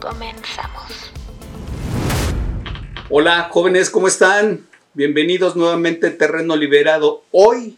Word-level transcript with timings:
Comenzamos. 0.00 1.12
Hola 3.10 3.50
jóvenes, 3.52 3.90
¿cómo 3.90 4.08
están? 4.08 4.66
Bienvenidos 4.94 5.56
nuevamente 5.56 6.06
a 6.06 6.16
Terreno 6.16 6.56
Liberado. 6.56 7.22
Hoy 7.32 7.76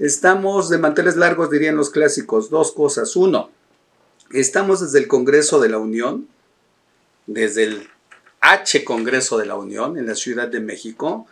estamos 0.00 0.68
de 0.68 0.78
manteles 0.78 1.14
largos, 1.14 1.48
dirían 1.48 1.76
los 1.76 1.90
clásicos. 1.90 2.50
Dos 2.50 2.72
cosas. 2.72 3.14
Uno, 3.14 3.50
estamos 4.32 4.80
desde 4.80 4.98
el 4.98 5.06
Congreso 5.06 5.60
de 5.60 5.68
la 5.68 5.78
Unión, 5.78 6.26
desde 7.28 7.64
el 7.64 7.88
H 8.40 8.82
Congreso 8.82 9.38
de 9.38 9.46
la 9.46 9.54
Unión 9.54 9.96
en 9.96 10.08
la 10.08 10.16
Ciudad 10.16 10.48
de 10.48 10.58
México, 10.58 11.28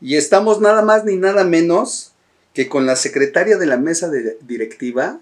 y 0.00 0.16
estamos 0.16 0.60
nada 0.60 0.82
más 0.82 1.04
ni 1.04 1.14
nada 1.14 1.44
menos 1.44 2.10
que 2.54 2.68
con 2.68 2.86
la 2.86 2.96
secretaria 2.96 3.56
de 3.56 3.66
la 3.66 3.76
mesa 3.76 4.08
de 4.08 4.36
directiva 4.40 5.20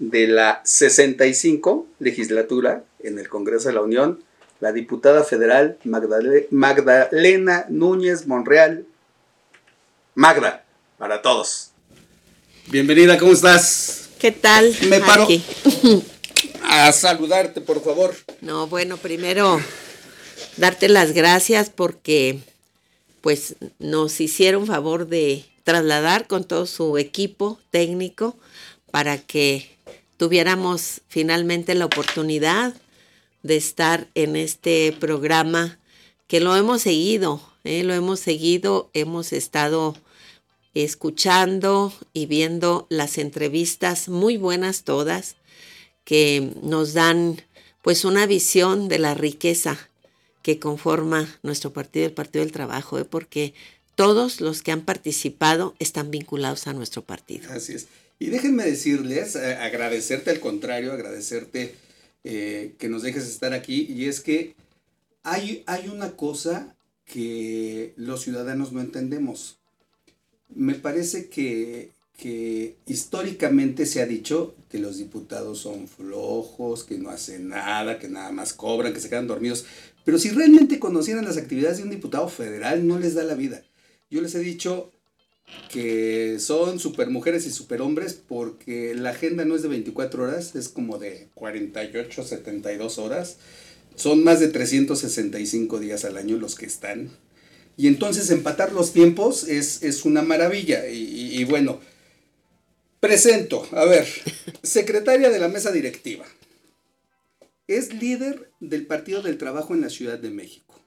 de 0.00 0.26
la 0.26 0.62
65 0.64 1.86
legislatura 2.00 2.82
en 3.00 3.18
el 3.18 3.28
Congreso 3.28 3.68
de 3.68 3.74
la 3.74 3.82
Unión, 3.82 4.24
la 4.58 4.72
diputada 4.72 5.24
federal 5.24 5.78
Magdalena 5.84 7.66
Núñez 7.68 8.26
Monreal. 8.26 8.86
Magda, 10.14 10.64
para 10.98 11.22
todos. 11.22 11.70
Bienvenida, 12.66 13.18
¿cómo 13.18 13.32
estás? 13.32 14.08
¿Qué 14.18 14.32
tal? 14.32 14.74
Me 14.88 15.00
paro 15.00 15.28
a 16.64 16.92
saludarte, 16.92 17.60
por 17.60 17.82
favor. 17.82 18.14
No, 18.40 18.66
bueno, 18.66 18.96
primero 18.96 19.60
darte 20.56 20.88
las 20.88 21.12
gracias 21.12 21.70
porque 21.70 22.40
pues 23.20 23.56
nos 23.78 24.20
hicieron 24.20 24.66
favor 24.66 25.08
de 25.08 25.44
trasladar 25.64 26.26
con 26.26 26.44
todo 26.44 26.66
su 26.66 26.96
equipo 26.96 27.58
técnico 27.70 28.36
para 28.90 29.18
que 29.18 29.70
tuviéramos 30.16 31.00
finalmente 31.08 31.74
la 31.74 31.86
oportunidad 31.86 32.74
de 33.42 33.56
estar 33.56 34.08
en 34.14 34.36
este 34.36 34.94
programa 34.98 35.78
que 36.26 36.40
lo 36.40 36.54
hemos 36.56 36.82
seguido, 36.82 37.40
¿eh? 37.64 37.82
lo 37.82 37.94
hemos 37.94 38.20
seguido, 38.20 38.90
hemos 38.92 39.32
estado 39.32 39.96
escuchando 40.74 41.92
y 42.12 42.26
viendo 42.26 42.86
las 42.90 43.18
entrevistas 43.18 44.08
muy 44.08 44.36
buenas 44.36 44.84
todas 44.84 45.36
que 46.04 46.52
nos 46.62 46.92
dan 46.92 47.42
pues 47.82 48.04
una 48.04 48.26
visión 48.26 48.88
de 48.88 48.98
la 48.98 49.14
riqueza 49.14 49.88
que 50.42 50.58
conforma 50.58 51.28
nuestro 51.42 51.72
partido, 51.72 52.06
el 52.06 52.12
Partido 52.12 52.44
del 52.44 52.52
Trabajo, 52.52 52.98
¿eh? 52.98 53.04
porque 53.04 53.54
todos 53.94 54.40
los 54.40 54.62
que 54.62 54.72
han 54.72 54.82
participado 54.82 55.74
están 55.78 56.10
vinculados 56.10 56.66
a 56.66 56.72
nuestro 56.72 57.02
partido. 57.02 57.52
Así 57.52 57.74
es. 57.74 57.86
Y 58.20 58.26
déjenme 58.26 58.64
decirles, 58.64 59.34
eh, 59.34 59.54
agradecerte 59.54 60.30
al 60.30 60.40
contrario, 60.40 60.92
agradecerte 60.92 61.74
eh, 62.22 62.74
que 62.78 62.90
nos 62.90 63.02
dejes 63.02 63.26
estar 63.26 63.54
aquí. 63.54 63.86
Y 63.88 64.04
es 64.04 64.20
que 64.20 64.54
hay, 65.22 65.64
hay 65.66 65.88
una 65.88 66.10
cosa 66.12 66.76
que 67.06 67.94
los 67.96 68.20
ciudadanos 68.20 68.72
no 68.72 68.82
entendemos. 68.82 69.56
Me 70.54 70.74
parece 70.74 71.30
que, 71.30 71.92
que 72.18 72.76
históricamente 72.86 73.86
se 73.86 74.02
ha 74.02 74.06
dicho 74.06 74.54
que 74.68 74.78
los 74.78 74.98
diputados 74.98 75.60
son 75.60 75.88
flojos, 75.88 76.84
que 76.84 76.98
no 76.98 77.08
hacen 77.08 77.48
nada, 77.48 77.98
que 77.98 78.10
nada 78.10 78.32
más 78.32 78.52
cobran, 78.52 78.92
que 78.92 79.00
se 79.00 79.08
quedan 79.08 79.28
dormidos. 79.28 79.64
Pero 80.04 80.18
si 80.18 80.28
realmente 80.28 80.78
conocieran 80.78 81.24
las 81.24 81.38
actividades 81.38 81.78
de 81.78 81.84
un 81.84 81.90
diputado 81.90 82.28
federal, 82.28 82.86
no 82.86 82.98
les 82.98 83.14
da 83.14 83.24
la 83.24 83.34
vida. 83.34 83.62
Yo 84.10 84.20
les 84.20 84.34
he 84.34 84.40
dicho, 84.40 84.92
que 85.72 86.38
son 86.40 86.80
supermujeres 86.80 87.46
y 87.46 87.50
superhombres 87.50 88.14
porque 88.14 88.94
la 88.94 89.10
agenda 89.10 89.44
no 89.44 89.54
es 89.54 89.62
de 89.62 89.68
24 89.68 90.24
horas, 90.24 90.56
es 90.56 90.68
como 90.68 90.98
de 90.98 91.28
48, 91.34 92.24
72 92.24 92.98
horas. 92.98 93.36
Son 93.94 94.24
más 94.24 94.40
de 94.40 94.48
365 94.48 95.78
días 95.78 96.04
al 96.04 96.16
año 96.16 96.36
los 96.36 96.54
que 96.54 96.66
están. 96.66 97.10
Y 97.76 97.86
entonces 97.86 98.30
empatar 98.30 98.72
los 98.72 98.92
tiempos 98.92 99.44
es, 99.44 100.04
una 100.04 100.22
maravilla. 100.22 100.88
Y, 100.88 101.38
y 101.40 101.44
bueno, 101.44 101.80
presento, 102.98 103.66
a 103.72 103.84
ver, 103.84 104.06
secretaria 104.62 105.30
de 105.30 105.38
la 105.38 105.48
mesa 105.48 105.70
directiva. 105.70 106.24
Es 107.66 107.94
líder 107.94 108.50
del 108.58 108.86
Partido 108.86 109.22
del 109.22 109.38
Trabajo 109.38 109.74
en 109.74 109.80
la 109.80 109.90
Ciudad 109.90 110.18
de 110.18 110.30
México. 110.30 110.80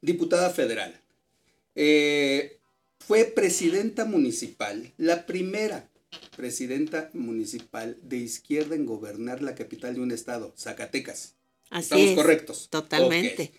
Diputada 0.00 0.50
federal. 0.50 1.00
Eh, 1.74 2.55
fue 3.06 3.24
presidenta 3.24 4.04
municipal, 4.04 4.92
la 4.96 5.26
primera 5.26 5.88
presidenta 6.36 7.10
municipal 7.12 7.98
de 8.02 8.16
izquierda 8.16 8.74
en 8.74 8.84
gobernar 8.84 9.42
la 9.42 9.54
capital 9.54 9.94
de 9.94 10.00
un 10.00 10.10
estado, 10.10 10.52
Zacatecas. 10.58 11.36
Así 11.70 11.94
¿Estamos 11.94 12.14
correctos? 12.16 12.68
Totalmente. 12.68 13.52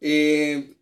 Eh, 0.00 0.74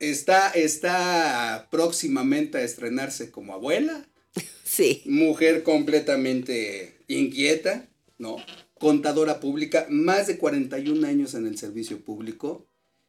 está, 0.00 0.50
está 0.50 1.68
próximamente 1.70 2.58
a 2.58 2.62
estrenarse 2.62 3.30
como 3.30 3.54
abuela. 3.54 4.08
Sí. 4.64 5.02
Mujer 5.04 5.64
completamente 5.64 6.96
inquieta, 7.06 7.90
¿no? 8.16 8.36
Contadora 8.78 9.38
pública, 9.38 9.86
más 9.90 10.28
de 10.28 10.38
41 10.38 11.06
años 11.06 11.34
en 11.34 11.46
el 11.46 11.58
servicio 11.58 12.02
público. 12.02 12.66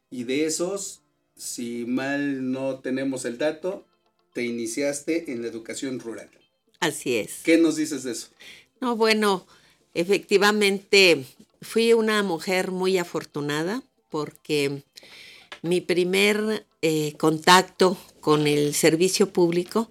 Y 0.09 0.25
de 0.25 0.45
esos, 0.45 1.03
si 1.37 1.85
mal 1.85 2.51
no 2.51 2.81
tenemos 2.81 3.23
el 3.23 3.37
dato, 3.37 3.87
te 4.33 4.43
iniciaste 4.43 5.31
en 5.31 5.41
la 5.41 5.47
educación 5.47 5.99
rural. 5.99 6.29
Así 6.79 7.15
es. 7.15 7.41
¿Qué 7.43 7.57
nos 7.57 7.77
dices 7.77 8.03
de 8.03 8.11
eso? 8.11 8.27
No, 8.81 8.97
bueno, 8.97 9.47
efectivamente 9.93 11.23
fui 11.61 11.93
una 11.93 12.23
mujer 12.23 12.71
muy 12.71 12.97
afortunada 12.97 13.83
porque 14.09 14.83
mi 15.61 15.79
primer 15.79 16.65
eh, 16.81 17.13
contacto 17.17 17.97
con 18.19 18.47
el 18.47 18.73
servicio 18.73 19.31
público 19.31 19.89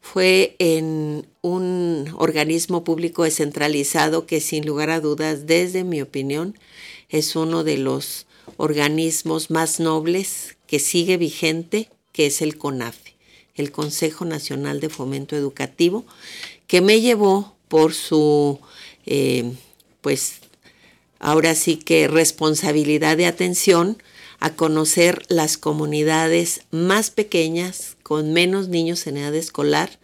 fue 0.00 0.54
en 0.60 1.26
un 1.42 2.14
organismo 2.16 2.84
público 2.84 3.24
descentralizado 3.24 4.26
que 4.26 4.40
sin 4.40 4.64
lugar 4.64 4.90
a 4.90 5.00
dudas, 5.00 5.46
desde 5.46 5.82
mi 5.82 6.00
opinión, 6.00 6.56
es 7.08 7.34
uno 7.34 7.64
de 7.64 7.78
los 7.78 8.26
organismos 8.56 9.50
más 9.50 9.80
nobles 9.80 10.56
que 10.66 10.78
sigue 10.78 11.16
vigente, 11.16 11.90
que 12.12 12.26
es 12.26 12.40
el 12.42 12.56
CONAFE 12.56 13.17
el 13.58 13.70
Consejo 13.70 14.24
Nacional 14.24 14.80
de 14.80 14.88
Fomento 14.88 15.36
Educativo, 15.36 16.04
que 16.66 16.80
me 16.80 17.00
llevó 17.00 17.54
por 17.68 17.92
su, 17.92 18.58
eh, 19.06 19.52
pues, 20.00 20.36
ahora 21.18 21.54
sí 21.54 21.76
que 21.76 22.08
responsabilidad 22.08 23.16
de 23.16 23.26
atención 23.26 24.02
a 24.40 24.54
conocer 24.54 25.24
las 25.28 25.58
comunidades 25.58 26.62
más 26.70 27.10
pequeñas, 27.10 27.96
con 28.02 28.32
menos 28.32 28.68
niños 28.68 29.06
en 29.06 29.16
edad 29.16 29.34
escolar, 29.34 29.98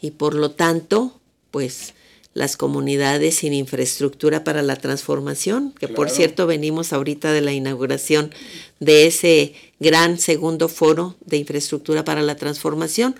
y 0.00 0.12
por 0.12 0.34
lo 0.34 0.52
tanto, 0.52 1.20
pues, 1.50 1.94
las 2.34 2.56
comunidades 2.56 3.36
sin 3.36 3.54
infraestructura 3.54 4.44
para 4.44 4.62
la 4.62 4.76
transformación, 4.76 5.72
que 5.78 5.86
por 5.86 6.10
cierto 6.10 6.48
venimos 6.48 6.92
ahorita 6.92 7.32
de 7.32 7.40
la 7.40 7.52
inauguración 7.52 8.34
de 8.80 9.06
ese 9.06 9.54
gran 9.84 10.18
segundo 10.18 10.68
foro 10.68 11.14
de 11.24 11.36
infraestructura 11.36 12.04
para 12.04 12.22
la 12.22 12.34
transformación. 12.34 13.14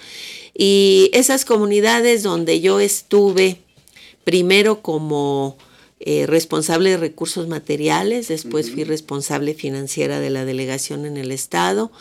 Y 0.52 1.10
esas 1.12 1.44
comunidades 1.44 2.24
donde 2.24 2.60
yo 2.60 2.80
estuve 2.80 3.58
primero 4.24 4.82
como 4.82 5.56
eh, 6.00 6.26
responsable 6.26 6.90
de 6.90 6.96
recursos 6.96 7.46
materiales, 7.46 8.28
después 8.28 8.72
fui 8.72 8.84
responsable 8.84 9.54
financiera 9.54 10.18
de 10.18 10.30
la 10.30 10.44
delegación 10.44 11.06
en 11.06 11.16
el 11.16 11.30
estado, 11.30 11.92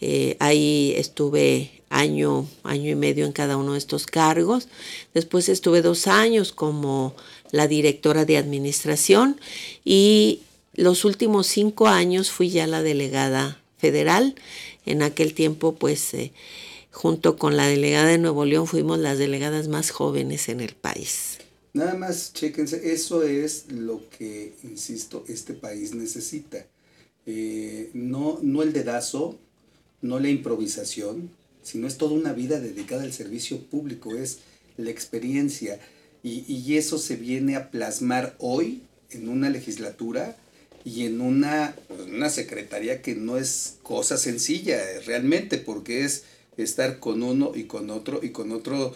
eh, 0.00 0.36
ahí 0.40 0.94
estuve 0.96 1.82
año, 1.90 2.46
año 2.64 2.90
y 2.90 2.94
medio 2.94 3.26
en 3.26 3.32
cada 3.32 3.56
uno 3.56 3.72
de 3.72 3.78
estos 3.78 4.06
cargos. 4.06 4.68
Después 5.14 5.48
estuve 5.48 5.82
dos 5.82 6.06
años 6.06 6.52
como 6.52 7.14
la 7.52 7.68
directora 7.68 8.24
de 8.24 8.36
administración 8.36 9.40
y 9.84 10.40
los 10.74 11.04
últimos 11.04 11.46
cinco 11.46 11.86
años 11.86 12.30
fui 12.30 12.50
ya 12.50 12.66
la 12.66 12.82
delegada 12.82 13.60
federal. 13.78 14.34
En 14.84 15.02
aquel 15.02 15.34
tiempo, 15.34 15.74
pues, 15.74 16.14
eh, 16.14 16.32
junto 16.90 17.36
con 17.36 17.56
la 17.56 17.66
delegada 17.66 18.08
de 18.08 18.18
Nuevo 18.18 18.44
León, 18.44 18.66
fuimos 18.66 18.98
las 18.98 19.18
delegadas 19.18 19.68
más 19.68 19.90
jóvenes 19.90 20.48
en 20.48 20.60
el 20.60 20.74
país. 20.74 21.38
Nada 21.72 21.94
más, 21.94 22.32
chéquense, 22.32 22.92
eso 22.92 23.22
es 23.22 23.70
lo 23.70 24.08
que, 24.08 24.54
insisto, 24.62 25.24
este 25.28 25.52
país 25.52 25.94
necesita. 25.94 26.64
Eh, 27.26 27.90
no, 27.92 28.38
no 28.42 28.62
el 28.62 28.72
dedazo, 28.72 29.38
no 30.00 30.18
la 30.18 30.30
improvisación, 30.30 31.28
sino 31.62 31.86
es 31.86 31.98
toda 31.98 32.12
una 32.12 32.32
vida 32.32 32.60
dedicada 32.60 33.02
al 33.02 33.12
servicio 33.12 33.60
público, 33.60 34.14
es 34.14 34.38
la 34.78 34.90
experiencia. 34.90 35.78
Y, 36.22 36.44
y 36.50 36.76
eso 36.76 36.98
se 36.98 37.16
viene 37.16 37.56
a 37.56 37.70
plasmar 37.70 38.36
hoy 38.38 38.82
en 39.10 39.28
una 39.28 39.50
legislatura 39.50 40.36
y 40.86 41.04
en 41.04 41.20
una, 41.20 41.74
pues, 41.88 42.02
una 42.02 42.30
secretaría 42.30 43.02
que 43.02 43.16
no 43.16 43.36
es 43.36 43.78
cosa 43.82 44.16
sencilla 44.16 44.80
realmente, 45.04 45.58
porque 45.58 46.04
es 46.04 46.22
estar 46.56 47.00
con 47.00 47.24
uno 47.24 47.50
y 47.56 47.64
con 47.64 47.90
otro 47.90 48.20
y 48.22 48.30
con 48.30 48.52
otro 48.52 48.94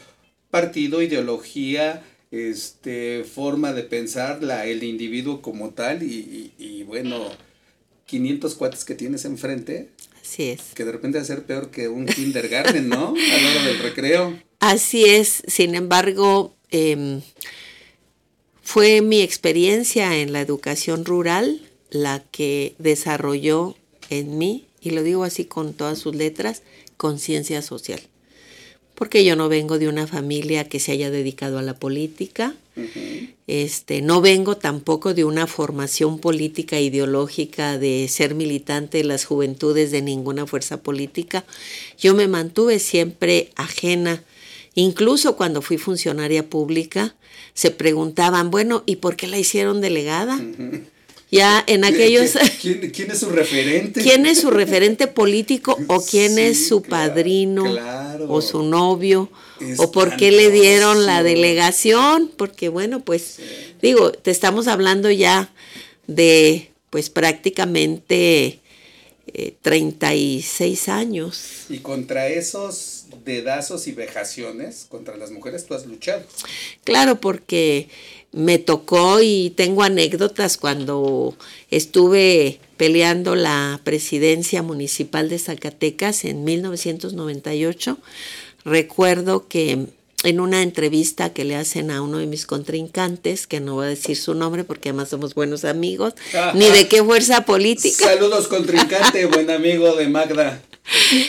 partido, 0.52 1.02
ideología, 1.02 2.04
este, 2.30 3.24
forma 3.24 3.72
de 3.72 3.82
pensar, 3.82 4.40
la, 4.40 4.66
el 4.66 4.84
individuo 4.84 5.42
como 5.42 5.70
tal 5.70 6.04
y, 6.04 6.52
y, 6.56 6.64
y 6.64 6.82
bueno, 6.84 7.28
500 8.06 8.54
cuates 8.54 8.84
que 8.84 8.94
tienes 8.94 9.24
enfrente. 9.24 9.88
Así 10.22 10.44
es. 10.44 10.60
Que 10.76 10.84
de 10.84 10.92
repente 10.92 11.18
va 11.18 11.22
a 11.22 11.26
ser 11.26 11.42
peor 11.42 11.72
que 11.72 11.88
un 11.88 12.06
kindergarten, 12.06 12.88
¿no? 12.88 13.08
A 13.16 13.42
la 13.42 13.50
hora 13.50 13.64
del 13.64 13.78
recreo. 13.80 14.40
Así 14.60 15.06
es, 15.06 15.42
sin 15.48 15.74
embargo, 15.74 16.54
eh, 16.70 17.20
fue 18.62 19.00
mi 19.00 19.22
experiencia 19.22 20.18
en 20.18 20.32
la 20.32 20.40
educación 20.40 21.04
rural 21.04 21.66
la 21.90 22.22
que 22.30 22.74
desarrolló 22.78 23.76
en 24.08 24.38
mí, 24.38 24.66
y 24.80 24.90
lo 24.90 25.02
digo 25.02 25.24
así 25.24 25.44
con 25.44 25.74
todas 25.74 25.98
sus 25.98 26.14
letras, 26.14 26.62
conciencia 26.96 27.62
social. 27.62 28.00
Porque 28.94 29.24
yo 29.24 29.34
no 29.34 29.48
vengo 29.48 29.78
de 29.78 29.88
una 29.88 30.06
familia 30.06 30.68
que 30.68 30.80
se 30.80 30.92
haya 30.92 31.10
dedicado 31.10 31.58
a 31.58 31.62
la 31.62 31.74
política, 31.74 32.54
uh 32.76 32.80
-huh. 32.80 33.34
este, 33.46 34.02
no 34.02 34.20
vengo 34.20 34.56
tampoco 34.56 35.14
de 35.14 35.24
una 35.24 35.46
formación 35.46 36.18
política 36.18 36.80
ideológica 36.80 37.78
de 37.78 38.06
ser 38.08 38.34
militante 38.34 38.98
de 38.98 39.04
las 39.04 39.24
juventudes 39.24 39.90
de 39.90 40.02
ninguna 40.02 40.46
fuerza 40.46 40.82
política. 40.82 41.44
Yo 41.98 42.14
me 42.14 42.28
mantuve 42.28 42.78
siempre 42.78 43.50
ajena 43.56 44.22
Incluso 44.74 45.36
cuando 45.36 45.62
fui 45.62 45.78
funcionaria 45.78 46.48
pública, 46.48 47.14
se 47.54 47.70
preguntaban, 47.70 48.50
bueno, 48.50 48.82
¿y 48.86 48.96
por 48.96 49.16
qué 49.16 49.26
la 49.26 49.38
hicieron 49.38 49.80
delegada? 49.80 50.36
Uh 50.36 50.40
-huh. 50.40 50.84
Ya 51.30 51.62
en 51.66 51.84
aquellos... 51.84 52.32
¿Quién, 52.60 52.90
¿Quién, 52.90 53.10
es 53.10 53.20
su 53.20 53.30
referente? 53.30 54.02
¿Quién 54.02 54.26
es 54.26 54.40
su 54.40 54.50
referente 54.50 55.06
político 55.06 55.78
o 55.86 56.04
quién 56.10 56.34
sí, 56.34 56.40
es 56.40 56.68
su 56.68 56.82
padrino 56.82 57.64
claro. 57.64 58.26
o 58.28 58.42
su 58.42 58.62
novio? 58.62 59.30
¿O 59.76 59.92
por 59.92 60.16
qué 60.16 60.32
le 60.32 60.50
dieron 60.50 61.06
la 61.06 61.22
delegación? 61.22 62.30
Porque 62.36 62.68
bueno, 62.68 63.00
pues 63.00 63.22
sí. 63.36 63.42
digo, 63.82 64.10
te 64.10 64.30
estamos 64.30 64.66
hablando 64.66 65.10
ya 65.10 65.52
de 66.06 66.70
pues 66.88 67.10
prácticamente 67.10 68.60
eh, 69.32 69.54
36 69.62 70.88
años. 70.88 71.66
Y 71.68 71.78
contra 71.78 72.28
esos 72.28 73.04
dedazos 73.24 73.86
y 73.86 73.92
vejaciones 73.92 74.86
contra 74.88 75.16
las 75.16 75.30
mujeres 75.30 75.66
tú 75.66 75.74
has 75.74 75.86
luchado. 75.86 76.24
Claro, 76.84 77.20
porque 77.20 77.88
me 78.32 78.58
tocó 78.58 79.20
y 79.20 79.50
tengo 79.56 79.82
anécdotas 79.82 80.56
cuando 80.56 81.34
estuve 81.70 82.60
peleando 82.76 83.34
la 83.34 83.80
presidencia 83.84 84.62
municipal 84.62 85.28
de 85.28 85.38
Zacatecas 85.38 86.24
en 86.24 86.44
1998. 86.44 87.98
Recuerdo 88.64 89.48
que 89.48 89.86
en 90.22 90.40
una 90.40 90.62
entrevista 90.62 91.32
que 91.32 91.44
le 91.44 91.56
hacen 91.56 91.90
a 91.90 92.02
uno 92.02 92.18
de 92.18 92.26
mis 92.26 92.46
contrincantes, 92.46 93.46
que 93.46 93.60
no 93.60 93.74
voy 93.74 93.86
a 93.86 93.88
decir 93.88 94.16
su 94.16 94.34
nombre 94.34 94.64
porque 94.64 94.90
además 94.90 95.08
somos 95.08 95.34
buenos 95.34 95.64
amigos, 95.64 96.14
Ajá. 96.34 96.52
ni 96.54 96.66
de 96.66 96.88
qué 96.88 97.02
fuerza 97.02 97.44
política. 97.44 98.04
Saludos 98.04 98.46
contrincante, 98.48 99.24
buen 99.26 99.50
amigo 99.50 99.96
de 99.96 100.08
Magda. 100.08 100.62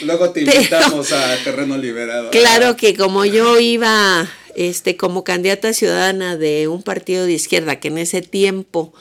Luego 0.04 0.30
te 0.30 0.40
invitamos 0.44 1.08
Pero, 1.08 1.22
a 1.22 1.36
Terreno 1.42 1.78
Liberado. 1.78 2.30
Claro 2.30 2.76
que 2.76 2.94
como 2.94 3.24
yo 3.24 3.58
iba 3.58 4.28
este, 4.56 4.96
como 4.96 5.24
candidata 5.24 5.72
ciudadana 5.72 6.36
de 6.36 6.68
un 6.68 6.82
partido 6.82 7.26
de 7.26 7.32
izquierda 7.32 7.80
que 7.80 7.88
en 7.88 7.98
ese 7.98 8.22
tiempo 8.22 8.92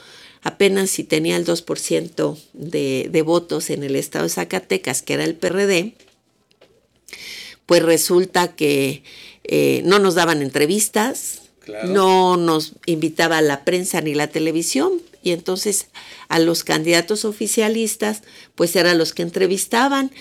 apenas 0.41 0.89
si 0.89 1.03
tenía 1.03 1.35
el 1.35 1.45
2% 1.45 2.37
de, 2.53 3.09
de 3.11 3.21
votos 3.21 3.69
en 3.69 3.83
el 3.83 3.95
estado 3.95 4.25
de 4.25 4.29
Zacatecas, 4.29 5.01
que 5.01 5.13
era 5.13 5.23
el 5.23 5.35
PRD, 5.35 5.93
pues 7.65 7.83
resulta 7.83 8.55
que 8.55 9.03
eh, 9.43 9.81
no 9.85 9.99
nos 9.99 10.15
daban 10.15 10.41
entrevistas, 10.41 11.43
claro. 11.59 11.87
no 11.89 12.37
nos 12.37 12.73
invitaba 12.85 13.41
la 13.41 13.63
prensa 13.63 14.01
ni 14.01 14.13
la 14.13 14.27
televisión, 14.27 15.01
y 15.23 15.31
entonces 15.31 15.87
a 16.29 16.39
los 16.39 16.63
candidatos 16.63 17.25
oficialistas, 17.25 18.23
pues 18.55 18.75
eran 18.75 18.97
los 18.97 19.13
que 19.13 19.21
entrevistaban. 19.21 20.11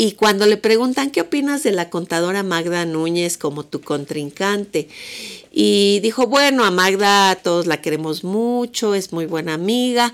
Y 0.00 0.12
cuando 0.12 0.46
le 0.46 0.56
preguntan 0.56 1.10
qué 1.10 1.20
opinas 1.20 1.62
de 1.62 1.72
la 1.72 1.90
contadora 1.90 2.42
Magda 2.42 2.86
Núñez 2.86 3.36
como 3.36 3.66
tu 3.66 3.82
contrincante, 3.82 4.88
y 5.52 6.00
dijo, 6.00 6.26
bueno, 6.26 6.64
a 6.64 6.70
Magda 6.70 7.34
todos 7.34 7.66
la 7.66 7.82
queremos 7.82 8.24
mucho, 8.24 8.94
es 8.94 9.12
muy 9.12 9.26
buena 9.26 9.52
amiga, 9.52 10.10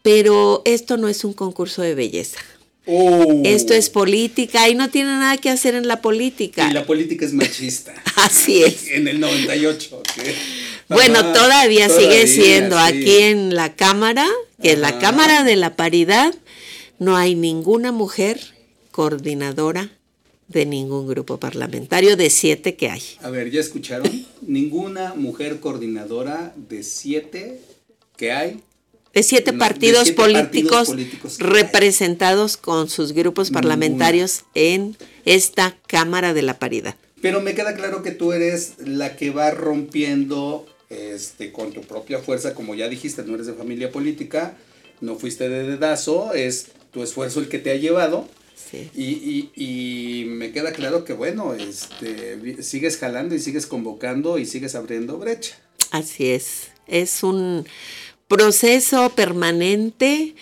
pero 0.00 0.62
esto 0.64 0.96
no 0.96 1.06
es 1.06 1.22
un 1.22 1.34
concurso 1.34 1.82
de 1.82 1.94
belleza. 1.94 2.38
Oh. 2.86 3.42
Esto 3.44 3.74
es 3.74 3.90
política 3.90 4.70
y 4.70 4.74
no 4.74 4.88
tiene 4.88 5.10
nada 5.10 5.36
que 5.36 5.50
hacer 5.50 5.74
en 5.74 5.86
la 5.86 6.00
política. 6.00 6.70
Y 6.70 6.72
la 6.72 6.86
política 6.86 7.26
es 7.26 7.34
machista. 7.34 7.92
Así 8.16 8.62
es. 8.62 8.88
En 8.88 9.06
el 9.06 9.20
98. 9.20 9.98
¿okay? 9.98 10.34
Bueno, 10.88 11.20
todavía, 11.34 11.88
todavía, 11.88 11.88
sigue 11.90 12.26
siendo 12.26 12.78
sí. 12.78 12.84
aquí 12.86 13.18
en 13.18 13.54
la 13.54 13.74
Cámara, 13.74 14.26
que 14.62 14.72
en 14.72 14.80
la 14.80 14.98
Cámara 14.98 15.44
de 15.44 15.56
la 15.56 15.76
Paridad 15.76 16.34
no 16.98 17.18
hay 17.18 17.34
ninguna 17.34 17.92
mujer 17.92 18.55
coordinadora 18.96 19.90
de 20.48 20.64
ningún 20.64 21.06
grupo 21.06 21.38
parlamentario 21.38 22.16
de 22.16 22.30
siete 22.30 22.76
que 22.76 22.88
hay. 22.88 23.02
A 23.20 23.28
ver, 23.28 23.50
¿ya 23.50 23.60
escucharon? 23.60 24.10
ninguna 24.40 25.12
mujer 25.12 25.60
coordinadora 25.60 26.54
de 26.56 26.82
siete 26.82 27.60
que 28.16 28.32
hay 28.32 28.62
de 29.12 29.22
siete, 29.22 29.52
no, 29.52 29.58
partidos, 29.58 29.98
de 29.98 30.04
siete 30.06 30.22
políticos 30.22 30.88
partidos, 30.88 30.88
políticos 30.88 31.38
representados 31.40 32.56
con 32.56 32.88
sus 32.88 33.12
grupos 33.12 33.50
parlamentarios 33.50 34.44
Ninguna. 34.54 34.94
en 34.94 34.96
esta 35.26 35.76
Cámara 35.86 36.32
de 36.32 36.40
la 36.40 36.58
Paridad. 36.58 36.94
Pero 37.20 37.42
me 37.42 37.54
queda 37.54 37.74
claro 37.76 38.02
que 38.02 38.12
tú 38.12 38.32
eres 38.32 38.76
la 38.78 39.14
que 39.16 39.28
va 39.28 39.50
rompiendo 39.50 40.64
este, 40.88 41.52
con 41.52 41.72
tu 41.74 41.82
propia 41.82 42.20
fuerza, 42.20 42.54
como 42.54 42.74
ya 42.74 42.88
dijiste, 42.88 43.22
no 43.24 43.34
eres 43.34 43.46
de 43.46 43.52
familia 43.52 43.92
política, 43.92 44.56
no 45.02 45.16
fuiste 45.16 45.50
de 45.50 45.64
dedazo, 45.64 46.32
es 46.32 46.68
tu 46.92 47.02
esfuerzo 47.02 47.40
el 47.40 47.50
que 47.50 47.58
te 47.58 47.70
ha 47.70 47.76
llevado. 47.76 48.26
Sí. 48.56 48.90
Y, 48.94 49.04
y, 49.04 49.50
y, 49.54 50.24
me 50.24 50.50
queda 50.50 50.72
claro 50.72 51.04
que, 51.04 51.12
bueno, 51.12 51.54
este, 51.54 52.62
sigues 52.62 52.96
jalando 52.96 53.34
y 53.34 53.38
sigues 53.38 53.66
convocando 53.66 54.38
y 54.38 54.46
sigues 54.46 54.74
abriendo 54.74 55.18
brecha. 55.18 55.56
Así 55.90 56.30
es. 56.30 56.70
Es 56.86 57.22
un 57.22 57.66
proceso 58.28 59.10
permanente. 59.10 60.34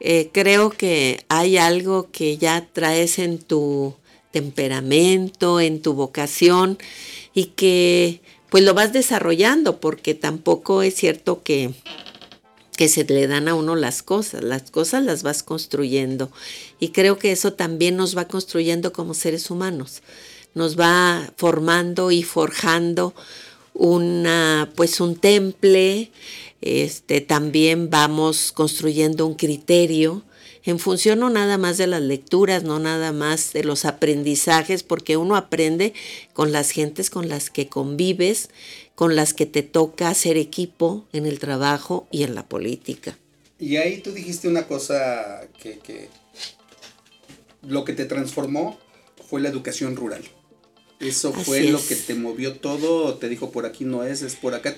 Eh, 0.00 0.30
creo 0.32 0.70
que 0.70 1.24
hay 1.28 1.56
algo 1.58 2.10
que 2.10 2.38
ya 2.38 2.66
traes 2.72 3.18
en 3.18 3.38
tu 3.38 3.94
temperamento, 4.30 5.60
en 5.60 5.82
tu 5.82 5.94
vocación 5.94 6.78
y 7.34 7.46
que 7.46 8.20
pues 8.48 8.64
lo 8.64 8.74
vas 8.74 8.92
desarrollando 8.92 9.80
porque 9.80 10.14
tampoco 10.14 10.82
es 10.82 10.94
cierto 10.94 11.42
que 11.42 11.70
que 12.80 12.88
se 12.88 13.04
le 13.04 13.26
dan 13.26 13.46
a 13.46 13.54
uno 13.54 13.76
las 13.76 14.02
cosas, 14.02 14.42
las 14.42 14.70
cosas 14.70 15.04
las 15.04 15.22
vas 15.22 15.42
construyendo. 15.42 16.30
Y 16.78 16.92
creo 16.92 17.18
que 17.18 17.30
eso 17.30 17.52
también 17.52 17.94
nos 17.94 18.16
va 18.16 18.26
construyendo 18.26 18.90
como 18.94 19.12
seres 19.12 19.50
humanos, 19.50 20.00
nos 20.54 20.80
va 20.80 21.30
formando 21.36 22.10
y 22.10 22.22
forjando 22.22 23.14
una 23.74 24.72
pues 24.76 24.98
un 25.02 25.14
temple, 25.14 26.10
este, 26.62 27.20
también 27.20 27.90
vamos 27.90 28.50
construyendo 28.50 29.26
un 29.26 29.34
criterio 29.34 30.24
en 30.64 30.78
función 30.78 31.20
no 31.20 31.30
nada 31.30 31.56
más 31.58 31.78
de 31.78 31.86
las 31.86 32.02
lecturas, 32.02 32.64
no 32.64 32.78
nada 32.78 33.12
más 33.12 33.52
de 33.52 33.64
los 33.64 33.84
aprendizajes, 33.84 34.82
porque 34.82 35.16
uno 35.16 35.36
aprende 35.36 35.94
con 36.34 36.52
las 36.52 36.70
gentes 36.70 37.08
con 37.08 37.28
las 37.28 37.50
que 37.50 37.68
convives, 37.68 38.50
con 39.00 39.16
las 39.16 39.32
que 39.32 39.46
te 39.46 39.62
toca 39.62 40.10
hacer 40.10 40.36
equipo 40.36 41.06
en 41.14 41.24
el 41.24 41.38
trabajo 41.38 42.06
y 42.10 42.22
en 42.22 42.34
la 42.34 42.46
política. 42.46 43.16
Y 43.58 43.76
ahí 43.76 44.02
tú 44.02 44.12
dijiste 44.12 44.46
una 44.46 44.66
cosa 44.66 45.48
que, 45.58 45.78
que 45.78 46.10
lo 47.66 47.86
que 47.86 47.94
te 47.94 48.04
transformó 48.04 48.78
fue 49.26 49.40
la 49.40 49.48
educación 49.48 49.96
rural. 49.96 50.22
Eso 50.98 51.32
Así 51.34 51.44
fue 51.44 51.64
es. 51.64 51.70
lo 51.70 51.82
que 51.82 51.94
te 51.96 52.14
movió 52.14 52.58
todo, 52.58 53.14
te 53.14 53.30
dijo 53.30 53.50
por 53.50 53.64
aquí 53.64 53.86
no 53.86 54.04
es, 54.04 54.20
es 54.20 54.36
por 54.36 54.54
acá 54.54 54.76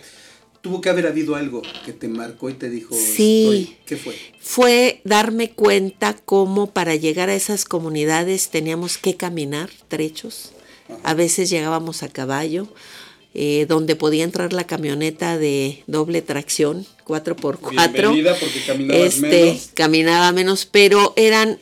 tuvo 0.61 0.81
que 0.81 0.89
haber 0.89 1.09
habido 1.09 1.35
algo 1.35 1.61
que 1.85 1.93
te 1.93 2.07
marcó 2.07 2.49
y 2.49 2.55
te 2.55 2.71
dijo, 2.71 2.95
sí, 2.95 3.43
estoy. 3.43 3.77
¿qué 3.87 3.97
fue? 3.97 4.15
Fue 4.39 5.01
darme 5.03 5.51
cuenta 5.51 6.15
cómo 6.15 6.71
para 6.71 6.95
llegar 6.95 7.29
a 7.29 7.35
esas 7.35 7.65
comunidades 7.65 8.51
teníamos 8.51 8.99
que 8.99 9.17
caminar 9.17 9.69
trechos. 9.89 10.53
Ajá. 10.89 11.01
A 11.03 11.15
veces 11.15 11.51
llegábamos 11.51 12.05
a 12.05 12.09
caballo 12.09 12.69
eh, 13.35 13.67
donde 13.69 13.97
podía 13.97 14.25
entrar 14.25 14.53
la 14.53 14.65
camioneta 14.65 15.39
de 15.39 15.83
doble 15.87 16.23
tracción, 16.23 16.87
4x4. 17.07 17.93
Bienvenida 17.93 18.37
porque 18.39 19.07
este, 19.07 19.45
menos. 19.45 19.71
Caminaba 19.75 20.33
menos, 20.33 20.67
pero 20.67 21.15
eran 21.17 21.59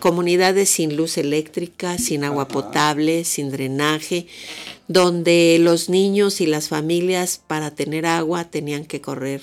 comunidades 0.00 0.68
sin 0.68 0.96
luz 0.96 1.16
eléctrica, 1.16 1.96
sin 1.96 2.24
agua 2.24 2.42
Ajá. 2.42 2.52
potable, 2.52 3.24
sin 3.24 3.50
drenaje, 3.50 4.26
donde 4.86 5.56
los 5.60 5.88
niños 5.88 6.42
y 6.42 6.46
las 6.46 6.68
familias 6.68 7.40
para 7.46 7.70
tener 7.70 8.04
agua 8.04 8.44
tenían 8.44 8.84
que 8.84 9.00
correr 9.00 9.40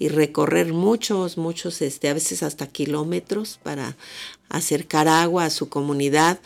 y 0.00 0.08
recorrer 0.08 0.72
muchos, 0.72 1.36
muchos, 1.36 1.82
este, 1.82 2.08
a 2.08 2.14
veces 2.14 2.42
hasta 2.42 2.66
kilómetros 2.66 3.60
para 3.62 3.98
acercar 4.48 5.08
agua 5.08 5.44
a 5.44 5.50
su 5.50 5.68
comunidad. 5.68 6.40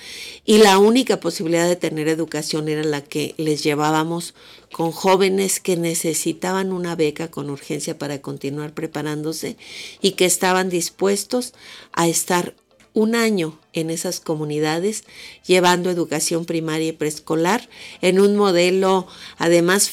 Y 0.45 0.59
la 0.59 0.79
única 0.79 1.21
posibilidad 1.21 1.69
de 1.69 1.77
tener 1.77 2.09
educación 2.09 2.69
era 2.69 2.83
la 2.83 3.03
que 3.05 3.33
les 3.39 3.63
llevábamos 3.63 4.35
con 4.73 4.91
jóvenes 4.91 5.61
que 5.61 5.77
necesitaban 5.77 6.73
una 6.73 6.97
beca 6.97 7.31
con 7.31 7.49
urgencia 7.49 7.97
para 7.97 8.21
continuar 8.21 8.75
preparándose 8.75 9.57
y 10.03 10.13
que 10.13 10.25
estaban 10.25 10.69
dispuestos 10.69 11.55
a 11.93 12.09
estar 12.09 12.57
un 12.93 13.15
año 13.15 13.61
en 13.73 13.89
esas 13.89 14.19
comunidades 14.19 15.05
llevando 15.47 15.91
educación 15.91 16.45
primaria 16.45 16.89
y 16.89 16.93
preescolar 16.93 17.69
en 18.03 18.19
un 18.21 18.37
modelo 18.37 19.07
además 19.39 19.91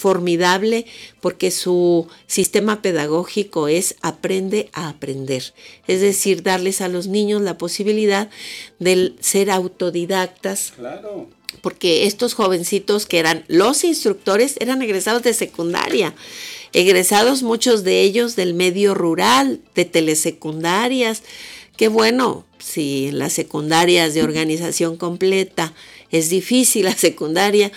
formidable 0.00 0.86
porque 1.20 1.50
su 1.50 2.08
sistema 2.26 2.80
pedagógico 2.80 3.68
es 3.68 3.96
aprende 4.00 4.70
a 4.72 4.88
aprender, 4.88 5.52
es 5.86 6.00
decir, 6.00 6.42
darles 6.42 6.80
a 6.80 6.88
los 6.88 7.06
niños 7.06 7.42
la 7.42 7.58
posibilidad 7.58 8.30
de 8.78 9.12
ser 9.20 9.50
autodidactas, 9.50 10.72
Claro. 10.76 11.28
porque 11.60 12.06
estos 12.06 12.32
jovencitos 12.34 13.04
que 13.04 13.18
eran 13.18 13.44
los 13.48 13.84
instructores 13.84 14.56
eran 14.60 14.80
egresados 14.80 15.22
de 15.22 15.34
secundaria, 15.34 16.14
egresados 16.72 17.42
muchos 17.42 17.84
de 17.84 18.00
ellos 18.00 18.36
del 18.36 18.54
medio 18.54 18.94
rural, 18.94 19.60
de 19.74 19.84
telesecundarias. 19.84 21.22
Qué 21.76 21.88
bueno, 21.88 22.44
si 22.58 23.08
en 23.08 23.18
las 23.18 23.32
secundarias 23.32 24.14
de 24.14 24.22
organización 24.22 24.96
completa 24.96 25.72
es 26.10 26.30
difícil 26.30 26.84
la 26.84 26.96
secundaria, 26.96 27.70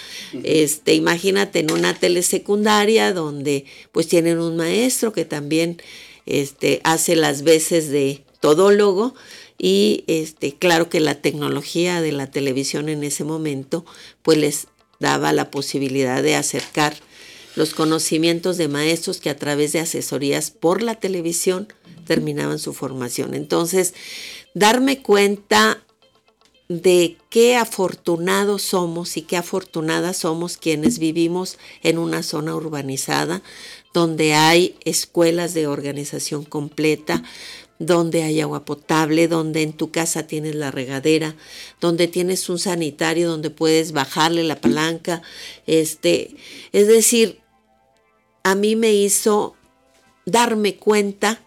este, 0.44 0.94
imagínate 0.94 1.60
en 1.60 1.72
una 1.72 1.94
telesecundaria 1.94 3.14
donde 3.14 3.66
pues 3.92 4.08
tienen 4.08 4.40
un 4.40 4.56
maestro 4.56 5.14
que 5.14 5.26
también 5.26 5.82
este, 6.26 6.82
hace 6.84 7.16
las 7.16 7.44
veces 7.44 7.90
de 7.90 8.24
todólogo 8.40 9.14
y 9.58 10.04
este, 10.08 10.54
claro 10.54 10.90
que 10.90 11.00
la 11.00 11.22
tecnología 11.22 12.02
de 12.02 12.12
la 12.12 12.30
televisión 12.32 12.90
en 12.90 13.04
ese 13.04 13.24
momento 13.24 13.86
pues 14.22 14.38
les 14.38 14.68
daba 15.00 15.34
la 15.34 15.52
posibilidad 15.52 16.24
de 16.24 16.36
acercar 16.36 16.96
los 17.56 17.74
conocimientos 17.74 18.58
de 18.58 18.68
maestros 18.68 19.20
que 19.20 19.30
a 19.30 19.38
través 19.38 19.74
de 19.74 19.80
asesorías 19.80 20.50
por 20.50 20.82
la 20.82 20.96
televisión 20.96 21.68
terminaban 22.06 22.60
su 22.60 22.74
formación. 22.74 23.34
Entonces, 23.34 23.94
darme 24.54 25.02
cuenta 25.02 25.83
de 26.82 27.18
qué 27.30 27.56
afortunados 27.56 28.62
somos 28.64 29.18
y 29.18 29.22
qué 29.22 29.38
afortunadas 29.38 30.18
somos 30.18 30.58
quienes 30.58 30.98
vivimos 30.98 31.58
en 31.84 31.98
una 31.98 32.24
zona 32.24 32.56
urbanizada 32.56 33.44
donde 33.94 34.34
hay 34.34 34.76
escuelas 34.84 35.54
de 35.54 35.68
organización 35.68 36.44
completa, 36.44 37.24
donde 37.78 38.24
hay 38.24 38.42
agua 38.42 38.66
potable, 38.66 39.28
donde 39.28 39.62
en 39.62 39.74
tu 39.74 39.92
casa 39.92 40.26
tienes 40.26 40.56
la 40.56 40.72
regadera, 40.72 41.36
donde 41.80 42.08
tienes 42.08 42.50
un 42.50 42.58
sanitario 42.58 43.30
donde 43.30 43.50
puedes 43.50 43.92
bajarle 43.92 44.44
la 44.44 44.60
palanca, 44.60 45.22
este, 45.68 46.36
es 46.72 46.88
decir, 46.88 47.40
a 48.44 48.56
mí 48.56 48.76
me 48.76 48.94
hizo 48.94 49.56
darme 50.26 50.76
cuenta 50.76 51.44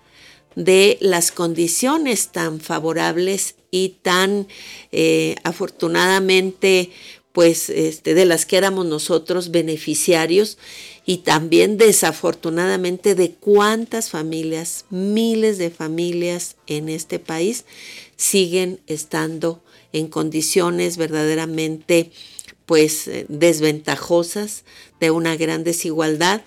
de 0.57 0.99
las 1.01 1.31
condiciones 1.31 2.33
tan 2.33 2.61
favorables 2.61 3.55
y 3.71 3.97
tan 4.03 4.49
eh, 4.91 5.37
afortunadamente 5.45 6.91
pues 7.33 7.69
este, 7.69 8.15
de 8.15 8.25
las 8.25 8.47
que 8.47 8.57
éramos 8.57 8.87
nosotros 8.87 9.51
beneficiarios 9.51 10.57
y 11.05 11.19
también 11.19 11.77
desafortunadamente 11.77 13.15
de 13.15 13.33
cuántas 13.33 14.09
familias, 14.09 14.87
miles 14.89 15.59
de 15.59 15.71
familias 15.71 16.57
en 16.67 16.89
este 16.89 17.19
país 17.19 17.67
siguen 18.17 18.81
estando 18.87 19.63
en 19.93 20.09
condiciones 20.09 20.97
verdaderamente 20.97 22.11
pues 22.65 23.07
eh, 23.07 23.27
desventajosas 23.29 24.65
de 24.99 25.11
una 25.11 25.37
gran 25.37 25.63
desigualdad, 25.63 26.43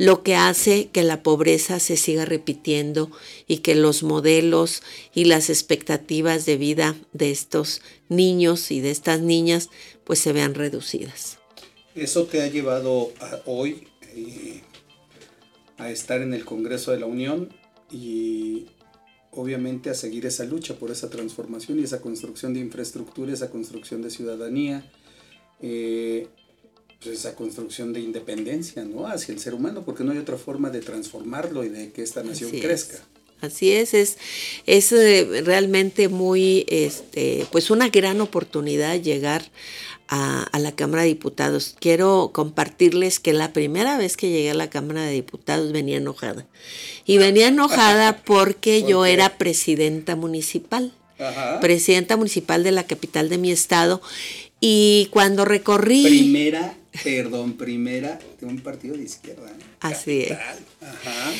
lo 0.00 0.22
que 0.22 0.34
hace 0.34 0.88
que 0.88 1.02
la 1.02 1.22
pobreza 1.22 1.78
se 1.78 1.98
siga 1.98 2.24
repitiendo 2.24 3.10
y 3.46 3.58
que 3.58 3.74
los 3.74 4.02
modelos 4.02 4.82
y 5.14 5.26
las 5.26 5.50
expectativas 5.50 6.46
de 6.46 6.56
vida 6.56 6.96
de 7.12 7.30
estos 7.30 7.82
niños 8.08 8.70
y 8.70 8.80
de 8.80 8.92
estas 8.92 9.20
niñas 9.20 9.68
pues 10.04 10.18
se 10.18 10.32
vean 10.32 10.54
reducidas. 10.54 11.38
Eso 11.94 12.24
te 12.24 12.40
ha 12.40 12.46
llevado 12.46 13.12
hoy 13.44 13.88
eh, 14.14 14.62
a 15.76 15.90
estar 15.90 16.22
en 16.22 16.32
el 16.32 16.46
Congreso 16.46 16.92
de 16.92 17.00
la 17.00 17.06
Unión 17.06 17.50
y 17.90 18.68
obviamente 19.32 19.90
a 19.90 19.94
seguir 19.94 20.24
esa 20.24 20.44
lucha 20.44 20.76
por 20.76 20.90
esa 20.90 21.10
transformación 21.10 21.78
y 21.78 21.82
esa 21.82 22.00
construcción 22.00 22.54
de 22.54 22.60
infraestructura, 22.60 23.34
esa 23.34 23.50
construcción 23.50 24.00
de 24.00 24.08
ciudadanía, 24.08 24.90
eh, 25.60 26.26
pues 27.02 27.18
esa 27.18 27.34
construcción 27.34 27.92
de 27.92 28.00
independencia 28.00 28.84
¿no? 28.84 29.06
hacia 29.06 29.32
el 29.32 29.40
ser 29.40 29.54
humano, 29.54 29.82
porque 29.84 30.04
no 30.04 30.12
hay 30.12 30.18
otra 30.18 30.36
forma 30.36 30.70
de 30.70 30.80
transformarlo 30.80 31.64
y 31.64 31.70
de 31.70 31.92
que 31.92 32.02
esta 32.02 32.22
nación 32.22 32.48
Así 32.48 32.58
es. 32.58 32.64
crezca. 32.64 32.98
Así 33.40 33.72
es, 33.72 33.94
es, 33.94 34.18
es 34.66 34.92
eh, 34.92 35.42
realmente 35.42 36.08
muy, 36.08 36.66
este, 36.68 37.46
pues 37.50 37.70
una 37.70 37.88
gran 37.88 38.20
oportunidad 38.20 39.00
llegar 39.00 39.50
a, 40.08 40.42
a, 40.42 40.58
la 40.58 40.72
Cámara 40.72 41.04
de 41.04 41.08
Diputados. 41.08 41.74
Quiero 41.80 42.32
compartirles 42.34 43.18
que 43.18 43.32
la 43.32 43.54
primera 43.54 43.96
vez 43.96 44.18
que 44.18 44.28
llegué 44.28 44.50
a 44.50 44.54
la 44.54 44.68
Cámara 44.68 45.04
de 45.04 45.12
Diputados 45.12 45.72
venía 45.72 45.96
enojada. 45.96 46.46
Y 47.06 47.16
venía 47.16 47.48
enojada 47.48 48.22
porque 48.26 48.80
¿Por 48.80 48.90
yo 48.90 49.06
era 49.06 49.38
presidenta 49.38 50.16
municipal, 50.16 50.92
Ajá. 51.18 51.60
presidenta 51.60 52.18
municipal 52.18 52.62
de 52.62 52.72
la 52.72 52.84
capital 52.84 53.30
de 53.30 53.38
mi 53.38 53.52
estado. 53.52 54.02
Y 54.60 55.08
cuando 55.12 55.46
recorrí... 55.46 56.04
Primera, 56.04 56.76
perdón, 57.04 57.54
primera 57.54 58.18
de 58.40 58.46
un 58.46 58.60
partido 58.60 58.96
de 58.96 59.04
izquierda. 59.04 59.46
¿no? 59.46 59.64
Así 59.80 60.22
es. 60.22 60.32
Ajá. 60.32 61.32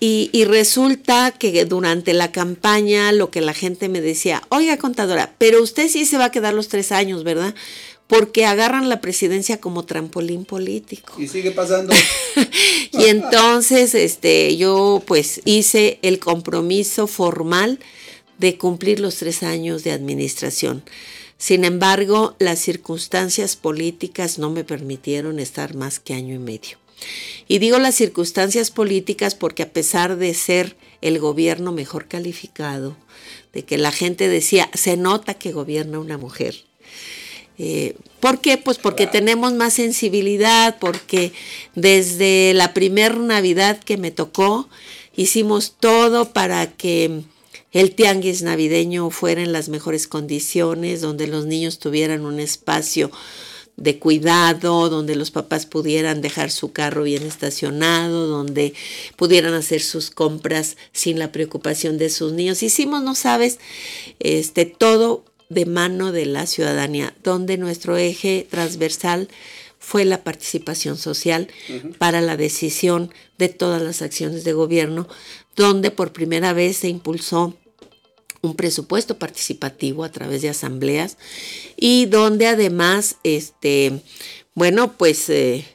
Y, 0.00 0.30
y 0.32 0.44
resulta 0.44 1.30
que 1.30 1.64
durante 1.64 2.12
la 2.12 2.32
campaña 2.32 3.12
lo 3.12 3.30
que 3.30 3.40
la 3.40 3.54
gente 3.54 3.88
me 3.88 4.00
decía, 4.00 4.42
oiga 4.48 4.76
contadora, 4.76 5.34
pero 5.38 5.62
usted 5.62 5.88
sí 5.88 6.04
se 6.04 6.18
va 6.18 6.26
a 6.26 6.30
quedar 6.30 6.54
los 6.54 6.68
tres 6.68 6.92
años, 6.92 7.24
¿verdad? 7.24 7.54
Porque 8.06 8.44
agarran 8.46 8.88
la 8.88 9.00
presidencia 9.00 9.60
como 9.60 9.84
trampolín 9.84 10.44
político. 10.44 11.14
Y 11.18 11.28
sigue 11.28 11.50
pasando. 11.50 11.94
Y 12.92 13.06
entonces 13.06 13.94
este, 13.94 14.56
yo 14.56 15.02
pues 15.06 15.42
hice 15.44 15.98
el 16.02 16.18
compromiso 16.18 17.06
formal 17.06 17.78
de 18.38 18.56
cumplir 18.56 19.00
los 19.00 19.16
tres 19.16 19.42
años 19.42 19.84
de 19.84 19.92
administración. 19.92 20.82
Sin 21.38 21.64
embargo, 21.64 22.34
las 22.38 22.58
circunstancias 22.58 23.56
políticas 23.56 24.38
no 24.38 24.50
me 24.50 24.64
permitieron 24.64 25.38
estar 25.38 25.74
más 25.74 26.00
que 26.00 26.14
año 26.14 26.34
y 26.34 26.38
medio. 26.38 26.78
Y 27.46 27.58
digo 27.58 27.78
las 27.78 27.94
circunstancias 27.94 28.70
políticas 28.70 29.34
porque 29.34 29.62
a 29.62 29.72
pesar 29.72 30.16
de 30.16 30.32
ser 30.34 30.76
el 31.02 31.18
gobierno 31.18 31.72
mejor 31.72 32.08
calificado, 32.08 32.96
de 33.52 33.64
que 33.64 33.78
la 33.78 33.92
gente 33.92 34.28
decía, 34.28 34.70
se 34.74 34.96
nota 34.96 35.34
que 35.34 35.52
gobierna 35.52 35.98
una 35.98 36.18
mujer. 36.18 36.64
Eh, 37.58 37.96
¿Por 38.20 38.40
qué? 38.40 38.58
Pues 38.58 38.78
porque 38.78 39.06
tenemos 39.06 39.52
más 39.54 39.74
sensibilidad, 39.74 40.78
porque 40.78 41.32
desde 41.74 42.52
la 42.54 42.74
primer 42.74 43.18
Navidad 43.18 43.78
que 43.78 43.96
me 43.96 44.10
tocó, 44.10 44.68
hicimos 45.14 45.74
todo 45.78 46.32
para 46.32 46.72
que 46.72 47.22
el 47.72 47.94
tianguis 47.94 48.42
navideño 48.42 49.10
fuera 49.10 49.42
en 49.42 49.52
las 49.52 49.68
mejores 49.68 50.06
condiciones, 50.06 51.00
donde 51.00 51.26
los 51.26 51.46
niños 51.46 51.78
tuvieran 51.78 52.24
un 52.24 52.40
espacio 52.40 53.10
de 53.76 53.98
cuidado, 53.98 54.88
donde 54.88 55.16
los 55.16 55.30
papás 55.30 55.66
pudieran 55.66 56.22
dejar 56.22 56.50
su 56.50 56.72
carro 56.72 57.02
bien 57.02 57.22
estacionado, 57.24 58.26
donde 58.26 58.72
pudieran 59.16 59.52
hacer 59.52 59.82
sus 59.82 60.10
compras 60.10 60.76
sin 60.92 61.18
la 61.18 61.30
preocupación 61.30 61.98
de 61.98 62.08
sus 62.08 62.32
niños. 62.32 62.62
Hicimos, 62.62 63.02
no 63.02 63.14
sabes, 63.14 63.58
este 64.18 64.64
todo 64.64 65.24
de 65.48 65.66
mano 65.66 66.12
de 66.12 66.26
la 66.26 66.46
ciudadanía, 66.46 67.14
donde 67.22 67.58
nuestro 67.58 67.96
eje 67.96 68.46
transversal 68.50 69.28
fue 69.78 70.04
la 70.04 70.24
participación 70.24 70.96
social 70.96 71.48
para 71.98 72.20
la 72.20 72.36
decisión 72.36 73.12
de 73.38 73.48
todas 73.48 73.80
las 73.80 74.02
acciones 74.02 74.42
de 74.42 74.52
gobierno, 74.52 75.06
donde 75.56 75.90
por 75.90 76.12
primera 76.12 76.52
vez 76.52 76.76
se 76.78 76.88
impulsó 76.88 77.54
un 78.42 78.54
presupuesto 78.54 79.18
participativo 79.18 80.04
a 80.04 80.12
través 80.12 80.42
de 80.42 80.50
asambleas 80.50 81.16
y 81.76 82.06
donde 82.06 82.46
además, 82.46 83.16
este, 83.24 84.00
bueno, 84.54 84.96
pues 84.96 85.28
eh, 85.30 85.66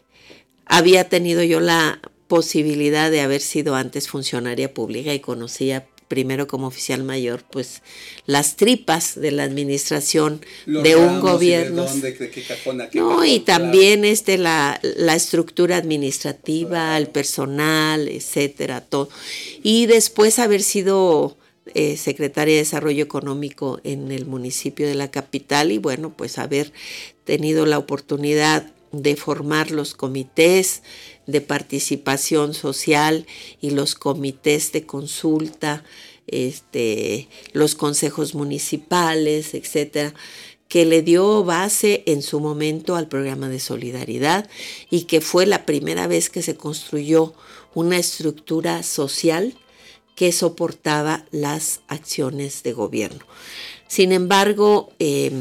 había 0.65 1.09
tenido 1.09 1.43
yo 1.43 1.59
la 1.59 1.99
posibilidad 2.27 3.11
de 3.11 3.21
haber 3.21 3.41
sido 3.41 3.75
antes 3.75 4.07
funcionaria 4.07 4.73
pública 4.73 5.13
y 5.13 5.19
conocía 5.19 5.87
primero 6.11 6.45
como 6.45 6.67
oficial 6.67 7.05
mayor, 7.05 7.45
pues 7.49 7.81
las 8.25 8.57
tripas 8.57 9.15
de 9.15 9.31
la 9.31 9.43
administración 9.43 10.41
Los 10.65 10.83
de 10.83 10.97
un 10.97 11.11
y 11.11 11.15
de 11.15 11.19
gobierno. 11.21 11.83
dónde, 11.85 12.11
de 12.11 12.29
qué 12.29 12.29
qué 12.29 12.99
No, 12.99 13.09
cajón, 13.09 13.27
y 13.27 13.39
claro. 13.39 13.61
también 13.61 14.03
este 14.03 14.37
la, 14.37 14.77
la 14.97 15.15
estructura 15.15 15.77
administrativa, 15.77 16.97
el 16.97 17.07
personal, 17.07 18.09
etcétera, 18.09 18.81
todo. 18.81 19.07
Y 19.63 19.85
después 19.85 20.37
haber 20.37 20.63
sido 20.63 21.37
eh, 21.75 21.95
secretaria 21.95 22.55
de 22.55 22.59
Desarrollo 22.59 23.03
Económico 23.03 23.79
en 23.85 24.11
el 24.11 24.25
municipio 24.25 24.85
de 24.85 24.95
la 24.95 25.09
capital 25.11 25.71
y 25.71 25.77
bueno, 25.77 26.11
pues 26.17 26.37
haber 26.37 26.73
tenido 27.23 27.65
la 27.65 27.77
oportunidad 27.77 28.69
de 28.91 29.15
formar 29.15 29.71
los 29.71 29.93
comités 29.95 30.83
de 31.31 31.41
participación 31.41 32.53
social 32.53 33.25
y 33.61 33.71
los 33.71 33.95
comités 33.95 34.71
de 34.71 34.85
consulta, 34.85 35.83
este, 36.27 37.27
los 37.53 37.75
consejos 37.75 38.35
municipales, 38.35 39.53
etcétera, 39.53 40.13
que 40.67 40.85
le 40.85 41.01
dio 41.01 41.43
base 41.43 42.03
en 42.05 42.21
su 42.21 42.39
momento 42.39 42.95
al 42.95 43.09
programa 43.09 43.49
de 43.49 43.59
solidaridad 43.59 44.49
y 44.89 45.01
que 45.01 45.19
fue 45.19 45.45
la 45.45 45.65
primera 45.65 46.07
vez 46.07 46.29
que 46.29 46.41
se 46.41 46.55
construyó 46.55 47.33
una 47.73 47.97
estructura 47.97 48.81
social 48.83 49.57
que 50.15 50.31
soportaba 50.31 51.25
las 51.31 51.81
acciones 51.87 52.63
de 52.63 52.73
gobierno. 52.73 53.25
Sin 53.87 54.13
embargo, 54.13 54.91
eh, 54.99 55.31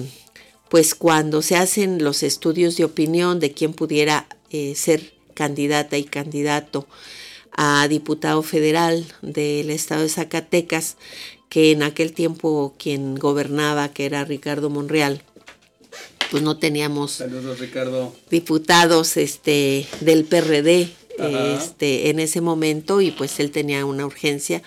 pues 0.69 0.95
cuando 0.95 1.43
se 1.43 1.57
hacen 1.57 2.03
los 2.03 2.23
estudios 2.23 2.77
de 2.77 2.85
opinión 2.85 3.41
de 3.41 3.53
quién 3.53 3.73
pudiera 3.73 4.27
eh, 4.51 4.75
ser 4.75 5.20
candidata 5.41 5.97
y 5.97 6.05
candidato 6.05 6.87
a 7.57 7.89
diputado 7.89 8.43
federal 8.43 9.07
del 9.23 9.71
estado 9.71 10.03
de 10.03 10.11
Zacatecas, 10.11 10.99
que 11.49 11.71
en 11.71 11.83
aquel 11.83 12.13
tiempo 12.13 12.75
quien 12.79 13.15
gobernaba, 13.15 13.89
que 13.89 14.05
era 14.05 14.23
Ricardo 14.27 14.69
Monreal, 14.69 15.23
pues 16.31 16.43
no 16.43 16.59
teníamos 16.59 17.13
Saludos, 17.13 17.59
Ricardo. 17.59 18.15
diputados 18.29 19.17
este 19.17 19.87
del 20.03 20.27
PRD 20.27 20.91
Ajá. 21.19 21.55
este 21.55 22.11
en 22.11 22.21
ese 22.21 22.43
momento 22.43 23.01
y 23.01 23.11
pues 23.11 23.41
él 23.41 23.51
tenía 23.51 23.87
una 23.87 24.05
urgencia 24.05 24.63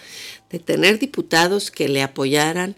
de 0.50 0.58
tener 0.58 0.98
diputados 0.98 1.70
que 1.70 1.88
le 1.88 2.02
apoyaran 2.02 2.76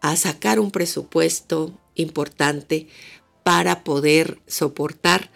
a 0.00 0.16
sacar 0.16 0.58
un 0.58 0.72
presupuesto 0.72 1.72
importante 1.94 2.88
para 3.44 3.84
poder 3.84 4.40
soportar 4.48 5.30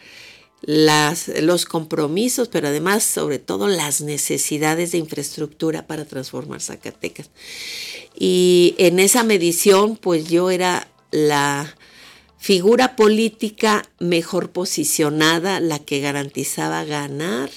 las, 0.63 1.29
los 1.29 1.65
compromisos, 1.65 2.49
pero 2.49 2.69
además 2.69 3.03
sobre 3.03 3.39
todo 3.39 3.69
las 3.69 4.01
necesidades 4.01 4.93
de 4.93 4.99
infraestructura 4.99 5.87
para 5.87 6.05
transformar 6.05 6.61
Zacatecas. 6.61 7.31
Y 8.17 8.75
en 8.79 8.99
esa 8.99 9.25
medición, 9.25 9.97
pues 9.97 10.29
yo 10.29 10.51
era 10.51 10.89
la 11.11 11.75
figura 12.39 12.97
política 12.97 13.85
mejor 13.99 14.51
posicionada, 14.51 15.61
la 15.61 15.79
que 15.79 16.01
garantizaba 16.01 16.85
ganar 16.85 17.51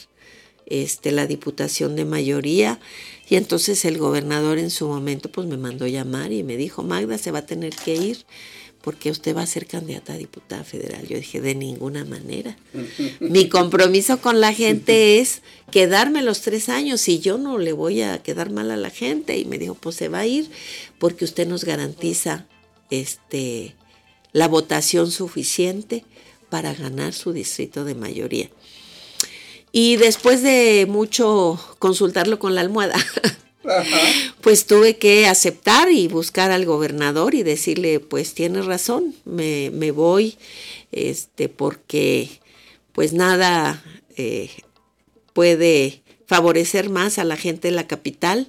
este, 0.66 1.12
la 1.12 1.28
diputación 1.28 1.96
de 1.96 2.06
mayoría. 2.06 2.80
Y 3.28 3.36
entonces 3.36 3.86
el 3.86 3.98
gobernador 3.98 4.58
en 4.58 4.70
su 4.70 4.88
momento 4.88 5.32
pues 5.32 5.48
me 5.48 5.58
mandó 5.58 5.88
llamar 5.88 6.32
y 6.32 6.44
me 6.44 6.58
dijo, 6.58 6.84
Magda 6.84 7.18
se 7.18 7.32
va 7.32 7.40
a 7.40 7.46
tener 7.46 7.76
que 7.76 7.96
ir 7.96 8.26
porque 8.86 9.10
usted 9.10 9.36
va 9.36 9.42
a 9.42 9.48
ser 9.48 9.66
candidata 9.66 10.14
a 10.14 10.18
diputada 10.18 10.64
federal. 10.64 11.08
Yo 11.08 11.18
dije, 11.18 11.42
de 11.42 11.56
ninguna 11.56 12.06
manera. 12.06 12.56
Mi 13.20 13.50
compromiso 13.50 14.22
con 14.22 14.40
la 14.40 14.54
gente 14.54 15.18
es 15.20 15.42
quedarme 15.72 16.22
los 16.22 16.42
tres 16.42 16.70
años 16.70 17.08
y 17.08 17.20
yo 17.20 17.40
no 17.40 17.58
le 17.58 17.74
voy 17.74 18.04
a 18.04 18.22
quedar 18.22 18.52
mal 18.52 18.70
a 18.70 18.78
la 18.78 18.92
gente. 18.92 19.40
Y 19.40 19.46
me 19.46 19.58
dijo, 19.58 19.74
pues 19.74 19.96
se 19.96 20.08
va 20.08 20.20
a 20.20 20.28
ir 20.28 20.52
porque 21.00 21.26
usted 21.26 21.48
nos 21.48 21.66
garantiza 21.66 22.46
este, 22.92 23.74
la 24.34 24.48
votación 24.48 25.10
suficiente 25.10 26.06
para 26.52 26.76
ganar 26.76 27.14
su 27.14 27.34
distrito 27.34 27.86
de 27.86 27.96
mayoría. 27.96 28.52
Y 29.72 29.96
después 29.96 30.44
de 30.44 30.86
mucho 30.88 31.60
consultarlo 31.80 32.38
con 32.38 32.54
la 32.54 32.62
almohada, 32.62 33.04
pues 34.42 34.66
tuve 34.66 34.98
que 34.98 35.28
aceptar 35.28 35.92
y 35.92 36.08
buscar 36.08 36.52
al 36.52 36.66
gobernador 36.66 37.34
y 37.36 37.44
decirle, 37.44 38.00
pues 38.00 38.34
tienes 38.34 38.66
razón, 38.66 39.16
me, 39.26 39.72
me 39.72 39.92
voy, 39.92 40.38
este, 40.92 41.50
porque 41.50 42.30
pues 42.94 43.14
nada 43.14 43.84
eh, 44.18 44.50
puede 45.34 46.02
favorecer 46.28 46.90
más 46.90 47.18
a 47.20 47.24
la 47.24 47.38
gente 47.38 47.68
de 47.70 47.74
la 47.76 47.88
capital, 47.88 48.48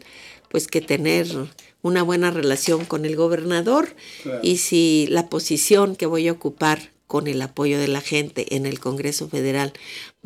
pues 0.49 0.67
que 0.69 0.81
tener 0.81 1.27
una 1.83 2.03
buena 2.03 2.31
relación 2.31 2.85
con 2.85 3.05
el 3.05 3.17
gobernador 3.17 3.95
Claro. 4.23 4.41
y 4.43 4.59
si 4.59 5.07
la 5.11 5.29
posición 5.29 5.95
que 5.97 6.07
voy 6.07 6.29
a 6.29 6.33
ocupar 6.33 6.91
con 7.07 7.29
el 7.29 7.41
apoyo 7.43 7.79
de 7.79 7.89
la 7.89 8.01
gente 8.01 8.57
en 8.57 8.67
el 8.67 8.81
Congreso 8.81 9.29
Federal 9.29 9.73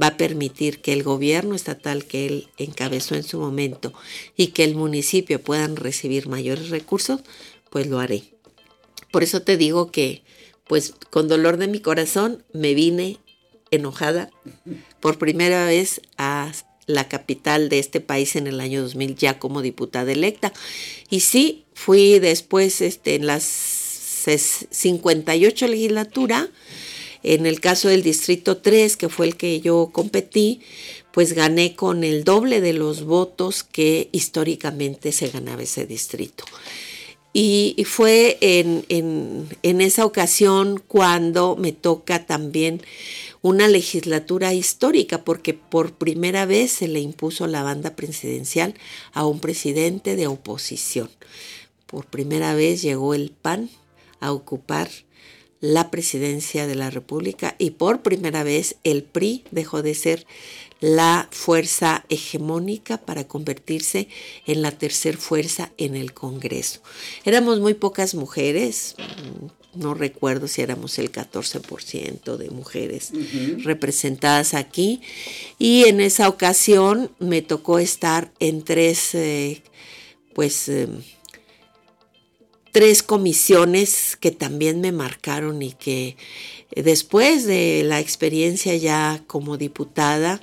va 0.01 0.09
a 0.09 0.17
permitir 0.17 0.81
que 0.81 0.93
el 0.93 1.03
gobierno 1.03 1.55
estatal 1.55 2.05
que 2.05 2.27
él 2.27 2.49
encabezó 2.57 3.15
en 3.15 3.23
su 3.23 3.39
momento 3.39 3.93
y 4.37 4.49
que 4.49 4.65
el 4.65 4.75
municipio 4.75 5.43
puedan 5.43 5.77
recibir 5.77 6.29
mayores 6.29 6.71
recursos, 6.71 7.21
pues 7.71 7.87
lo 7.87 8.01
haré. 8.01 8.25
Por 9.11 9.23
eso 9.23 9.43
te 9.43 9.57
digo 9.57 9.91
que, 9.91 10.23
pues 10.67 10.95
con 11.11 11.29
dolor 11.29 11.57
de 11.57 11.69
mi 11.69 11.81
corazón, 11.81 12.45
me 12.53 12.75
vine 12.75 13.19
enojada 13.71 14.31
por 15.01 15.19
primera 15.19 15.67
vez 15.67 16.01
a 16.17 16.53
la 16.87 17.09
capital 17.09 17.69
de 17.69 17.79
este 17.79 18.01
país 18.01 18.37
en 18.37 18.47
el 18.47 18.61
año 18.61 18.83
2000 18.83 19.15
ya 19.17 19.39
como 19.39 19.63
diputada 19.63 20.13
electa. 20.13 20.53
Y 21.09 21.21
sí, 21.21 21.65
fui 21.75 22.19
después 22.19 22.81
este, 22.81 23.15
en 23.15 23.27
las 23.27 23.80
58 24.29 25.67
legislatura, 25.69 26.49
en 27.23 27.47
el 27.47 27.61
caso 27.61 27.89
del 27.89 28.03
Distrito 28.03 28.59
3, 28.59 28.97
que 28.97 29.09
fue 29.09 29.27
el 29.27 29.37
que 29.37 29.61
yo 29.61 29.91
competí, 29.93 30.61
pues 31.13 31.33
gané 31.35 31.75
con 31.75 32.05
el 32.05 32.25
doble 32.25 32.61
de 32.61 32.73
los 32.73 33.05
votos 33.05 33.63
que 33.63 34.09
históricamente 34.13 35.13
se 35.13 35.29
ganaba 35.29 35.63
ese 35.63 35.87
distrito. 35.87 36.45
Y, 37.33 37.77
fue 37.87 38.39
en- 38.41 38.85
en 39.63 39.81
esa 39.81 40.05
ocasión 40.05 40.83
cuando 40.89 41.57
me 41.57 41.71
toca 41.73 42.27
también 42.27 42.81
una 43.43 43.69
legislatura 43.69 44.53
histórica, 44.53 45.25
porque 45.25 45.55
por 45.55 45.93
primera 45.93 46.45
vez 46.45 46.73
se 46.73 46.89
le 46.89 47.01
impuso 47.01 47.47
la 47.47 47.63
banda 47.63 47.95
presidencial 47.97 48.75
a 49.13 49.27
un 49.27 49.41
presidente 49.41 50.17
de 50.17 50.27
oposición. 50.27 51.09
Por 51.87 52.07
primera 52.07 52.55
vez 52.55 52.83
llegó 52.83 53.15
el 53.15 53.31
PAN 53.31 53.71
a 54.21 54.33
ocupar 54.33 54.89
la 55.61 55.91
presidencia 55.91 56.67
de 56.67 56.75
la 56.75 56.91
República 56.91 57.55
y 57.59 57.73
por 57.73 58.03
primera 58.03 58.43
vez 58.43 58.77
el 58.83 59.03
PRI 59.03 59.45
dejó 59.51 59.83
de 59.83 59.95
ser 59.95 60.27
la 60.81 61.29
fuerza 61.31 62.07
hegemónica 62.09 62.97
para 62.97 63.29
convertirse 63.29 64.09
en 64.47 64.63
la 64.63 64.73
tercer 64.73 65.19
fuerza 65.19 65.71
en 65.77 65.95
el 65.95 66.15
Congreso. 66.15 66.81
Éramos 67.25 67.61
muy 67.61 67.75
pocas 67.75 68.15
mujeres, 68.15 68.97
no 69.75 69.93
recuerdo 69.93 70.49
si 70.49 70.63
éramos 70.63 70.99
el 70.99 71.13
14% 71.13 72.37
de 72.39 72.51
mujeres 72.51 73.13
representadas 73.59 74.55
aquí 74.55 75.03
y 75.59 75.85
en 75.85 76.01
esa 76.01 76.29
ocasión 76.29 77.13
me 77.19 77.43
tocó 77.43 77.79
estar 77.79 78.33
en 78.41 78.63
tres, 78.63 79.15
eh, 79.15 79.63
pues, 80.35 80.69
eh, 80.71 80.89
tres 82.73 83.03
comisiones 83.03 84.17
que 84.17 84.31
también 84.31 84.81
me 84.81 84.93
marcaron 84.93 85.63
y 85.63 85.73
que 85.73 86.17
después 86.75 87.47
de 87.47 87.83
la 87.85 88.01
experiencia 88.01 88.77
ya 88.77 89.23
como 89.27 89.57
diputada 89.57 90.41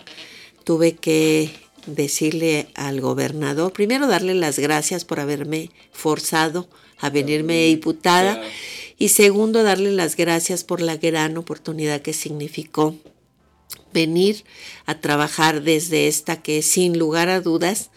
tuve 0.64 0.96
que 0.96 1.52
decirle 1.86 2.68
al 2.76 3.00
gobernador, 3.00 3.72
primero 3.72 4.08
darle 4.08 4.34
las 4.36 4.60
gracias 4.60 5.06
por 5.06 5.20
haberme 5.20 5.72
forzado 5.92 6.68
a 7.00 7.10
venirme 7.10 7.66
diputada 7.66 8.42
y 8.98 9.10
segundo 9.10 9.64
darle 9.64 9.92
las 9.92 10.16
gracias 10.16 10.64
por 10.64 10.82
la 10.82 10.98
gran 10.98 11.38
oportunidad 11.38 12.02
que 12.02 12.14
significó 12.14 12.96
venir 13.94 14.44
a 14.86 15.00
trabajar 15.00 15.62
desde 15.62 16.08
esta 16.08 16.42
que 16.42 16.62
sin 16.62 17.00
lugar 17.00 17.30
a 17.30 17.42
dudas 17.42 17.90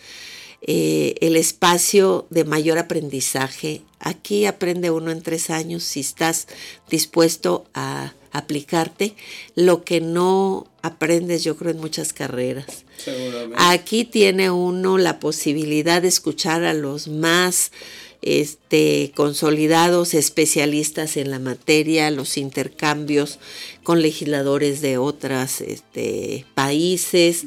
eh, 0.63 1.15
el 1.21 1.37
espacio 1.37 2.27
de 2.31 2.45
mayor 2.45 2.79
aprendizaje. 2.79 3.83
Aquí 3.99 4.47
aprende 4.47 4.91
uno 4.91 5.11
en 5.11 5.23
tres 5.23 5.51
años 5.51 5.85
si 5.85 6.01
estás 6.01 6.49
dispuesto 6.89 7.67
a 7.75 8.15
aplicarte 8.33 9.17
lo 9.55 9.85
que 9.85 10.01
no 10.01 10.67
aprendes 10.83 11.43
yo 11.45 11.57
creo 11.57 11.73
en 11.73 11.81
muchas 11.81 12.13
carreras. 12.13 12.85
Seguramente. 12.97 13.57
Aquí 13.59 14.05
tiene 14.05 14.51
uno 14.51 14.99
la 14.99 15.19
posibilidad 15.19 16.03
de 16.03 16.09
escuchar 16.09 16.65
a 16.65 16.75
los 16.75 17.09
más 17.09 17.73
este, 18.23 19.13
consolidados, 19.15 20.15
especialistas 20.15 21.17
en 21.17 21.31
la 21.31 21.39
materia, 21.39 22.11
los 22.11 22.37
intercambios 22.37 23.39
con 23.83 24.03
legisladores 24.03 24.81
de 24.83 24.99
otros 24.99 25.61
este, 25.61 26.45
países, 26.55 27.45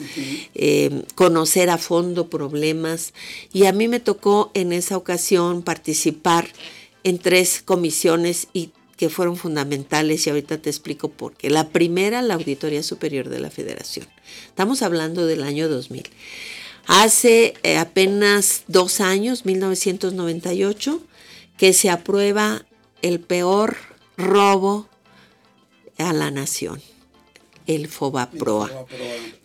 eh, 0.56 1.04
conocer 1.16 1.70
a 1.70 1.78
fondo 1.78 2.30
problemas. 2.30 3.14
Y 3.52 3.66
a 3.66 3.72
mí 3.72 3.88
me 3.88 4.00
tocó 4.00 4.52
en 4.54 4.74
esa 4.74 4.98
ocasión 4.98 5.62
participar 5.62 6.48
en 7.04 7.20
tres 7.20 7.62
comisiones 7.64 8.48
y 8.54 8.72
que 8.98 9.10
fueron 9.10 9.36
fundamentales 9.36 10.26
y 10.26 10.30
ahorita 10.30 10.60
te 10.60 10.70
explico 10.70 11.10
por 11.10 11.34
qué. 11.34 11.50
La 11.50 11.70
primera, 11.70 12.22
la 12.22 12.36
Auditoría 12.36 12.84
Superior 12.84 13.30
de 13.30 13.40
la 13.40 13.50
Federación. 13.50 14.08
Estamos 14.48 14.82
hablando 14.82 15.26
del 15.26 15.44
año 15.44 15.68
2000. 15.68 16.04
Hace 16.88 17.54
eh, 17.64 17.78
apenas 17.78 18.64
dos 18.68 19.00
años, 19.00 19.46
1998, 19.46 21.02
que 21.58 21.74
se 21.74 21.90
aprueba 21.90 22.66
el 23.02 23.20
peor 23.20 23.78
robo 24.18 24.88
a 25.98 26.14
la 26.14 26.32
nación, 26.32 26.82
el 27.68 27.88
FOBAPROA, 27.88 28.70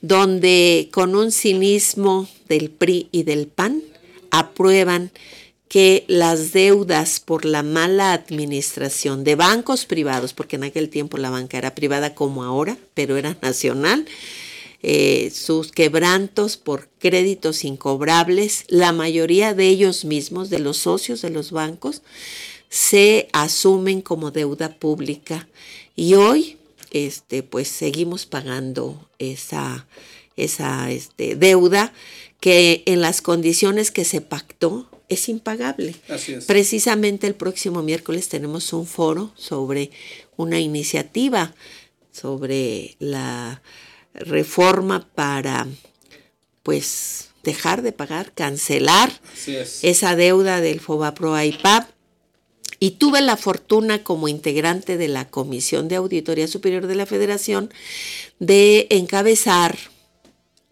donde 0.00 0.88
con 0.92 1.14
un 1.14 1.30
cinismo 1.30 2.28
del 2.48 2.70
PRI 2.70 3.08
y 3.12 3.22
del 3.22 3.46
PAN 3.46 3.82
aprueban 4.30 5.10
que 5.68 6.04
las 6.08 6.52
deudas 6.52 7.20
por 7.20 7.44
la 7.44 7.62
mala 7.62 8.12
administración 8.12 9.22
de 9.22 9.36
bancos 9.36 9.84
privados, 9.84 10.32
porque 10.32 10.56
en 10.56 10.64
aquel 10.64 10.88
tiempo 10.88 11.18
la 11.18 11.30
banca 11.30 11.58
era 11.58 11.74
privada 11.74 12.14
como 12.14 12.42
ahora, 12.42 12.78
pero 12.94 13.16
era 13.16 13.36
nacional, 13.42 14.06
eh, 14.82 15.30
sus 15.34 15.72
quebrantos 15.72 16.56
por 16.56 16.88
créditos 16.98 17.64
incobrables, 17.64 18.64
la 18.68 18.92
mayoría 18.92 19.54
de 19.54 19.68
ellos 19.68 20.04
mismos, 20.04 20.50
de 20.50 20.60
los 20.60 20.76
socios 20.76 21.22
de 21.22 21.30
los 21.30 21.50
bancos, 21.50 22.02
se 22.68 23.28
asumen 23.32 24.02
como 24.02 24.30
deuda 24.30 24.78
pública. 24.78 25.48
Y 25.96 26.14
hoy, 26.14 26.58
este, 26.90 27.42
pues 27.42 27.68
seguimos 27.68 28.26
pagando 28.26 29.08
esa, 29.18 29.86
esa 30.36 30.90
este, 30.90 31.34
deuda 31.34 31.92
que 32.40 32.82
en 32.86 33.00
las 33.00 33.20
condiciones 33.20 33.90
que 33.90 34.04
se 34.04 34.20
pactó 34.20 34.88
es 35.08 35.28
impagable. 35.28 35.96
Precisamente 36.46 37.26
el 37.26 37.34
próximo 37.34 37.82
miércoles 37.82 38.28
tenemos 38.28 38.72
un 38.72 38.86
foro 38.86 39.32
sobre 39.36 39.90
una 40.36 40.60
iniciativa 40.60 41.54
sobre 42.12 42.96
la 42.98 43.62
reforma 44.20 45.08
para 45.14 45.66
pues 46.62 47.30
dejar 47.42 47.82
de 47.82 47.92
pagar, 47.92 48.32
cancelar 48.32 49.12
esa 49.82 50.16
deuda 50.16 50.60
del 50.60 50.80
FOBAPRO 50.80 51.40
IPAP. 51.42 51.90
Y 52.80 52.92
tuve 52.92 53.20
la 53.20 53.36
fortuna 53.36 54.04
como 54.04 54.28
integrante 54.28 54.96
de 54.96 55.08
la 55.08 55.28
Comisión 55.28 55.88
de 55.88 55.96
Auditoría 55.96 56.46
Superior 56.46 56.86
de 56.86 56.94
la 56.94 57.06
Federación 57.06 57.72
de 58.38 58.86
encabezar 58.90 59.76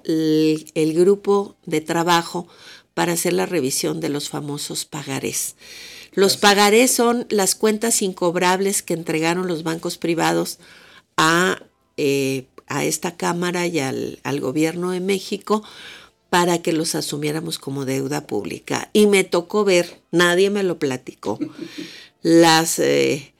el 0.05 0.95
grupo 0.95 1.57
de 1.67 1.81
trabajo 1.81 2.47
para 2.95 3.13
hacer 3.13 3.33
la 3.33 3.45
revisión 3.45 4.01
de 4.01 4.09
los 4.09 4.29
famosos 4.29 4.85
pagarés. 4.85 5.57
Los 6.17 6.39
pagarés 6.39 6.93
son 6.93 7.27
las 7.29 7.55
cuentas 7.55 8.01
incobrables 8.01 8.83
que 8.83 8.95
entregaron 8.95 9.47
los 9.49 9.65
bancos 9.65 9.99
privados 9.99 10.59
a, 11.19 11.61
eh, 11.99 12.47
a 12.67 12.85
esta 12.85 13.17
Cámara 13.17 13.67
y 13.67 13.79
al, 13.79 14.41
gobierno 14.41 14.91
de 14.91 15.01
México 15.01 15.63
para 16.31 16.61
que 16.61 16.73
los 16.73 16.95
asumiéramos 16.95 17.59
como 17.59 17.85
deuda 17.85 18.27
pública. 18.27 18.91
Y 18.93 19.07
me 19.07 19.25
tocó 19.25 19.65
ver, 19.65 20.01
nadie 20.11 20.51
me 20.51 20.63
lo 20.63 20.79
platicó, 20.79 21.39
las 22.23 22.79
eh, 22.79 23.33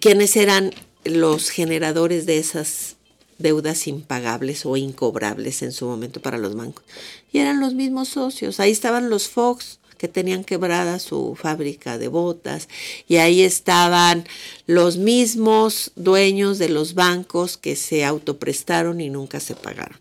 quiénes 0.00 0.36
eran 0.36 0.72
los 1.04 1.50
generadores 1.50 2.26
de 2.26 2.38
esas 2.38 2.96
deudas 3.38 3.86
impagables 3.86 4.66
o 4.66 4.76
incobrables 4.76 5.62
en 5.62 5.72
su 5.72 5.86
momento 5.86 6.20
para 6.20 6.38
los 6.38 6.54
bancos. 6.54 6.84
Y 7.32 7.38
eran 7.38 7.58
los 7.58 7.74
mismos 7.74 8.08
socios. 8.08 8.60
Ahí 8.60 8.70
estaban 8.70 9.08
los 9.08 9.28
Fox 9.28 9.79
que 10.00 10.08
tenían 10.08 10.44
quebrada 10.44 10.98
su 10.98 11.36
fábrica 11.38 11.98
de 11.98 12.08
botas 12.08 12.70
y 13.06 13.16
ahí 13.16 13.42
estaban 13.42 14.24
los 14.64 14.96
mismos 14.96 15.92
dueños 15.94 16.58
de 16.58 16.70
los 16.70 16.94
bancos 16.94 17.58
que 17.58 17.76
se 17.76 18.06
autoprestaron 18.06 19.02
y 19.02 19.10
nunca 19.10 19.40
se 19.40 19.54
pagaron. 19.54 19.98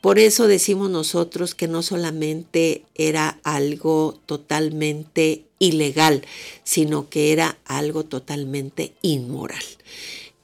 Por 0.00 0.20
eso 0.20 0.46
decimos 0.46 0.88
nosotros 0.90 1.56
que 1.56 1.66
no 1.66 1.82
solamente 1.82 2.84
era 2.94 3.40
algo 3.42 4.20
totalmente 4.24 5.42
ilegal, 5.58 6.22
sino 6.62 7.08
que 7.08 7.32
era 7.32 7.58
algo 7.64 8.04
totalmente 8.04 8.92
inmoral. 9.02 9.64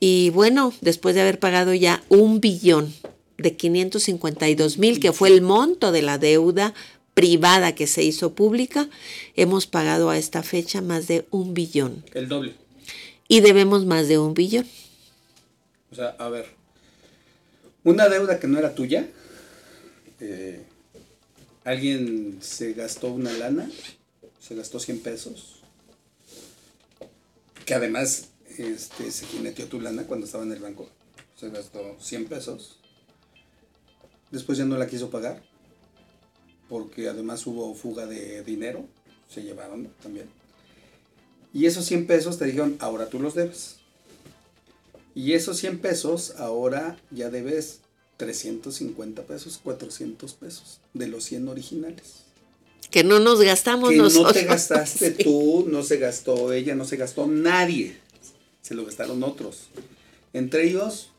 Y 0.01 0.31
bueno, 0.31 0.75
después 0.81 1.15
de 1.15 1.21
haber 1.21 1.39
pagado 1.39 1.75
ya 1.75 2.03
un 2.09 2.41
billón 2.41 2.93
de 3.39 3.57
552 3.57 4.79
mil, 4.79 5.01
que 5.01 5.13
fue 5.13 5.29
el 5.29 5.43
monto 5.43 5.93
de 5.93 6.03
la 6.03 6.19
deuda 6.19 6.75
privada 7.15 7.75
que 7.75 7.87
se 7.87 8.03
hizo 8.03 8.35
pública, 8.35 8.89
hemos 9.37 9.67
pagado 9.67 10.11
a 10.11 10.19
esta 10.19 10.43
fecha 10.43 10.81
más 10.83 11.07
de 11.07 11.27
un 11.31 11.55
billón. 11.55 12.05
El 12.13 12.29
doble. 12.29 12.55
Y 13.29 13.41
debemos 13.41 13.87
más 13.87 14.09
de 14.09 14.19
un 14.19 14.35
billón. 14.35 14.67
O 15.91 15.95
sea, 15.95 16.17
a 16.19 16.29
ver, 16.29 16.47
una 17.85 18.09
deuda 18.09 18.41
que 18.41 18.49
no 18.49 18.59
era 18.59 18.75
tuya, 18.75 19.09
eh, 20.21 20.65
alguien 21.65 22.39
se 22.41 22.73
gastó 22.73 23.09
una 23.09 23.33
lana, 23.33 23.71
se 24.41 24.55
gastó 24.55 24.81
100 24.81 25.01
pesos, 25.01 25.63
que 27.65 27.75
además 27.75 28.29
este, 28.59 29.11
se 29.11 29.27
jineteó 29.27 29.67
tu 29.67 29.81
lana 29.81 30.05
cuando 30.05 30.27
estaba 30.27 30.45
en 30.45 30.53
el 30.53 30.61
banco. 30.61 30.89
Se 31.39 31.51
gastó 31.51 31.97
100 32.01 32.27
pesos. 32.27 32.79
Después 34.31 34.59
ya 34.59 34.65
no 34.65 34.77
la 34.77 34.87
quiso 34.87 35.11
pagar. 35.11 35.43
Porque 36.69 37.09
además 37.09 37.47
hubo 37.47 37.75
fuga 37.75 38.07
de 38.07 38.43
dinero. 38.43 38.85
Se 39.29 39.43
llevaron 39.43 39.89
también. 40.03 40.27
Y 41.53 41.67
esos 41.67 41.85
100 41.87 42.07
pesos 42.07 42.39
te 42.39 42.47
dijeron, 42.47 42.77
ahora 42.81 43.09
tú 43.09 43.21
los 43.21 43.35
debes. 43.35 43.77
Y 45.15 45.35
esos 45.35 45.59
100 45.59 45.79
pesos 45.79 46.35
ahora 46.39 46.99
ya 47.11 47.31
debes 47.31 47.81
350 48.17 49.23
pesos, 49.23 49.61
400 49.63 50.33
pesos 50.35 50.81
de 50.93 51.09
los 51.09 51.25
100 51.25 51.49
originales. 51.49 52.25
Que 52.91 53.05
no 53.05 53.21
nos 53.21 53.41
gastamos 53.41 53.91
que 53.91 53.97
nosotros. 53.97 54.35
No 54.35 54.41
te 54.41 54.47
gastaste 54.47 55.11
tú, 55.25 55.67
no 55.69 55.83
se 55.83 55.99
gastó 55.99 56.53
ella, 56.53 56.75
no 56.75 56.85
se 56.85 56.97
gastó 56.97 57.27
nadie 57.27 58.05
se 58.65 58.75
lo 58.75 58.85
gastaron 58.87 59.23
otros. 59.23 59.69
Entre 60.33 60.67
ellos, 60.67 61.11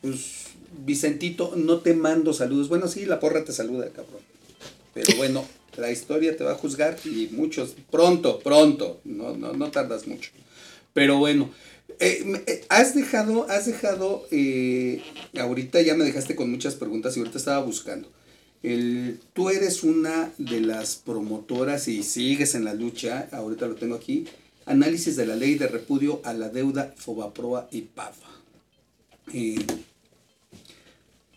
pues, 0.00 0.46
Vicentito, 0.84 1.52
no 1.54 1.80
te 1.80 1.94
mando 1.94 2.32
saludos. 2.32 2.68
Bueno, 2.68 2.88
sí, 2.88 3.04
la 3.04 3.20
porra 3.20 3.44
te 3.44 3.52
saluda, 3.52 3.90
cabrón. 3.90 4.22
Pero 4.96 5.14
bueno, 5.18 5.44
la 5.76 5.90
historia 5.90 6.34
te 6.34 6.42
va 6.42 6.52
a 6.52 6.54
juzgar 6.54 6.96
y 7.04 7.28
muchos, 7.32 7.76
pronto, 7.90 8.38
pronto, 8.38 8.98
no, 9.04 9.36
no, 9.36 9.52
no 9.52 9.70
tardas 9.70 10.06
mucho. 10.06 10.30
Pero 10.94 11.18
bueno, 11.18 11.50
eh, 12.00 12.42
eh, 12.46 12.64
has 12.70 12.94
dejado, 12.94 13.46
has 13.50 13.66
dejado, 13.66 14.26
eh, 14.30 15.02
ahorita 15.38 15.82
ya 15.82 15.94
me 15.94 16.04
dejaste 16.04 16.34
con 16.34 16.50
muchas 16.50 16.76
preguntas 16.76 17.14
y 17.14 17.20
ahorita 17.20 17.36
estaba 17.36 17.62
buscando. 17.62 18.10
El, 18.62 19.20
tú 19.34 19.50
eres 19.50 19.82
una 19.82 20.32
de 20.38 20.62
las 20.62 20.96
promotoras 20.96 21.88
y 21.88 22.02
sigues 22.02 22.54
en 22.54 22.64
la 22.64 22.72
lucha, 22.72 23.28
ahorita 23.32 23.66
lo 23.66 23.74
tengo 23.74 23.96
aquí, 23.96 24.26
Análisis 24.64 25.14
de 25.14 25.26
la 25.26 25.36
ley 25.36 25.56
de 25.56 25.68
repudio 25.68 26.22
a 26.24 26.32
la 26.32 26.48
deuda 26.48 26.94
Fobaproa 26.96 27.68
y 27.70 27.82
PAFA. 27.82 28.30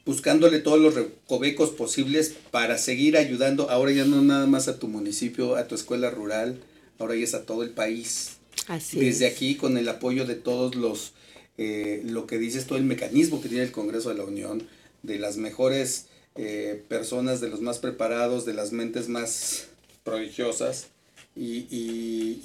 Buscándole 0.05 0.59
todos 0.59 0.79
los 0.79 0.95
recovecos 0.95 1.71
posibles 1.71 2.35
para 2.51 2.77
seguir 2.77 3.17
ayudando, 3.17 3.69
ahora 3.69 3.91
ya 3.91 4.05
no 4.05 4.21
nada 4.21 4.47
más 4.47 4.67
a 4.67 4.79
tu 4.79 4.87
municipio, 4.87 5.55
a 5.55 5.67
tu 5.67 5.75
escuela 5.75 6.09
rural, 6.09 6.59
ahora 6.97 7.15
ya 7.15 7.23
es 7.23 7.33
a 7.33 7.45
todo 7.45 7.63
el 7.63 7.71
país. 7.71 8.37
Así 8.67 8.99
Desde 8.99 9.27
aquí, 9.27 9.55
con 9.55 9.77
el 9.77 9.87
apoyo 9.89 10.25
de 10.25 10.35
todos 10.35 10.75
los, 10.75 11.13
eh, 11.57 12.01
lo 12.05 12.27
que 12.27 12.37
dices, 12.37 12.65
todo 12.65 12.77
el 12.77 12.83
mecanismo 12.83 13.41
que 13.41 13.49
tiene 13.49 13.63
el 13.63 13.71
Congreso 13.71 14.09
de 14.09 14.15
la 14.15 14.23
Unión, 14.23 14.67
de 15.03 15.19
las 15.19 15.37
mejores 15.37 16.07
eh, 16.35 16.83
personas, 16.87 17.41
de 17.41 17.49
los 17.49 17.61
más 17.61 17.79
preparados, 17.79 18.45
de 18.45 18.53
las 18.53 18.71
mentes 18.71 19.09
más 19.09 19.67
prodigiosas, 20.03 20.87
y, 21.35 21.67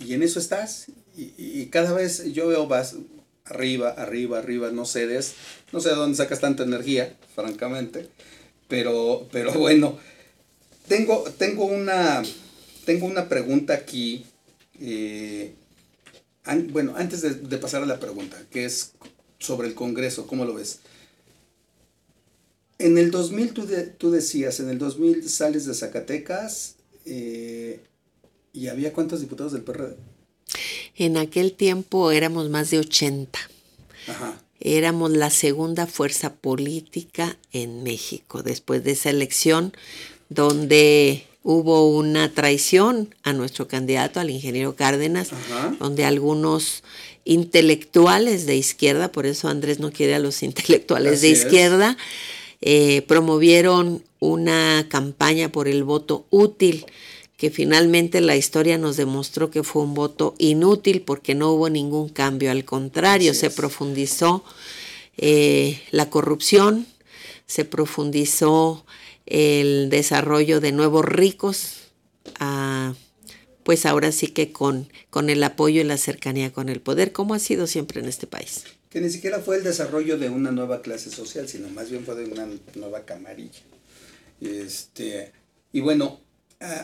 y, 0.00 0.14
en 0.14 0.22
eso 0.22 0.38
estás. 0.38 0.86
Y, 1.16 1.66
cada 1.66 1.92
vez 1.92 2.32
yo 2.32 2.48
veo 2.48 2.66
vas 2.66 2.96
arriba, 3.44 3.90
arriba, 3.90 4.38
arriba, 4.38 4.70
no 4.70 4.84
cedes. 4.84 5.34
No 5.72 5.80
sé 5.80 5.90
de 5.90 5.96
dónde 5.96 6.16
sacas 6.16 6.40
tanta 6.40 6.62
energía, 6.62 7.16
francamente. 7.34 8.08
Pero, 8.68 9.28
pero 9.32 9.52
bueno, 9.58 9.98
tengo, 10.88 11.24
tengo, 11.38 11.64
una, 11.64 12.22
tengo 12.84 13.06
una 13.06 13.28
pregunta 13.28 13.74
aquí. 13.74 14.24
Eh, 14.80 15.54
bueno, 16.70 16.94
antes 16.96 17.22
de, 17.22 17.58
pasar 17.58 17.82
a 17.82 17.86
la 17.86 18.00
pregunta, 18.00 18.42
que 18.50 18.64
es 18.64 18.92
sobre 19.38 19.68
el 19.68 19.74
Congreso, 19.74 20.26
¿cómo 20.26 20.44
lo 20.44 20.54
ves? 20.54 20.80
En 22.78 22.98
el 22.98 23.10
2000 23.10 23.52
tú, 23.52 23.68
tú 23.98 24.10
decías, 24.10 24.60
en 24.60 24.68
el 24.68 24.78
2000 24.78 25.28
sales 25.28 25.64
de 25.64 25.74
Zacatecas, 25.74 26.76
eh, 27.06 27.80
¿Y 28.54 28.68
había 28.68 28.92
cuántos 28.92 29.20
diputados 29.20 29.52
del 29.52 29.62
PRD? 29.62 29.96
En 30.96 31.16
aquel 31.16 31.52
tiempo 31.52 32.10
éramos 32.10 32.48
más 32.50 32.70
de 32.70 32.78
80. 32.78 33.38
Ajá. 34.08 34.40
Éramos 34.60 35.10
la 35.10 35.30
segunda 35.30 35.86
fuerza 35.86 36.32
política 36.34 37.36
en 37.52 37.82
México 37.82 38.42
después 38.42 38.82
de 38.84 38.92
esa 38.92 39.10
elección 39.10 39.74
donde 40.28 41.26
hubo 41.42 41.90
una 41.90 42.32
traición 42.32 43.14
a 43.22 43.34
nuestro 43.34 43.68
candidato, 43.68 44.18
al 44.18 44.30
ingeniero 44.30 44.74
Cárdenas, 44.74 45.32
Ajá. 45.32 45.76
donde 45.78 46.04
algunos 46.04 46.82
intelectuales 47.24 48.46
de 48.46 48.56
izquierda, 48.56 49.12
por 49.12 49.26
eso 49.26 49.48
Andrés 49.48 49.78
no 49.78 49.92
quiere 49.92 50.14
a 50.14 50.18
los 50.18 50.42
intelectuales 50.42 51.20
de 51.20 51.32
Así 51.32 51.42
izquierda, 51.42 51.96
eh, 52.62 53.02
promovieron 53.02 54.02
una 54.20 54.86
campaña 54.88 55.52
por 55.52 55.68
el 55.68 55.84
voto 55.84 56.24
útil, 56.30 56.86
que 57.44 57.50
finalmente 57.50 58.22
la 58.22 58.36
historia 58.36 58.78
nos 58.78 58.96
demostró 58.96 59.50
que 59.50 59.62
fue 59.62 59.82
un 59.82 59.92
voto 59.92 60.34
inútil 60.38 61.02
porque 61.02 61.34
no 61.34 61.52
hubo 61.52 61.68
ningún 61.68 62.08
cambio, 62.08 62.50
al 62.50 62.64
contrario, 62.64 63.32
Así 63.32 63.40
se 63.40 63.48
es. 63.48 63.54
profundizó 63.54 64.42
eh, 65.18 65.78
la 65.90 66.08
corrupción, 66.08 66.86
se 67.46 67.66
profundizó 67.66 68.86
el 69.26 69.90
desarrollo 69.90 70.60
de 70.62 70.72
nuevos 70.72 71.04
ricos, 71.04 71.90
ah, 72.40 72.94
pues 73.62 73.84
ahora 73.84 74.10
sí 74.10 74.28
que 74.28 74.50
con, 74.50 74.88
con 75.10 75.28
el 75.28 75.42
apoyo 75.44 75.82
y 75.82 75.84
la 75.84 75.98
cercanía 75.98 76.50
con 76.50 76.70
el 76.70 76.80
poder, 76.80 77.12
como 77.12 77.34
ha 77.34 77.38
sido 77.38 77.66
siempre 77.66 78.00
en 78.00 78.08
este 78.08 78.26
país. 78.26 78.64
Que 78.88 79.02
ni 79.02 79.10
siquiera 79.10 79.40
fue 79.40 79.58
el 79.58 79.64
desarrollo 79.64 80.16
de 80.16 80.30
una 80.30 80.50
nueva 80.50 80.80
clase 80.80 81.10
social, 81.10 81.46
sino 81.46 81.68
más 81.68 81.90
bien 81.90 82.06
fue 82.06 82.14
de 82.14 82.24
una 82.24 82.48
nueva 82.74 83.04
camarilla. 83.04 83.60
Este, 84.40 85.30
y 85.74 85.82
bueno, 85.82 86.23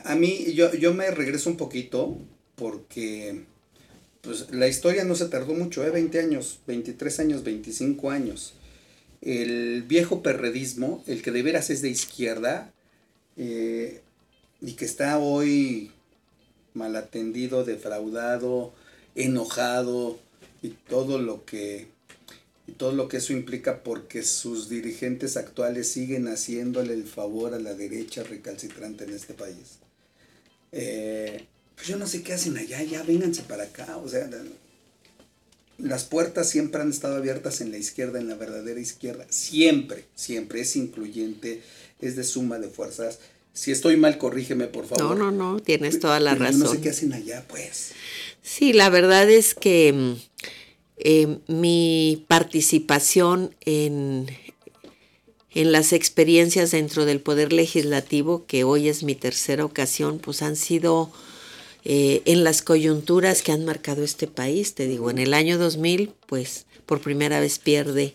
a, 0.04 0.14
mí 0.14 0.52
yo, 0.54 0.72
yo 0.74 0.94
me 0.94 1.10
regreso 1.10 1.50
un 1.50 1.56
poquito 1.56 2.16
porque 2.56 3.44
pues, 4.20 4.50
la 4.50 4.68
historia 4.68 5.04
no 5.04 5.14
se 5.14 5.26
tardó 5.26 5.54
mucho, 5.54 5.84
¿eh? 5.84 5.90
20 5.90 6.20
años, 6.20 6.60
23 6.66 7.20
años, 7.20 7.44
25 7.44 8.10
años. 8.10 8.54
El 9.22 9.82
viejo 9.82 10.22
perredismo, 10.22 11.04
el 11.06 11.22
que 11.22 11.30
de 11.30 11.42
veras 11.42 11.70
es 11.70 11.82
de 11.82 11.90
izquierda 11.90 12.72
eh, 13.36 14.00
y 14.60 14.72
que 14.72 14.84
está 14.84 15.18
hoy 15.18 15.90
mal 16.74 16.96
atendido, 16.96 17.64
defraudado, 17.64 18.72
enojado 19.14 20.18
y 20.62 20.70
todo 20.70 21.18
lo 21.18 21.44
que 21.44 21.88
y 22.70 22.74
todo 22.74 22.92
lo 22.92 23.08
que 23.08 23.16
eso 23.18 23.32
implica 23.32 23.82
porque 23.82 24.22
sus 24.22 24.68
dirigentes 24.68 25.36
actuales 25.36 25.88
siguen 25.90 26.28
haciéndole 26.28 26.94
el 26.94 27.04
favor 27.04 27.54
a 27.54 27.58
la 27.58 27.74
derecha 27.74 28.22
recalcitrante 28.22 29.04
en 29.04 29.10
este 29.14 29.34
país. 29.34 29.78
Eh, 30.72 31.46
pues 31.74 31.88
yo 31.88 31.96
no 31.96 32.06
sé 32.06 32.22
qué 32.22 32.34
hacen 32.34 32.56
allá, 32.56 32.82
ya 32.82 33.02
vénganse 33.02 33.42
para 33.42 33.64
acá, 33.64 33.96
o 33.96 34.08
sea, 34.08 34.26
la- 34.28 34.42
las 35.78 36.04
puertas 36.04 36.48
siempre 36.48 36.82
han 36.82 36.90
estado 36.90 37.16
abiertas 37.16 37.60
en 37.60 37.70
la 37.70 37.78
izquierda, 37.78 38.20
en 38.20 38.28
la 38.28 38.34
verdadera 38.34 38.78
izquierda, 38.78 39.26
siempre, 39.30 40.04
siempre, 40.14 40.60
es 40.60 40.76
incluyente, 40.76 41.62
es 42.00 42.16
de 42.16 42.24
suma 42.24 42.58
de 42.58 42.68
fuerzas. 42.68 43.18
Si 43.52 43.72
estoy 43.72 43.96
mal, 43.96 44.16
corrígeme, 44.18 44.66
por 44.68 44.86
favor. 44.86 45.16
No, 45.18 45.30
no, 45.30 45.52
no, 45.54 45.60
tienes 45.60 45.98
toda 45.98 46.20
la 46.20 46.32
Pero 46.34 46.44
yo 46.44 46.50
razón. 46.50 46.60
no 46.64 46.72
sé 46.72 46.80
qué 46.82 46.90
hacen 46.90 47.12
allá, 47.14 47.44
pues. 47.48 47.92
Sí, 48.42 48.72
la 48.74 48.90
verdad 48.90 49.28
es 49.28 49.54
que 49.54 49.92
mm, 49.92 50.14
eh, 51.04 51.38
mi 51.48 52.24
participación 52.28 53.54
en, 53.64 54.26
en 55.52 55.72
las 55.72 55.92
experiencias 55.92 56.70
dentro 56.70 57.04
del 57.06 57.20
Poder 57.20 57.52
Legislativo, 57.52 58.44
que 58.46 58.64
hoy 58.64 58.88
es 58.88 59.02
mi 59.02 59.14
tercera 59.14 59.64
ocasión, 59.64 60.18
pues 60.18 60.42
han 60.42 60.56
sido 60.56 61.10
eh, 61.84 62.22
en 62.26 62.44
las 62.44 62.62
coyunturas 62.62 63.42
que 63.42 63.52
han 63.52 63.64
marcado 63.64 64.04
este 64.04 64.26
país. 64.26 64.74
Te 64.74 64.86
digo, 64.86 65.10
en 65.10 65.18
el 65.18 65.34
año 65.34 65.58
2000, 65.58 66.12
pues 66.26 66.66
por 66.86 67.00
primera 67.00 67.40
vez 67.40 67.58
pierde 67.58 68.14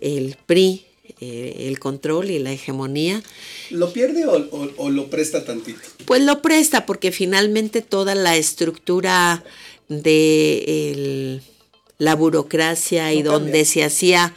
el 0.00 0.36
PRI 0.46 0.84
eh, 1.20 1.66
el 1.68 1.78
control 1.78 2.30
y 2.30 2.38
la 2.40 2.52
hegemonía. 2.52 3.22
¿Lo 3.70 3.92
pierde 3.92 4.26
o, 4.26 4.32
o- 4.36 4.70
o 4.76 4.90
lo 4.90 5.08
presta 5.08 5.44
tantito? 5.44 5.78
Pues 6.04 6.20
lo 6.22 6.42
presta 6.42 6.84
porque 6.84 7.12
finalmente 7.12 7.80
toda 7.80 8.14
la 8.16 8.36
estructura 8.36 9.44
de 9.88 10.90
el- 10.90 11.42
la 11.98 12.14
burocracia 12.14 13.12
y 13.12 13.22
No 13.22 13.32
donde 13.32 13.50
cambia. 13.50 13.64
se 13.64 13.84
hacía 13.84 14.34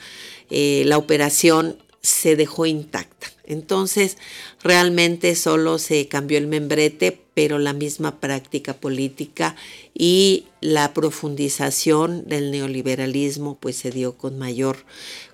eh, 0.50 0.84
la 0.86 0.98
operación 0.98 1.78
se 2.02 2.36
dejó 2.36 2.66
intacta. 2.66 3.28
Entonces, 3.46 4.18
realmente 4.64 5.36
solo 5.36 5.80
se 5.80 6.08
cambió 6.08 6.38
el 6.38 6.48
membrete, 6.48 7.20
pero 7.34 7.58
la 7.58 7.74
misma 7.74 8.20
práctica 8.20 8.74
política 8.76 9.56
y 9.94 10.46
la 10.62 10.94
profundización 10.94 12.28
del 12.28 12.52
neoliberalismo 12.52 13.58
pues 13.60 13.76
se 13.76 13.92
dio 13.92 14.18
con 14.18 14.38
mayor, 14.38 14.86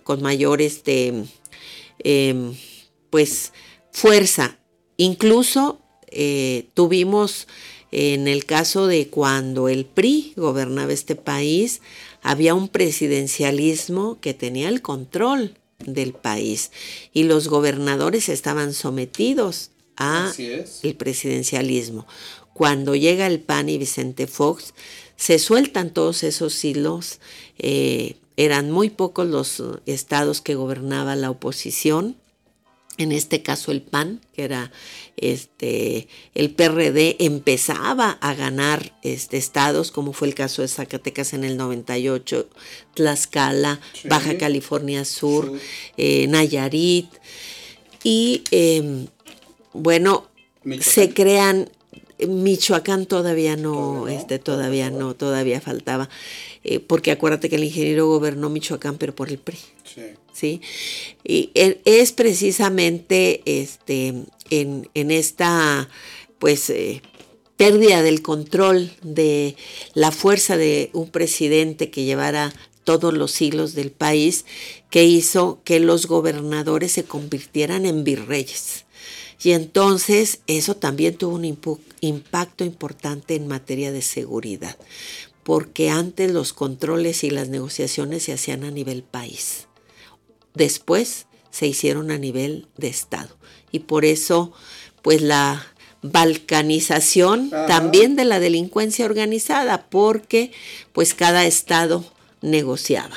con 0.04 0.22
mayor 0.22 0.62
este, 0.62 1.14
em, 2.00 2.56
pues 3.10 3.52
fuerza. 3.92 4.58
Incluso 4.98 5.80
eh, 6.08 6.68
tuvimos 6.74 7.48
en 7.92 8.28
el 8.28 8.46
caso 8.46 8.88
de 8.88 9.08
cuando 9.08 9.70
el 9.70 9.86
PRI 9.86 10.34
gobernaba 10.36 10.92
este 10.92 11.16
país, 11.16 11.82
había 12.26 12.56
un 12.56 12.70
presidencialismo 12.70 14.20
que 14.20 14.34
tenía 14.34 14.68
el 14.70 14.82
control 14.82 15.60
del 15.78 16.14
país 16.14 16.72
y 17.14 17.24
los 17.24 17.48
gobernadores 17.48 18.30
estaban 18.30 18.74
sometidos 18.74 19.70
a 19.96 20.34
el 20.82 20.96
presidencialismo. 20.96 22.08
Cuando 22.56 22.96
llega 22.96 23.28
el 23.28 23.42
PAN 23.42 23.70
y 23.70 23.78
Vicente 23.78 24.26
Fox, 24.26 24.74
se 25.16 25.38
sueltan 25.38 25.94
todos 25.94 26.24
esos 26.24 26.66
hilos. 26.66 27.20
eh, 27.60 28.16
eran 28.38 28.70
muy 28.70 28.90
pocos 28.90 29.28
los 29.28 29.64
estados 29.86 30.42
que 30.42 30.56
gobernaba 30.56 31.16
la 31.16 31.30
oposición. 31.30 32.18
En 32.97 33.12
este 33.12 33.41
caso 33.41 33.71
el 33.73 33.81
PAN, 33.81 34.21
que 34.34 34.43
era 34.43 34.71
este 35.17 36.08
el 36.34 36.51
PRD, 36.51 37.17
empezaba 37.19 38.12
a 38.21 38.34
ganar 38.36 38.97
este, 39.03 39.36
estados, 39.38 39.91
como 39.91 40.13
fue 40.13 40.29
el 40.29 40.34
caso 40.36 40.62
de 40.62 40.69
Zacatecas 40.69 41.34
en 41.34 41.43
el 41.43 41.58
98, 41.58 42.47
Tlaxcala, 42.93 43.79
Sí. 43.93 44.08
Baja 44.08 44.38
California 44.38 45.03
Sur, 45.03 45.51
eh, 45.97 46.27
Nayarit. 46.27 47.08
Y 48.03 48.43
em, 48.51 49.08
bueno, 49.73 50.29
Michoacán. 50.63 50.93
se 50.93 51.13
crean 51.13 51.69
Michoacán 52.25 53.08
todavía 53.08 53.58
no, 53.58 53.73
Todavía 53.73 53.99
no, 53.99 54.08
este 54.08 54.39
todavía 54.39 54.89
no, 54.89 55.15
todavía 55.15 55.60
faltaba, 55.60 56.08
eh, 56.63 56.79
porque 56.79 57.12
acuérdate 57.12 57.49
que 57.49 57.58
el 57.58 57.65
ingeniero 57.65 58.08
gobernó 58.08 58.49
Michoacán, 58.49 58.97
pero 58.97 59.13
por 59.13 59.27
el 59.29 59.38
PRI, 59.38 59.58
Sí. 59.84 60.01
¿Sí? 60.36 60.62
Y 61.24 61.50
e- 61.56 61.82
es 61.86 62.12
precisamente 62.12 63.41
este, 63.45 64.13
en, 64.50 64.89
en 64.93 65.12
esta, 65.12 65.89
pues, 66.38 66.69
eh, 66.69 67.02
pérdida 67.58 68.04
del 68.04 68.21
control 68.21 68.91
de 69.02 69.56
la 69.93 70.12
fuerza 70.12 70.58
de 70.58 70.89
un 70.93 71.10
presidente 71.10 71.89
que 71.89 72.04
llevara 72.04 72.54
todos 72.84 73.13
los 73.13 73.41
hilos 73.41 73.74
del 73.74 73.91
país, 73.91 74.45
que 74.89 75.06
hizo 75.06 75.62
que 75.63 75.80
los 75.80 76.06
gobernadores 76.06 76.91
se 76.91 77.04
convirtieran 77.04 77.86
en 77.86 78.04
virreyes. 78.04 78.86
Y 79.41 79.52
entonces 79.52 80.39
eso 80.48 80.76
también 80.76 81.17
tuvo 81.17 81.36
un 81.36 81.45
impacto 82.02 82.63
importante 82.63 83.36
en 83.36 83.48
materia 83.48 83.91
de 83.91 84.02
seguridad, 84.02 84.78
porque 85.43 85.89
antes 85.89 86.32
los 86.32 86.54
controles 86.54 87.24
y 87.24 87.30
las 87.30 87.50
negociaciones 87.50 88.24
se 88.24 88.34
hacían 88.34 88.63
a 88.63 88.71
nivel 88.71 89.04
país. 89.04 89.64
Después 90.56 91.28
se 91.52 91.68
hicieron 91.68 92.12
a 92.12 92.18
nivel 92.18 92.68
de 92.78 92.88
Estado. 92.88 93.36
Y 93.72 93.80
por 93.80 94.06
eso, 94.06 94.54
pues 95.02 95.22
la 95.22 95.65
balcanización 96.02 97.50
Ajá. 97.54 97.65
también 97.68 98.15
de 98.15 98.26
la 98.26 98.39
delincuencia 98.39 99.06
organizada, 99.06 99.88
porque 99.89 100.52
pues 100.94 101.13
cada 101.13 101.46
Estado 101.46 102.06
negociaba. 102.41 103.15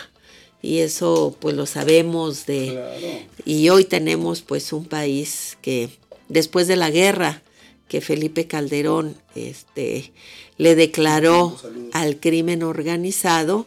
Y 0.62 0.78
eso 0.78 1.36
pues 1.40 1.54
lo 1.54 1.66
sabemos 1.66 2.46
de... 2.46 2.72
Claro. 2.72 3.18
Y 3.44 3.68
hoy 3.68 3.84
tenemos 3.84 4.42
pues 4.42 4.72
un 4.72 4.84
país 4.84 5.56
que 5.62 5.88
después 6.28 6.66
de 6.66 6.76
la 6.76 6.90
guerra 6.90 7.42
que 7.88 8.00
Felipe 8.00 8.46
Calderón 8.46 9.16
este, 9.34 10.12
le 10.58 10.74
declaró 10.74 11.56
al 11.92 12.18
crimen 12.20 12.62
organizado, 12.62 13.66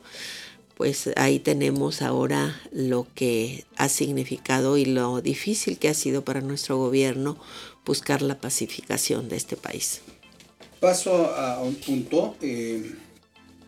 pues 0.82 1.12
ahí 1.16 1.38
tenemos 1.38 2.02
ahora 2.02 2.60
lo 2.72 3.06
que 3.14 3.66
ha 3.78 3.88
significado 3.88 4.78
y 4.78 4.86
lo 4.86 5.22
difícil 5.22 5.78
que 5.78 5.90
ha 5.90 5.94
sido 5.94 6.26
para 6.26 6.42
nuestro 6.42 6.76
gobierno 6.76 7.38
buscar 7.86 8.24
la 8.24 8.42
pacificación 8.42 9.30
de 9.30 9.36
este 9.36 9.56
país. 9.56 10.02
Paso 10.80 11.36
a 11.36 11.62
un 11.62 11.76
punto, 11.76 12.36
eh, 12.42 12.96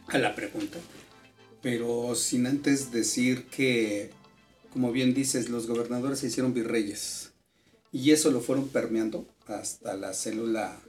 a 0.07 0.17
la 0.17 0.33
pregunta, 0.33 0.79
pero 1.61 2.15
sin 2.15 2.47
antes 2.47 2.91
decir 2.91 3.45
que, 3.45 4.09
como 4.71 4.91
bien 4.91 5.13
dices, 5.13 5.49
los 5.49 5.67
gobernadores 5.67 6.17
se 6.17 6.25
hicieron 6.29 6.55
virreyes 6.55 7.29
y 7.91 8.09
eso 8.09 8.31
lo 8.31 8.41
fueron 8.41 8.69
permeando 8.69 9.27
hasta 9.45 9.95
la 9.95 10.15
célula 10.15 10.81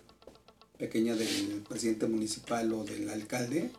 pequeña 0.79 1.17
del 1.17 1.63
presidente 1.69 2.07
municipal 2.07 2.73
o 2.73 2.83
del 2.83 3.11
alcalde 3.11 3.71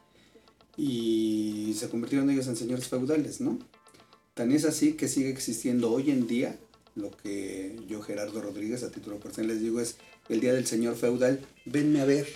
y 0.78 1.76
se 1.78 1.90
convirtieron 1.90 2.30
ellos 2.30 2.48
en 2.48 2.56
señores 2.56 2.88
feudales, 2.88 3.42
¿no? 3.42 3.60
Tan 4.34 4.52
es 4.52 4.66
así 4.66 4.94
que 4.94 5.08
sigue 5.08 5.30
existiendo 5.30 5.92
hoy 5.92 6.12
en 6.12 6.28
día 6.28 6.58
lo 6.96 7.12
que 7.12 7.76
yo, 7.88 8.02
Gerardo 8.02 8.42
Rodríguez, 8.42 8.84
a 8.84 8.92
título 8.92 9.20
personal 9.20 9.50
les 9.50 9.62
digo 9.62 9.82
es 9.82 9.98
el 10.30 10.40
día 10.40 10.54
del 10.54 10.66
señor 10.66 10.96
feudal, 10.96 11.40
venme 11.66 12.02
a 12.02 12.06
ver, 12.06 12.28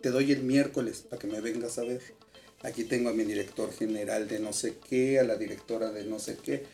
te 0.00 0.10
doy 0.10 0.32
el 0.32 0.42
miércoles 0.42 1.04
para 1.08 1.20
que 1.20 1.26
me 1.26 1.40
vengas 1.40 1.78
a 1.78 1.84
ver. 1.84 2.00
Aquí 2.62 2.84
tengo 2.84 3.10
a 3.10 3.12
mi 3.12 3.22
director 3.24 3.72
general 3.72 4.26
de 4.26 4.40
no 4.40 4.52
sé 4.52 4.76
qué, 4.88 5.20
a 5.20 5.24
la 5.24 5.36
directora 5.36 5.92
de 5.92 6.04
no 6.04 6.18
sé 6.18 6.36
qué, 6.42 6.64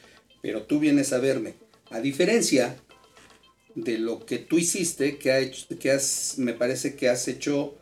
pero 0.41 0.63
tú 0.63 0.79
vienes 0.79 1.13
a 1.13 1.19
verme. 1.19 1.55
A 1.91 2.01
diferencia 2.01 2.77
de 3.75 3.99
lo 3.99 4.25
que 4.25 4.39
tú 4.39 4.59
hiciste, 4.59 5.19
que, 5.19 5.33
ha 5.33 5.41
hecho, 5.41 5.67
que 5.79 5.91
has, 5.91 6.39
me 6.39 6.55
parece 6.55 6.95
que 6.95 7.09
has 7.09 7.29
hecho, 7.29 7.75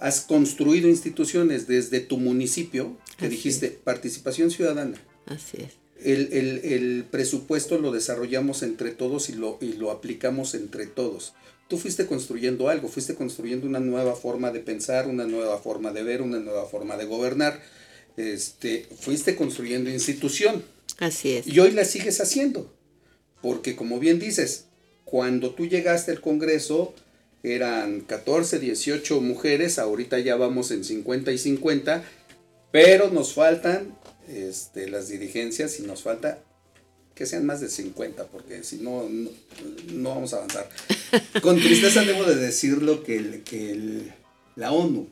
has 0.00 0.20
construido 0.20 0.88
instituciones 0.88 1.66
desde 1.66 2.00
tu 2.00 2.18
municipio, 2.18 2.96
que 3.18 3.26
Así 3.26 3.34
dijiste 3.36 3.68
participación 3.70 4.50
ciudadana. 4.50 5.00
Así 5.26 5.58
es. 5.58 5.72
El, 6.04 6.32
el- 6.32 6.60
el 6.64 7.04
presupuesto 7.10 7.78
lo 7.78 7.90
desarrollamos 7.92 8.62
entre 8.62 8.92
todos 8.92 9.28
y 9.30 9.32
lo, 9.34 9.58
y 9.60 9.72
lo 9.74 9.90
aplicamos 9.90 10.54
entre 10.54 10.86
todos. 10.86 11.32
Tú 11.68 11.76
fuiste 11.76 12.06
construyendo 12.06 12.68
algo, 12.68 12.88
fuiste 12.88 13.14
construyendo 13.14 13.66
una 13.66 13.80
nueva 13.80 14.14
forma 14.14 14.50
de 14.52 14.60
pensar, 14.60 15.06
una 15.08 15.26
nueva 15.26 15.58
forma 15.58 15.92
de 15.92 16.02
ver, 16.02 16.22
una 16.22 16.38
nueva 16.38 16.66
forma 16.66 16.96
de 16.96 17.04
gobernar. 17.04 17.60
Este, 18.16 18.86
fuiste 19.00 19.36
construyendo 19.36 19.90
institución. 19.90 20.62
Así 20.98 21.32
es. 21.32 21.46
Y 21.46 21.58
hoy 21.60 21.72
la 21.72 21.84
sigues 21.84 22.20
haciendo. 22.20 22.72
Porque 23.42 23.76
como 23.76 23.98
bien 24.00 24.18
dices, 24.18 24.64
cuando 25.04 25.54
tú 25.54 25.66
llegaste 25.66 26.10
al 26.10 26.20
Congreso 26.20 26.94
eran 27.42 28.00
14, 28.00 28.58
18 28.58 29.20
mujeres, 29.20 29.78
ahorita 29.78 30.18
ya 30.18 30.36
vamos 30.36 30.70
en 30.70 30.84
50 30.84 31.32
y 31.32 31.38
50, 31.38 32.04
pero 32.72 33.10
nos 33.10 33.32
faltan 33.34 33.96
este, 34.28 34.88
las 34.90 35.08
dirigencias 35.08 35.78
y 35.80 35.82
nos 35.84 36.02
falta 36.02 36.42
que 37.14 37.26
sean 37.26 37.46
más 37.46 37.60
de 37.60 37.68
50, 37.68 38.26
porque 38.26 38.62
si 38.62 38.76
no, 38.76 39.08
no, 39.08 39.30
no 39.92 40.10
vamos 40.10 40.32
a 40.34 40.36
avanzar. 40.38 40.68
Con 41.42 41.56
tristeza 41.60 42.02
debo 42.04 42.24
de 42.24 42.36
decirlo 42.36 43.02
que, 43.02 43.16
el- 43.16 43.42
que 43.42 43.72
el- 43.72 44.12
la 44.56 44.72
ONU 44.72 45.08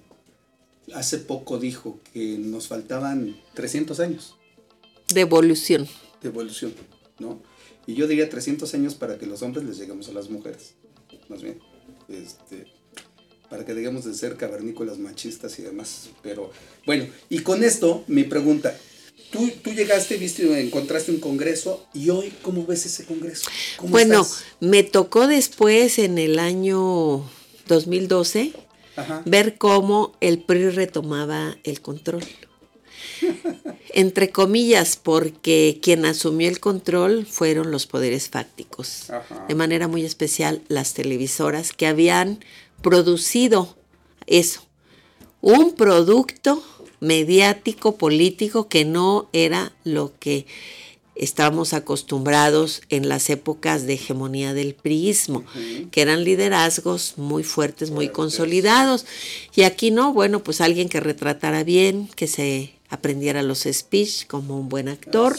hace 0.94 1.18
poco 1.18 1.58
dijo 1.58 1.98
que 2.12 2.36
nos 2.38 2.68
faltaban 2.68 3.36
300 3.54 3.98
años 4.00 4.36
De 5.12 5.20
evolución. 5.22 5.88
de 6.22 6.28
evolución, 6.28 6.72
¿no? 7.18 7.42
Y 7.88 7.94
yo 7.94 8.06
diría 8.06 8.28
300 8.28 8.72
años 8.74 8.94
para 8.94 9.18
que 9.18 9.26
los 9.26 9.42
hombres 9.42 9.64
les 9.66 9.78
lleguemos 9.78 10.08
a 10.08 10.12
las 10.12 10.28
mujeres, 10.30 10.74
más 11.28 11.42
bien, 11.42 11.58
este, 12.08 12.66
para 13.50 13.64
que 13.64 13.74
dejemos 13.74 14.04
de 14.04 14.14
ser 14.14 14.36
cavernícolas 14.36 14.98
machistas 14.98 15.58
y 15.58 15.62
demás. 15.62 16.10
Pero 16.22 16.50
bueno, 16.84 17.06
y 17.28 17.40
con 17.40 17.62
esto 17.64 18.04
mi 18.06 18.24
pregunta, 18.24 18.76
tú, 19.30 19.50
tú 19.62 19.72
llegaste, 19.72 20.16
viste, 20.16 20.60
encontraste 20.60 21.10
un 21.12 21.20
congreso 21.20 21.86
y 21.94 22.10
hoy, 22.10 22.32
¿cómo 22.42 22.66
ves 22.66 22.86
ese 22.86 23.04
congreso? 23.04 23.48
¿Cómo 23.76 23.90
Bueno, 23.90 24.22
estás? 24.22 24.44
me 24.60 24.82
tocó 24.82 25.26
después, 25.26 25.98
en 25.98 26.18
el 26.18 26.38
año 26.38 27.28
2012, 27.68 28.52
Ajá. 28.96 29.22
ver 29.26 29.58
cómo 29.58 30.16
el 30.20 30.42
PRI 30.42 30.70
retomaba 30.70 31.56
el 31.64 31.80
control. 31.80 32.24
Entre 33.92 34.30
comillas, 34.30 34.96
porque 34.96 35.78
quien 35.82 36.04
asumió 36.04 36.48
el 36.48 36.60
control 36.60 37.26
fueron 37.26 37.70
los 37.70 37.86
poderes 37.86 38.28
fácticos. 38.28 39.10
Ajá. 39.10 39.44
De 39.48 39.54
manera 39.54 39.88
muy 39.88 40.04
especial 40.04 40.62
las 40.68 40.94
televisoras 40.94 41.72
que 41.72 41.86
habían 41.86 42.40
producido 42.82 43.76
eso. 44.26 44.62
Un 45.40 45.72
producto 45.72 46.62
mediático, 47.00 47.96
político, 47.96 48.68
que 48.68 48.84
no 48.84 49.28
era 49.32 49.72
lo 49.84 50.12
que 50.18 50.46
estábamos 51.14 51.72
acostumbrados 51.72 52.82
en 52.90 53.08
las 53.08 53.30
épocas 53.30 53.86
de 53.86 53.94
hegemonía 53.94 54.52
del 54.52 54.74
priismo, 54.74 55.44
que 55.90 56.02
eran 56.02 56.24
liderazgos 56.24 57.14
muy 57.16 57.42
fuertes, 57.42 57.90
muy 57.90 58.06
Fuertes. 58.06 58.16
consolidados. 58.16 59.06
Y 59.54 59.62
aquí 59.62 59.90
no, 59.90 60.12
bueno, 60.12 60.44
pues 60.44 60.60
alguien 60.60 60.88
que 60.88 61.00
retratara 61.00 61.64
bien, 61.64 62.08
que 62.16 62.26
se 62.26 62.75
aprendiera 62.88 63.42
los 63.42 63.60
speech 63.70 64.26
como 64.26 64.58
un 64.58 64.68
buen 64.68 64.88
actor 64.88 65.36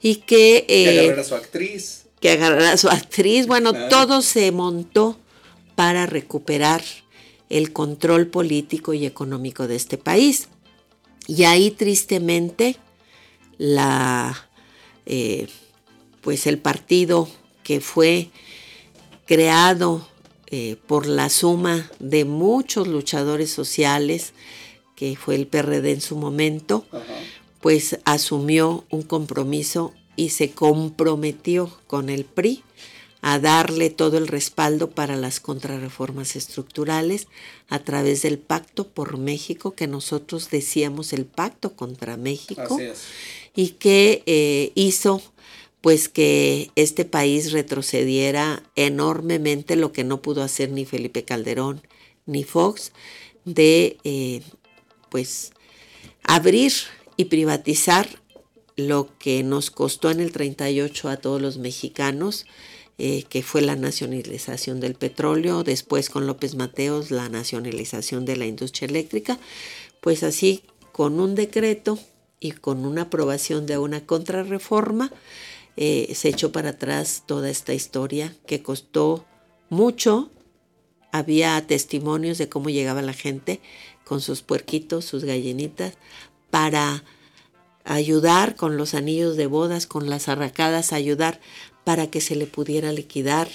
y 0.00 0.16
que, 0.16 0.64
Que 0.66 0.66
eh, 0.68 1.00
agarrara 1.00 1.22
a 1.22 1.24
su 1.24 1.34
actriz. 1.34 2.04
que 2.20 2.30
agarrara 2.30 2.72
a 2.72 2.76
su 2.76 2.88
actriz. 2.88 3.46
Bueno, 3.46 3.72
todo 3.88 4.22
se 4.22 4.52
montó 4.52 5.18
para 5.74 6.06
recuperar 6.06 6.82
el 7.48 7.72
control 7.72 8.26
político 8.26 8.92
y 8.94 9.06
económico 9.06 9.66
de 9.66 9.76
este 9.76 9.98
país. 9.98 10.48
Y 11.26 11.44
ahí 11.44 11.70
tristemente 11.70 12.76
la 13.58 14.48
eh, 15.06 15.48
pues 16.20 16.46
el 16.46 16.58
partido 16.58 17.28
que 17.62 17.80
fue 17.80 18.30
creado 19.24 20.06
eh, 20.46 20.76
por 20.86 21.06
la 21.06 21.28
suma 21.28 21.90
de 21.98 22.24
muchos 22.24 22.88
luchadores 22.88 23.50
sociales, 23.50 24.32
que 24.98 25.14
fue 25.14 25.36
el 25.36 25.46
PRD 25.46 25.92
en 25.92 26.00
su 26.00 26.16
momento, 26.16 26.84
Ajá. 26.90 27.04
pues 27.60 28.00
asumió 28.04 28.84
un 28.90 29.02
compromiso 29.02 29.94
y 30.16 30.30
se 30.30 30.50
comprometió 30.50 31.70
con 31.86 32.10
el 32.10 32.24
PRI 32.24 32.64
a 33.20 33.38
darle 33.38 33.90
todo 33.90 34.18
el 34.18 34.26
respaldo 34.26 34.90
para 34.90 35.14
las 35.14 35.38
contrarreformas 35.38 36.34
estructurales 36.34 37.28
a 37.68 37.78
través 37.78 38.22
del 38.22 38.38
Pacto 38.38 38.88
por 38.88 39.18
México, 39.18 39.72
que 39.72 39.86
nosotros 39.86 40.50
decíamos 40.50 41.12
el 41.12 41.26
Pacto 41.26 41.76
contra 41.76 42.16
México, 42.16 42.76
y 43.54 43.68
que 43.70 44.24
eh, 44.26 44.72
hizo 44.74 45.22
pues 45.80 46.08
que 46.08 46.72
este 46.74 47.04
país 47.04 47.52
retrocediera 47.52 48.64
enormemente 48.74 49.76
lo 49.76 49.92
que 49.92 50.02
no 50.02 50.22
pudo 50.22 50.42
hacer 50.42 50.70
ni 50.70 50.84
Felipe 50.84 51.24
Calderón 51.24 51.82
ni 52.26 52.42
Fox 52.42 52.90
de 53.44 53.96
eh, 54.04 54.42
pues 55.10 55.52
abrir 56.22 56.72
y 57.16 57.26
privatizar 57.26 58.08
lo 58.76 59.18
que 59.18 59.42
nos 59.42 59.70
costó 59.70 60.10
en 60.10 60.20
el 60.20 60.30
38 60.30 61.08
a 61.08 61.16
todos 61.16 61.42
los 61.42 61.58
mexicanos, 61.58 62.46
eh, 62.98 63.24
que 63.28 63.42
fue 63.42 63.60
la 63.60 63.76
nacionalización 63.76 64.80
del 64.80 64.94
petróleo, 64.94 65.64
después 65.64 66.10
con 66.10 66.26
López 66.26 66.54
Mateos 66.54 67.10
la 67.10 67.28
nacionalización 67.28 68.24
de 68.24 68.36
la 68.36 68.46
industria 68.46 68.86
eléctrica, 68.86 69.38
pues 70.00 70.22
así 70.22 70.62
con 70.92 71.20
un 71.20 71.34
decreto 71.34 71.98
y 72.40 72.52
con 72.52 72.84
una 72.84 73.02
aprobación 73.02 73.66
de 73.66 73.78
una 73.78 74.06
contrarreforma, 74.06 75.12
eh, 75.76 76.12
se 76.14 76.28
echó 76.28 76.50
para 76.50 76.70
atrás 76.70 77.22
toda 77.26 77.50
esta 77.50 77.72
historia 77.72 78.34
que 78.46 78.62
costó 78.62 79.24
mucho. 79.70 80.30
Había 81.12 81.64
testimonios 81.66 82.36
de 82.38 82.48
cómo 82.48 82.68
llegaba 82.68 83.00
la 83.00 83.12
gente 83.12 83.60
con 84.08 84.20
sus 84.22 84.42
puerquitos, 84.42 85.04
sus 85.04 85.24
gallinitas, 85.24 85.94
para 86.50 87.04
ayudar 87.84 88.56
con 88.56 88.76
los 88.76 88.94
anillos 88.94 89.36
de 89.36 89.46
bodas, 89.46 89.86
con 89.86 90.08
las 90.08 90.28
arracadas, 90.28 90.92
ayudar 90.92 91.40
para 91.84 92.10
que 92.10 92.20
se 92.20 92.34
le 92.36 92.46
pudiera 92.46 92.90
liquidar 92.92 93.48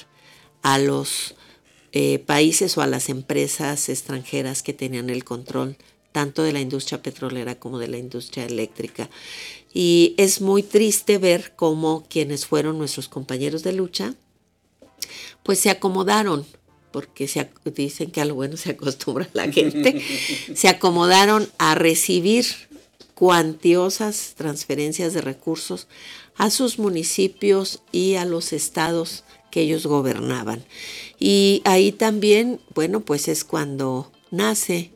a 0.61 0.77
los 0.77 1.35
eh, 1.91 2.19
países 2.19 2.77
o 2.77 2.81
a 2.81 2.87
las 2.87 3.09
empresas 3.09 3.89
extranjeras 3.89 4.63
que 4.63 4.73
tenían 4.73 5.09
el 5.09 5.23
control 5.23 5.75
tanto 6.11 6.43
de 6.43 6.53
la 6.53 6.61
industria 6.61 7.01
petrolera 7.01 7.59
como 7.59 7.79
de 7.79 7.87
la 7.89 7.97
industria 7.97 8.45
eléctrica. 8.45 9.09
Y 9.73 10.13
es 10.17 10.39
muy 10.39 10.61
triste 10.61 11.17
ver 11.17 11.53
cómo 11.55 12.05
quienes 12.07 12.45
fueron 12.45 12.77
nuestros 12.77 13.09
compañeros 13.09 13.63
de 13.63 13.73
lucha, 13.73 14.13
pues 15.41 15.59
se 15.59 15.71
acomodaron, 15.71 16.45
porque 16.93 17.27
se, 17.27 17.49
dicen 17.75 18.11
que 18.11 18.21
a 18.21 18.25
lo 18.25 18.35
bueno 18.35 18.55
se 18.55 18.69
acostumbra 18.69 19.27
la 19.33 19.51
gente, 19.51 20.01
se 20.55 20.69
acomodaron 20.69 21.49
a 21.57 21.75
recibir 21.75 22.45
cuantiosas 23.15 24.35
transferencias 24.37 25.13
de 25.13 25.21
recursos 25.21 25.87
a 26.37 26.49
sus 26.51 26.79
municipios 26.79 27.81
y 27.91 28.15
a 28.15 28.25
los 28.25 28.53
estados 28.53 29.23
que 29.51 29.61
ellos 29.61 29.85
gobernaban. 29.87 30.63
Y 31.19 31.61
ahí 31.65 31.91
también, 31.91 32.61
bueno, 32.75 33.01
pues 33.01 33.27
es 33.27 33.43
cuando 33.43 34.11
nace 34.31 34.91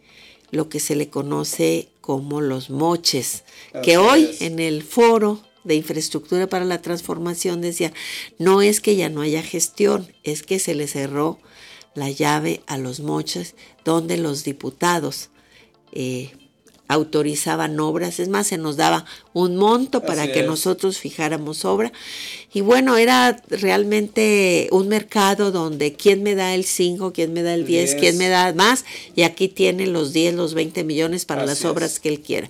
lo 0.51 0.69
que 0.69 0.79
se 0.79 0.95
le 0.95 1.09
conoce 1.09 1.89
como 1.99 2.41
los 2.41 2.69
moches, 2.69 3.43
que 3.83 3.97
hoy 3.97 4.29
es. 4.31 4.41
en 4.41 4.59
el 4.59 4.83
foro 4.83 5.41
de 5.63 5.75
infraestructura 5.75 6.47
para 6.47 6.63
la 6.63 6.81
transformación 6.81 7.59
decían, 7.59 7.93
no 8.37 8.61
es 8.61 8.81
que 8.81 8.95
ya 8.95 9.09
no 9.09 9.21
haya 9.21 9.41
gestión, 9.41 10.07
es 10.23 10.43
que 10.43 10.59
se 10.59 10.75
le 10.75 10.87
cerró 10.87 11.39
la 11.97 12.09
llave 12.11 12.61
a 12.67 12.77
los 12.77 12.99
moches 12.99 13.55
donde 13.83 14.17
los 14.17 14.43
diputados 14.43 15.29
eh, 15.91 16.31
autorizaban 16.87 17.77
obras, 17.79 18.19
es 18.19 18.29
más, 18.29 18.47
se 18.47 18.57
nos 18.57 18.77
daba 18.77 19.03
un 19.33 19.57
monto 19.57 20.03
para 20.03 20.23
Así 20.23 20.31
que 20.31 20.39
es. 20.41 20.45
nosotros 20.45 20.99
fijáramos 20.99 21.65
obra. 21.65 21.91
Y 22.53 22.61
bueno, 22.61 22.95
era 22.95 23.41
realmente 23.49 24.69
un 24.71 24.87
mercado 24.87 25.51
donde 25.51 25.93
quién 25.93 26.23
me 26.23 26.35
da 26.35 26.55
el 26.55 26.63
5, 26.63 27.11
quién 27.11 27.33
me 27.33 27.43
da 27.43 27.53
el 27.55 27.65
10, 27.65 27.89
10. 27.91 27.99
quién 27.99 28.17
me 28.17 28.29
da 28.29 28.53
más, 28.53 28.85
y 29.15 29.23
aquí 29.23 29.49
tiene 29.49 29.87
los 29.87 30.13
10, 30.13 30.35
los 30.35 30.53
20 30.53 30.83
millones 30.85 31.25
para 31.25 31.41
Así 31.41 31.49
las 31.49 31.59
es. 31.59 31.65
obras 31.65 31.99
que 31.99 32.09
él 32.09 32.21
quiera. 32.21 32.49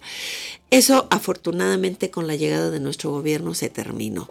Eso 0.69 1.07
afortunadamente 1.09 2.11
con 2.11 2.27
la 2.27 2.35
llegada 2.35 2.69
de 2.69 2.79
nuestro 2.79 3.09
gobierno 3.11 3.53
se 3.55 3.69
terminó. 3.69 4.29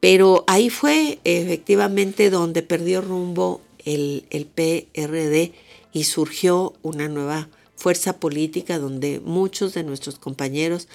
Pero 0.00 0.44
ahí 0.46 0.70
fue 0.70 1.18
efectivamente 1.24 2.30
donde 2.30 2.62
perdió 2.62 3.00
rumbo 3.00 3.60
el, 3.84 4.26
el 4.30 4.46
PRD 4.46 5.52
y 5.92 6.04
surgió 6.04 6.74
una 6.82 7.08
nueva 7.08 7.48
fuerza 7.76 8.18
política 8.18 8.78
donde 8.78 9.20
muchos 9.20 9.74
de 9.74 9.84
nuestros 9.84 10.18
compañeros 10.18 10.88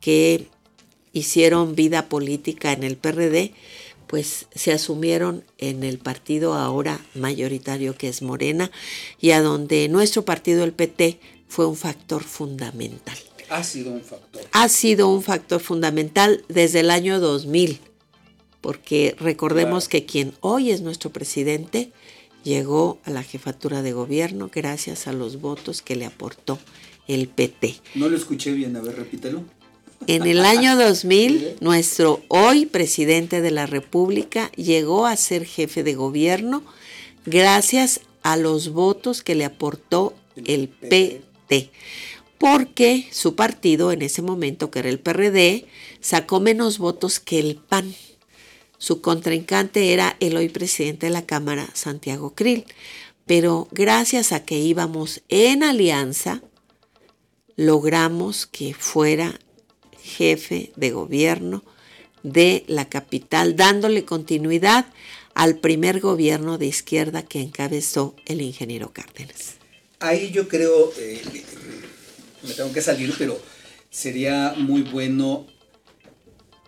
que 0.00 0.46
hicieron 1.12 1.74
vida 1.74 2.08
política 2.08 2.72
en 2.72 2.82
el 2.84 2.96
PRD, 2.96 3.52
pues 4.06 4.46
se 4.54 4.72
asumieron 4.72 5.44
en 5.58 5.84
el 5.84 5.98
partido 5.98 6.54
ahora 6.54 7.00
mayoritario 7.14 7.96
que 7.96 8.08
es 8.08 8.22
Morena 8.22 8.70
y 9.20 9.30
a 9.32 9.42
donde 9.42 9.88
nuestro 9.88 10.24
partido, 10.24 10.64
el 10.64 10.72
PT, 10.72 11.20
fue 11.48 11.66
un 11.66 11.76
factor 11.76 12.22
fundamental. 12.24 13.16
Ha 13.48 13.64
sido 13.64 13.92
un 13.92 14.02
factor. 14.02 14.42
Ha 14.52 14.68
sido 14.68 15.08
un 15.08 15.22
factor 15.22 15.60
fundamental 15.60 16.44
desde 16.48 16.80
el 16.80 16.90
año 16.90 17.18
2000, 17.20 17.80
porque 18.60 19.16
recordemos 19.18 19.88
Claro. 19.88 19.90
que 19.90 20.10
quien 20.10 20.34
hoy 20.40 20.70
es 20.70 20.80
nuestro 20.80 21.10
presidente 21.10 21.92
llegó 22.42 22.98
a 23.04 23.10
la 23.10 23.22
jefatura 23.22 23.82
de 23.82 23.92
gobierno 23.92 24.50
gracias 24.52 25.06
a 25.06 25.12
los 25.12 25.40
votos 25.40 25.82
que 25.82 25.96
le 25.96 26.06
aportó 26.06 26.58
el 27.08 27.28
PT. 27.28 27.76
No 27.94 28.08
lo 28.08 28.16
escuché 28.16 28.52
bien, 28.52 28.76
a 28.76 28.80
ver, 28.80 28.96
repítelo. 28.96 29.44
En 30.06 30.26
el 30.26 30.40
año 30.40 30.76
2000, 30.76 31.56
nuestro 31.60 32.22
hoy 32.28 32.66
presidente 32.66 33.42
de 33.42 33.50
la 33.50 33.66
República 33.66 34.50
llegó 34.52 35.06
a 35.06 35.16
ser 35.16 35.44
jefe 35.44 35.82
de 35.82 35.94
gobierno 35.94 36.62
gracias 37.26 38.00
a 38.22 38.36
los 38.36 38.70
votos 38.70 39.22
que 39.22 39.34
le 39.34 39.44
aportó 39.44 40.14
el 40.46 40.68
PT, 40.68 41.70
porque 42.38 43.06
su 43.10 43.34
partido 43.34 43.92
en 43.92 44.02
ese 44.02 44.22
momento, 44.22 44.70
que 44.70 44.78
era 44.78 44.88
el 44.88 45.00
PRD, 45.00 45.66
sacó 46.00 46.40
menos 46.40 46.78
votos 46.78 47.20
que 47.20 47.38
el 47.38 47.56
PAN. 47.56 47.94
Su 48.80 49.02
contrincante 49.02 49.92
era 49.92 50.16
el 50.20 50.38
hoy 50.38 50.48
presidente 50.48 51.04
de 51.04 51.12
la 51.12 51.26
Cámara, 51.26 51.68
Santiago 51.74 52.34
Krill. 52.34 52.64
Pero 53.26 53.68
gracias 53.72 54.32
a 54.32 54.46
que 54.46 54.58
íbamos 54.58 55.20
en 55.28 55.62
alianza, 55.62 56.40
logramos 57.56 58.46
que 58.46 58.72
fuera 58.72 59.38
jefe 60.02 60.72
de 60.76 60.92
gobierno 60.92 61.62
de 62.22 62.64
la 62.68 62.88
capital, 62.88 63.54
dándole 63.54 64.06
continuidad 64.06 64.86
al 65.34 65.58
primer 65.58 66.00
gobierno 66.00 66.56
de 66.56 66.66
izquierda 66.66 67.22
que 67.22 67.42
encabezó 67.42 68.16
el 68.24 68.40
ingeniero 68.40 68.94
Cárdenas. 68.94 69.56
Ahí 69.98 70.30
yo 70.30 70.48
creo, 70.48 70.90
eh, 70.96 71.20
me 72.42 72.54
tengo 72.54 72.72
que 72.72 72.80
salir, 72.80 73.14
pero 73.18 73.38
sería 73.90 74.54
muy 74.56 74.80
bueno 74.80 75.46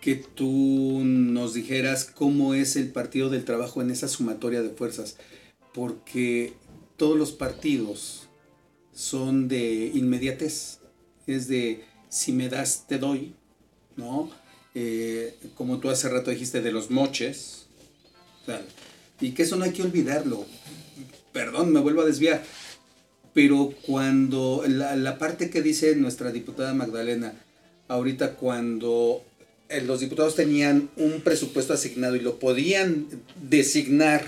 que 0.03 0.15
tú 0.15 0.99
nos 1.05 1.53
dijeras 1.53 2.03
cómo 2.03 2.53
es 2.53 2.75
el 2.75 2.89
Partido 2.89 3.29
del 3.29 3.45
Trabajo 3.45 3.81
en 3.81 3.89
esa 3.89 4.09
sumatoria 4.09 4.61
de 4.61 4.67
fuerzas, 4.67 5.15
porque 5.73 6.51
todos 6.97 7.17
los 7.17 7.31
partidos 7.31 8.27
son 8.91 9.47
de 9.47 9.91
inmediatez, 9.93 10.79
es 11.25 11.47
de 11.47 11.85
si 12.09 12.33
me 12.33 12.49
das, 12.49 12.85
te 12.85 12.97
doy, 12.97 13.33
¿no? 13.95 14.29
Eh, 14.75 15.37
como 15.55 15.79
tú 15.79 15.89
hace 15.89 16.09
rato 16.09 16.31
dijiste 16.31 16.61
de 16.61 16.73
los 16.73 16.91
moches, 16.91 17.67
sea, 18.45 18.61
y 19.21 19.31
que 19.31 19.43
eso 19.43 19.55
no 19.55 19.63
hay 19.63 19.71
que 19.71 19.83
olvidarlo. 19.83 20.45
Perdón, 21.31 21.71
me 21.71 21.79
vuelvo 21.79 22.01
a 22.01 22.05
desviar. 22.05 22.43
Pero 23.33 23.73
cuando 23.85 24.65
la, 24.67 24.97
la 24.97 25.17
parte 25.17 25.49
que 25.49 25.61
dice 25.61 25.95
nuestra 25.95 26.33
diputada 26.33 26.73
Magdalena, 26.73 27.35
ahorita 27.87 28.35
cuando 28.35 29.23
los 29.85 29.99
diputados 30.01 30.35
tenían 30.35 30.89
un 30.97 31.21
presupuesto 31.21 31.73
asignado 31.73 32.15
y 32.15 32.19
lo 32.19 32.37
podían 32.39 33.07
designar 33.41 34.23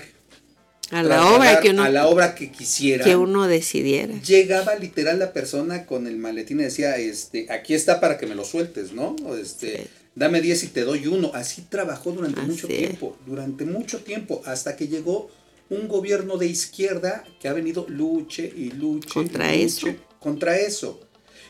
A 0.90 1.02
la 1.02 1.32
obra 1.34 1.60
que 1.60 1.70
uno, 1.70 1.82
a 1.82 1.88
la 1.90 2.06
obra 2.08 2.34
que 2.34 2.50
quisiera, 2.50 3.04
que 3.04 3.16
uno 3.16 3.46
decidiera. 3.46 4.14
llegaba 4.22 4.74
literal 4.76 5.18
la 5.18 5.32
persona 5.32 5.86
con 5.86 6.06
el 6.06 6.16
maletín 6.16 6.60
y 6.60 6.64
decía, 6.64 6.96
este, 6.96 7.46
aquí 7.50 7.74
está 7.74 8.00
para 8.00 8.18
que 8.18 8.26
me 8.26 8.34
lo 8.34 8.44
sueltes, 8.44 8.92
¿no? 8.92 9.14
Este, 9.40 9.78
Sí. 9.78 9.84
dame 10.14 10.40
10 10.40 10.64
y 10.64 10.66
te 10.68 10.82
doy 10.82 11.06
uno. 11.06 11.30
Así 11.34 11.62
trabajó 11.68 12.12
durante 12.12 12.40
Así 12.40 12.50
mucho 12.50 12.68
es. 12.68 12.78
tiempo, 12.78 13.16
durante 13.26 13.64
mucho 13.64 13.98
tiempo, 14.00 14.42
hasta 14.46 14.76
que 14.76 14.88
llegó 14.88 15.30
un 15.68 15.88
gobierno 15.88 16.38
de 16.38 16.46
izquierda 16.46 17.24
que 17.40 17.48
ha 17.48 17.52
venido 17.52 17.86
luche 17.88 18.52
y 18.56 18.70
luche. 18.70 19.08
Contra 19.12 19.54
y 19.54 19.62
eso. 19.62 19.86
luche 19.86 19.98
Contra 20.20 20.56
eso. 20.58 21.00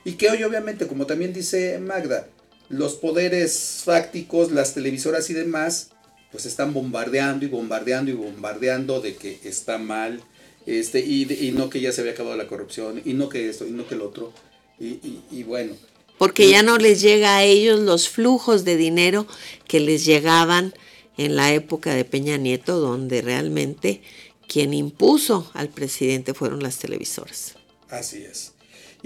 Y 0.05 0.13
que 0.13 0.31
hoy 0.31 0.43
obviamente, 0.45 0.87
como 0.87 1.05
también 1.07 1.33
dice 1.33 1.79
Magda, 1.79 2.29
los 2.69 2.95
poderes 2.95 3.83
fácticos, 3.85 4.51
las 4.53 4.75
televisoras 4.75 5.31
y 5.31 5.35
demás, 5.35 5.91
pues 6.33 6.47
están 6.47 6.75
bombardeando 6.75 7.45
y 7.45 7.49
bombardeando 7.49 8.11
y 8.11 8.15
bombardeando 8.15 9.01
de 9.01 9.15
que 9.17 9.39
está 9.45 9.79
mal, 9.79 10.21
este, 10.67 11.01
y, 11.01 11.23
y 11.33 11.53
no 11.53 11.71
que 11.71 11.81
ya 11.81 11.93
se 11.93 12.01
había 12.01 12.13
acabado 12.13 12.37
la 12.37 12.49
corrupción, 12.49 13.01
y 13.05 13.13
no 13.15 13.29
que 13.29 13.49
esto, 13.49 13.67
y 13.67 13.71
no 13.71 13.87
que 13.87 13.95
el 13.95 14.03
otro, 14.03 14.33
y, 14.81 14.87
y- 14.87 15.23
y 15.31 15.43
bueno. 15.45 15.75
Porque 16.19 16.49
ya 16.49 16.63
no 16.63 16.79
les 16.79 17.03
llega 17.03 17.37
a 17.37 17.45
ellos 17.45 17.79
los 17.81 18.09
flujos 18.09 18.65
de 18.65 18.77
dinero 18.77 19.27
que 19.69 19.81
les 19.81 20.05
llegaban 20.05 20.75
en 21.19 21.37
la 21.37 21.53
época 21.53 21.95
de 21.95 22.05
Peña 22.05 22.37
Nieto, 22.39 22.81
donde 22.81 23.21
realmente 23.23 24.03
quien 24.49 24.73
impuso 24.75 25.51
al 25.55 25.69
presidente 25.69 26.33
fueron 26.35 26.63
las 26.63 26.79
televisoras. 26.79 27.55
Así 27.91 28.25
es. 28.25 28.53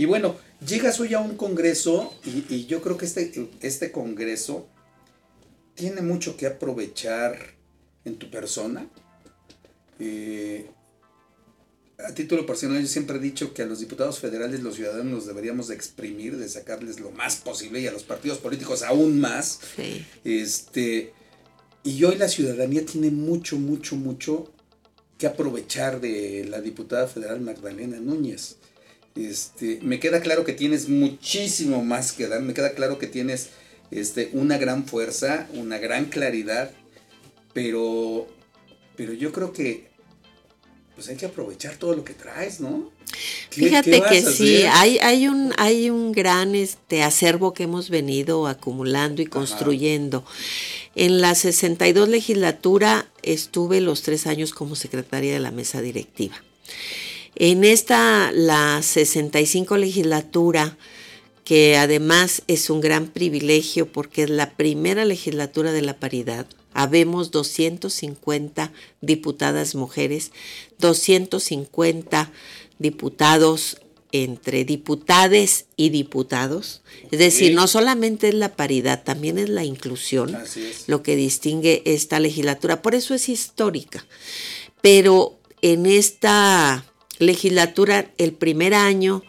Y 0.01 0.07
bueno, 0.07 0.35
llegas 0.67 0.99
hoy 0.99 1.13
a 1.13 1.21
un 1.21 1.37
congreso 1.37 2.15
y, 2.25 2.47
y 2.49 2.65
yo 2.65 2.81
creo 2.81 2.97
que 2.97 3.05
este, 3.05 3.51
este 3.61 3.93
congreso 3.93 4.67
tiene 5.75 6.01
mucho 6.01 6.39
que 6.39 6.47
aprovechar 6.47 7.37
en 8.07 8.17
tu 8.17 8.31
persona. 8.31 8.89
Eh, 9.99 10.71
a 11.99 12.15
título 12.15 12.47
personal, 12.47 12.81
yo 12.81 12.87
siempre 12.87 13.19
he 13.19 13.21
dicho 13.21 13.53
que 13.53 13.61
a 13.61 13.67
los 13.67 13.81
diputados 13.81 14.21
federales 14.21 14.63
los 14.63 14.77
ciudadanos 14.77 15.13
los 15.13 15.27
deberíamos 15.27 15.69
de 15.69 15.75
exprimir, 15.75 16.39
de 16.39 16.49
sacarles 16.49 16.99
lo 16.99 17.11
más 17.11 17.37
posible 17.37 17.81
y 17.81 17.87
a 17.87 17.93
los 17.93 18.05
partidos 18.05 18.39
políticos 18.39 18.83
aún 18.83 19.21
más. 19.21 19.61
Sí. 19.77 20.07
Este, 20.25 21.13
y 21.85 22.03
hoy 22.05 22.17
la 22.17 22.29
ciudadanía 22.29 22.87
tiene 22.87 23.11
mucho, 23.11 23.59
mucho, 23.59 23.97
mucho 23.97 24.51
que 25.19 25.27
aprovechar 25.27 26.01
de 26.01 26.47
la 26.49 26.63
diputada 26.63 27.07
federal 27.07 27.43
Magdalena 27.43 28.01
Núñez. 28.01 28.57
Este, 29.17 29.81
me 29.83 29.99
queda 29.99 30.21
claro 30.21 30.45
que 30.45 30.53
tienes 30.53 30.89
muchísimo 30.89 31.85
más 31.85 32.13
que 32.13 32.29
dar, 32.29 32.41
me 32.43 32.55
queda 32.55 32.75
claro 32.75 32.99
que 32.99 33.07
tienes 33.07 33.51
este, 33.91 34.31
una 34.33 34.57
gran 34.57 34.87
fuerza, 34.87 35.49
una 35.55 35.79
gran 35.79 36.07
claridad, 36.07 36.71
pero, 37.53 38.29
pero 38.97 39.13
yo 39.13 39.33
creo 39.33 39.53
que 39.53 39.91
pues 40.95 41.09
hay 41.09 41.17
que 41.17 41.27
aprovechar 41.27 41.77
todo 41.77 41.95
lo 41.97 42.05
que 42.05 42.13
traes, 42.13 42.61
¿no? 42.61 42.91
¿Qué- 43.51 43.63
Fíjate 43.65 43.91
que 44.11 44.23
sí, 44.23 44.63
hay, 44.71 44.99
hay, 44.99 45.29
un, 45.29 45.55
hay 45.57 45.89
un 45.89 46.13
gran 46.13 46.55
este, 46.55 47.03
acervo 47.03 47.55
que 47.55 47.63
hemos 47.65 47.89
venido 47.89 48.47
acumulando 48.47 49.23
y 49.23 49.27
construyendo. 49.27 50.25
En 50.95 51.21
la 51.23 51.35
62 51.35 52.09
legislatura 52.09 53.09
estuve 53.23 53.81
los 53.81 54.03
tres 54.03 54.27
años 54.27 54.53
como 54.53 54.77
secretaria 54.77 55.33
de 55.33 55.41
la 55.41 55.51
mesa 55.51 55.81
directiva. 55.81 56.37
En 57.37 57.65
esta, 57.65 58.33
la 58.33 58.83
65 58.83 59.77
legislatura, 59.77 60.77
que 61.45 61.77
además 61.77 62.43
es 62.49 62.71
un 62.71 62.81
gran 62.81 63.09
privilegio 63.09 63.91
porque 63.91 64.25
es 64.25 64.31
la 64.31 64.57
primera 64.57 65.05
legislatura 65.05 65.73
de 65.73 65.83
la 65.83 65.99
paridad, 65.99 66.47
habemos 66.73 67.31
250 67.31 68.73
diputadas 69.01 69.75
mujeres, 69.75 70.33
250 70.79 72.31
diputados 72.79 73.79
entre 74.13 74.65
diputades 74.65 75.67
y 75.77 75.91
diputados. 75.91 76.83
Es 77.11 77.19
decir, 77.19 77.55
no 77.55 77.67
solamente 77.69 78.29
es 78.29 78.35
la 78.35 78.57
paridad, 78.57 79.05
también 79.05 79.39
es 79.39 79.49
la 79.49 79.65
inclusión 79.65 80.35
es. 80.35 80.89
lo 80.89 81.03
que 81.03 81.17
distingue 81.17 81.83
esta 81.85 82.19
legislatura. 82.19 82.83
Por 82.83 82.95
eso 82.95 83.15
es 83.15 83.29
histórica. 83.29 84.05
Pero 84.83 85.39
en 85.63 85.87
esta 85.87 86.90
legislatura, 87.21 88.11
el 88.19 88.33
primer 88.33 88.75
año 88.75 89.23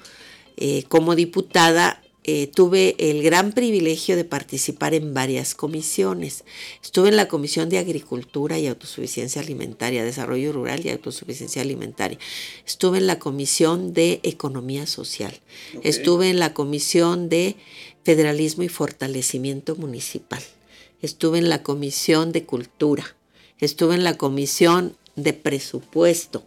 eh, 0.57 0.83
como 0.87 1.15
diputada, 1.15 2.01
eh, 2.23 2.45
tuve 2.45 2.95
el 2.99 3.23
gran 3.23 3.51
privilegio 3.51 4.15
de 4.15 4.25
participar 4.25 4.93
en 4.93 5.13
varias 5.15 5.55
comisiones. 5.55 6.43
Estuve 6.83 7.09
en 7.09 7.15
la 7.15 7.27
Comisión 7.27 7.67
de 7.69 7.79
Agricultura 7.79 8.59
y 8.59 8.67
Autosuficiencia 8.67 9.41
Alimentaria, 9.41 10.03
Desarrollo 10.03 10.53
Rural 10.53 10.85
y 10.85 10.89
Autosuficiencia 10.89 11.63
Alimentaria. 11.63 12.19
Estuve 12.65 12.99
en 12.99 13.07
la 13.07 13.17
Comisión 13.17 13.93
de 13.93 14.19
Economía 14.21 14.85
Social. 14.85 15.39
Estuve 15.81 16.29
en 16.29 16.37
la 16.37 16.53
Comisión 16.53 17.27
de 17.27 17.55
Federalismo 18.03 18.61
y 18.61 18.69
Fortalecimiento 18.69 19.75
Municipal. 19.75 20.43
Estuve 21.01 21.39
en 21.39 21.49
la 21.49 21.63
Comisión 21.63 22.31
de 22.31 22.45
Cultura. 22.45 23.15
Estuve 23.57 23.95
en 23.95 24.03
la 24.03 24.15
Comisión 24.15 24.95
de 25.16 25.34
Presupuesto. 25.34 26.45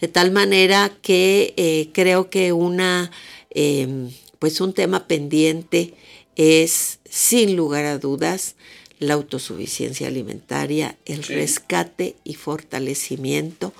De 0.00 0.08
tal 0.08 0.30
manera 0.32 0.92
que 1.02 1.54
eh, 1.56 1.90
creo 1.92 2.30
que 2.30 2.52
una... 2.52 3.10
Em, 3.50 4.10
pues 4.38 4.60
un 4.60 4.72
tema 4.72 5.06
pendiente 5.06 5.94
es, 6.34 6.98
sin 7.08 7.54
lugar 7.54 7.84
a 7.84 7.98
dudas, 7.98 8.56
la 8.98 9.14
autosuficiencia 9.14 10.08
alimentaria, 10.08 10.96
el 11.04 11.22
rescate 11.22 12.16
y 12.24 12.34
fortalecimiento 12.34 13.72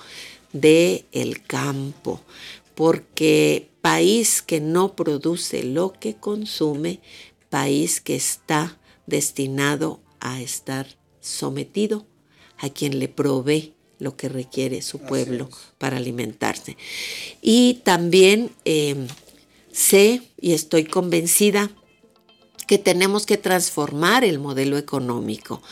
del 0.53 1.05
el 1.11 1.43
campo, 1.43 2.21
porque 2.75 3.69
país 3.81 4.41
que 4.41 4.61
no 4.61 4.95
produce 4.95 5.63
lo 5.63 5.93
que 5.93 6.15
consume, 6.15 6.99
país 7.49 7.99
que 7.99 8.15
está 8.15 8.77
destinado 9.05 10.01
a 10.19 10.41
estar 10.41 10.87
sometido 11.19 12.05
a 12.57 12.69
quien 12.69 12.99
le 12.99 13.07
provee 13.07 13.73
lo 13.99 14.15
que 14.15 14.29
requiere 14.29 14.81
su 14.81 14.99
pueblo 14.99 15.49
para 15.77 15.97
alimentarse. 15.97 16.77
Y 17.41 17.81
también 17.83 18.51
em, 18.65 19.07
Sé 19.73 20.21
y 20.39 20.53
estoy 20.53 20.85
convencida 20.85 21.71
que 22.67 22.77
tenemos 22.77 23.25
que 23.25 23.37
transformar 23.37 24.23
el 24.23 24.37
modelo 24.37 24.77
económico 24.77 25.63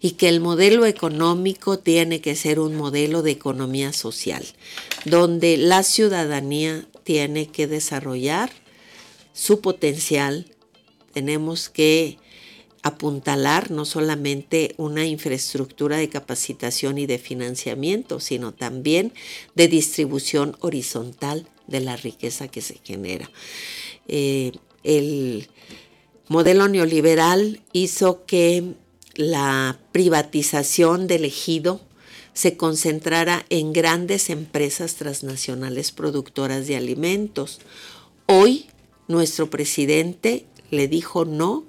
y 0.00 0.12
que 0.12 0.28
el 0.28 0.38
modelo 0.38 0.86
económico 0.86 1.80
tiene 1.80 2.20
que 2.20 2.36
ser 2.36 2.60
un 2.60 2.76
modelo 2.76 3.22
de 3.22 3.32
economía 3.32 3.92
social, 3.92 4.46
donde 5.04 5.56
la 5.56 5.82
ciudadanía 5.82 6.86
tiene 7.02 7.48
que 7.48 7.66
desarrollar 7.66 8.50
su 9.32 9.60
potencial, 9.60 10.46
tenemos 11.12 11.68
que 11.68 12.16
apuntalar 12.82 13.70
no 13.70 13.84
solamente 13.84 14.74
una 14.76 15.06
infraestructura 15.06 15.96
de 15.96 16.08
capacitación 16.08 16.98
y 16.98 17.06
de 17.06 17.18
financiamiento, 17.18 18.20
sino 18.20 18.52
también 18.52 19.12
de 19.54 19.68
distribución 19.68 20.56
horizontal 20.60 21.48
de 21.66 21.80
la 21.80 21.96
riqueza 21.96 22.48
que 22.48 22.62
se 22.62 22.80
genera. 22.84 23.30
Eh, 24.06 24.52
el 24.84 25.48
modelo 26.28 26.68
neoliberal 26.68 27.60
hizo 27.72 28.24
que 28.26 28.74
la 29.14 29.78
privatización 29.92 31.06
del 31.06 31.24
ejido 31.24 31.80
se 32.32 32.56
concentrara 32.56 33.44
en 33.50 33.72
grandes 33.72 34.30
empresas 34.30 34.94
transnacionales 34.94 35.90
productoras 35.90 36.68
de 36.68 36.76
alimentos. 36.76 37.60
Hoy 38.26 38.66
nuestro 39.08 39.50
presidente 39.50 40.46
le 40.70 40.86
dijo 40.86 41.24
no 41.24 41.64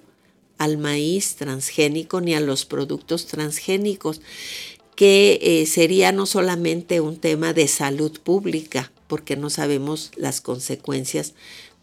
al 0.60 0.78
maíz 0.78 1.36
transgénico 1.36 2.22
ni 2.22 2.36
a 2.36 2.40
los 2.40 2.66
productos 2.66 3.26
transgénicos, 3.26 4.22
que 4.96 5.40
eh, 5.42 5.66
sería 5.66 6.12
no 6.12 6.26
solamente 6.26 7.00
un 7.00 7.18
tema 7.18 7.54
de 7.54 7.68
salud 7.68 8.20
pública, 8.20 8.92
porque 9.08 9.36
no 9.36 9.50
sabemos 9.50 10.12
las 10.16 10.42
consecuencias 10.42 11.34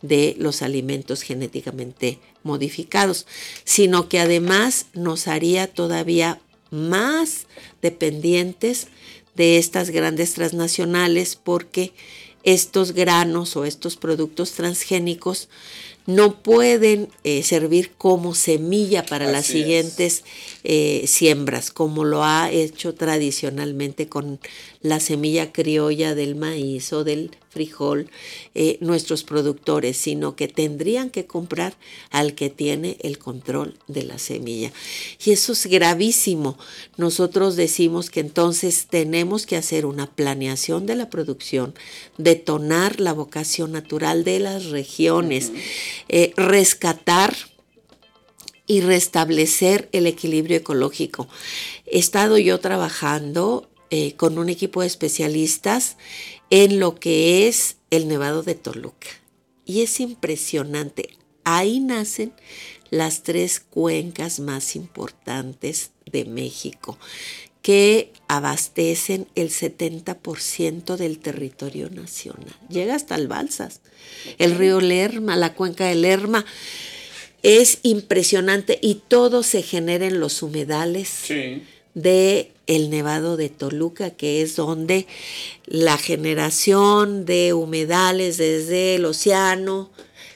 de 0.02 0.36
los 0.38 0.62
alimentos 0.62 1.22
genéticamente 1.22 2.20
modificados, 2.42 3.26
sino 3.64 4.08
que 4.08 4.20
además 4.20 4.86
nos 4.92 5.26
haría 5.26 5.66
todavía 5.66 6.40
más 6.70 7.46
dependientes 7.80 8.88
de 9.34 9.58
estas 9.58 9.90
grandes 9.90 10.34
transnacionales 10.34 11.36
porque 11.36 11.94
estos 12.42 12.92
granos 12.92 13.56
o 13.56 13.64
estos 13.64 13.96
productos 13.96 14.52
transgénicos 14.52 15.48
no 16.06 16.40
pueden 16.40 17.08
eh, 17.24 17.42
servir 17.42 17.92
como 17.98 18.34
semilla 18.34 19.04
para 19.04 19.26
las 19.30 19.46
siguientes 19.46 20.24
eh, 20.68 21.04
siembras, 21.06 21.70
como 21.70 22.04
lo 22.04 22.24
ha 22.24 22.50
hecho 22.50 22.92
tradicionalmente 22.92 24.08
con 24.08 24.40
la 24.80 24.98
semilla 24.98 25.52
criolla 25.52 26.16
del 26.16 26.34
maíz 26.34 26.92
o 26.92 27.04
del 27.04 27.30
frijol 27.50 28.10
eh, 28.56 28.76
nuestros 28.80 29.22
productores, 29.22 29.96
sino 29.96 30.34
que 30.34 30.48
tendrían 30.48 31.10
que 31.10 31.24
comprar 31.24 31.76
al 32.10 32.34
que 32.34 32.50
tiene 32.50 32.96
el 33.00 33.18
control 33.18 33.78
de 33.86 34.02
la 34.02 34.18
semilla. 34.18 34.72
Y 35.24 35.30
eso 35.30 35.52
es 35.52 35.66
gravísimo. 35.66 36.58
Nosotros 36.96 37.54
decimos 37.54 38.10
que 38.10 38.18
entonces 38.18 38.88
tenemos 38.90 39.46
que 39.46 39.54
hacer 39.54 39.86
una 39.86 40.10
planeación 40.10 40.84
de 40.84 40.96
la 40.96 41.10
producción, 41.10 41.74
detonar 42.18 42.98
la 42.98 43.12
vocación 43.12 43.70
natural 43.70 44.24
de 44.24 44.40
las 44.40 44.64
regiones, 44.66 45.52
eh, 46.08 46.32
rescatar 46.36 47.36
y 48.66 48.80
restablecer 48.80 49.88
el 49.92 50.06
equilibrio 50.06 50.58
ecológico. 50.58 51.28
He 51.86 51.98
estado 51.98 52.38
yo 52.38 52.58
trabajando 52.60 53.70
eh, 53.90 54.14
con 54.14 54.38
un 54.38 54.48
equipo 54.48 54.80
de 54.80 54.88
especialistas 54.88 55.96
en 56.50 56.80
lo 56.80 56.96
que 56.96 57.46
es 57.46 57.76
el 57.90 58.08
Nevado 58.08 58.42
de 58.42 58.54
Toluca. 58.54 59.08
Y 59.64 59.82
es 59.82 60.00
impresionante. 60.00 61.10
Ahí 61.44 61.80
nacen 61.80 62.32
las 62.90 63.22
tres 63.22 63.60
cuencas 63.60 64.40
más 64.40 64.76
importantes 64.76 65.90
de 66.10 66.24
México, 66.24 66.98
que 67.62 68.12
abastecen 68.28 69.26
el 69.34 69.50
70% 69.50 70.96
del 70.96 71.18
territorio 71.18 71.90
nacional. 71.90 72.54
Llega 72.68 72.94
hasta 72.94 73.16
el 73.16 73.26
Balsas, 73.26 73.80
el 74.38 74.56
río 74.56 74.80
Lerma, 74.80 75.36
la 75.36 75.54
cuenca 75.54 75.86
del 75.86 76.02
Lerma. 76.02 76.44
Es 77.46 77.78
impresionante 77.82 78.78
y 78.82 79.02
todo 79.06 79.42
se 79.42 79.62
genera 79.62 80.06
en 80.06 80.18
los 80.18 80.42
humedales 80.42 81.08
de 81.94 82.50
el 82.66 82.90
Nevado 82.90 83.36
de 83.36 83.48
Toluca, 83.48 84.10
que 84.10 84.42
es 84.42 84.56
donde 84.56 85.06
la 85.66 85.96
generación 85.96 87.24
de 87.24 87.52
humedales 87.52 88.36
desde 88.36 88.96
el 88.96 89.04
océano 89.04 89.90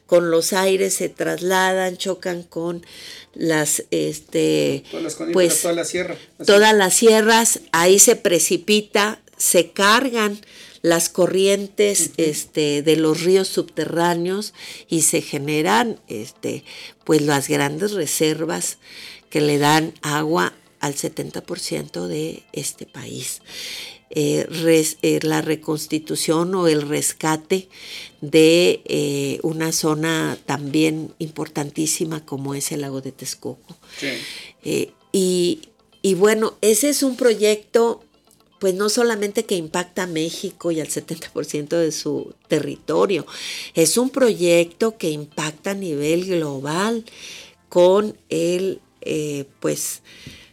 con 0.07 0.31
los 0.31 0.53
aires 0.53 0.95
se 0.95 1.09
trasladan, 1.09 1.97
chocan 1.97 2.43
con 2.43 2.85
las 3.35 3.85
este 3.91 4.85
pues 5.33 5.63
toda 5.63 5.75
la 5.75 5.85
sierra, 5.85 6.17
todas 6.45 6.75
las 6.75 6.95
sierras, 6.95 7.61
ahí 7.73 7.99
se 7.99 8.17
precipita, 8.17 9.21
se 9.37 9.71
cargan 9.71 10.41
las 10.83 11.09
corrientes 11.09 12.13
este, 12.17 12.83
de 12.83 12.97
los 12.97 13.23
ríos 13.23 13.49
subterráneos 13.49 14.55
y 14.89 15.03
se 15.03 15.21
generan 15.21 16.01
este, 16.09 16.65
pues 17.05 17.23
las 17.23 17.49
grandes 17.49 17.93
reservas 17.93 18.79
que 19.29 19.41
le 19.41 19.59
dan 19.59 19.95
agua 20.03 20.55
al 20.81 20.95
70% 20.95 22.07
de 22.07 22.43
este 22.53 22.87
país. 22.87 23.43
Eh, 24.13 24.49
eh, 25.03 25.21
la 25.23 25.41
reconstitución 25.41 26.53
o 26.57 26.67
el 26.67 26.83
rescate 26.83 27.69
de 28.21 28.83
eh, 28.87 29.39
una 29.45 29.71
zona 29.71 30.37
también 30.47 31.15
importantísima 31.21 32.27
como 32.27 32.57
es 32.57 32.73
el 32.73 32.81
lago 32.81 33.01
de 33.03 33.13
Texcoco. 33.13 33.77
Y, 35.13 35.69
y, 36.03 36.15
bueno, 36.15 36.55
ese 36.61 36.89
es 36.89 37.05
un 37.05 37.17
proyecto, 37.17 38.03
pues 38.61 38.75
no 38.75 38.89
solamente 38.89 39.45
que 39.45 39.57
impacta 39.57 40.05
a 40.05 40.07
México 40.07 40.71
y 40.71 40.81
al 40.81 40.89
70% 40.89 41.69
de 41.71 41.91
su 41.91 42.35
territorio, 42.47 43.27
es 43.75 43.97
un 43.97 44.11
proyecto 44.11 44.97
que 44.97 45.11
impacta 45.11 45.73
a 45.73 45.75
nivel 45.75 46.27
global 46.27 47.05
con 47.69 48.17
el, 48.29 48.81
pues, 49.61 50.03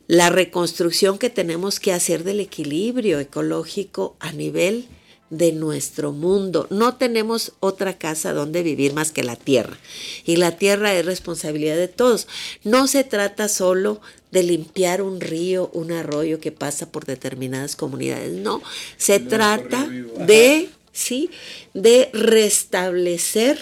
la 0.07 0.29
reconstrucción 0.29 1.17
que 1.17 1.29
tenemos 1.29 1.81
que 1.81 1.91
hacer 1.91 2.23
del 2.23 2.39
equilibrio 2.39 3.19
ecológico 3.19 4.15
a 4.19 4.31
nivel 4.31 4.87
de 5.29 5.51
nuestro 5.51 6.13
mundo. 6.13 6.67
No 6.69 6.95
tenemos 6.95 7.51
otra 7.59 7.97
casa 7.97 8.31
donde 8.31 8.63
vivir 8.63 8.93
más 8.93 9.11
que 9.11 9.25
la 9.25 9.35
tierra. 9.35 9.77
Y 10.25 10.37
la 10.37 10.57
tierra 10.57 10.93
es 10.93 11.05
responsabilidad 11.05 11.75
de 11.75 11.89
todos. 11.89 12.29
No 12.63 12.87
se 12.87 13.03
trata 13.03 13.49
solo 13.49 13.99
de 14.31 14.43
limpiar 14.43 15.01
un 15.01 15.21
río, 15.21 15.69
un 15.73 15.91
arroyo 15.91 16.39
que 16.39 16.51
pasa 16.51 16.91
por 16.91 17.05
determinadas 17.05 17.75
comunidades. 17.75 18.33
No, 18.33 18.61
se 18.97 19.19
trata 19.19 19.87
de, 19.87 20.69
sí, 20.91 21.29
de 21.73 22.09
restablecer 22.13 23.59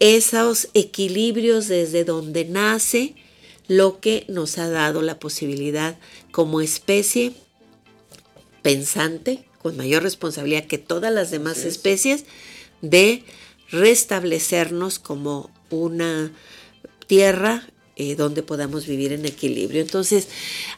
esos 0.00 0.68
equilibrios 0.74 1.68
desde 1.68 2.04
donde 2.04 2.44
nace 2.44 3.14
lo 3.66 4.00
que 4.00 4.24
nos 4.28 4.58
ha 4.58 4.68
dado 4.68 5.02
la 5.02 5.18
posibilidad 5.18 5.98
como 6.30 6.60
especie 6.60 7.34
pensante, 8.62 9.44
con 9.60 9.76
mayor 9.76 10.02
responsabilidad 10.02 10.66
que 10.66 10.78
todas 10.78 11.12
las 11.12 11.30
demás 11.30 11.64
especies, 11.64 12.24
de 12.80 13.24
restablecernos 13.70 14.98
como 14.98 15.50
una 15.70 16.32
tierra 17.06 17.68
eh, 18.00 18.14
donde 18.14 18.44
podamos 18.44 18.86
vivir 18.86 19.12
en 19.12 19.26
equilibrio. 19.26 19.80
Entonces, 19.80 20.28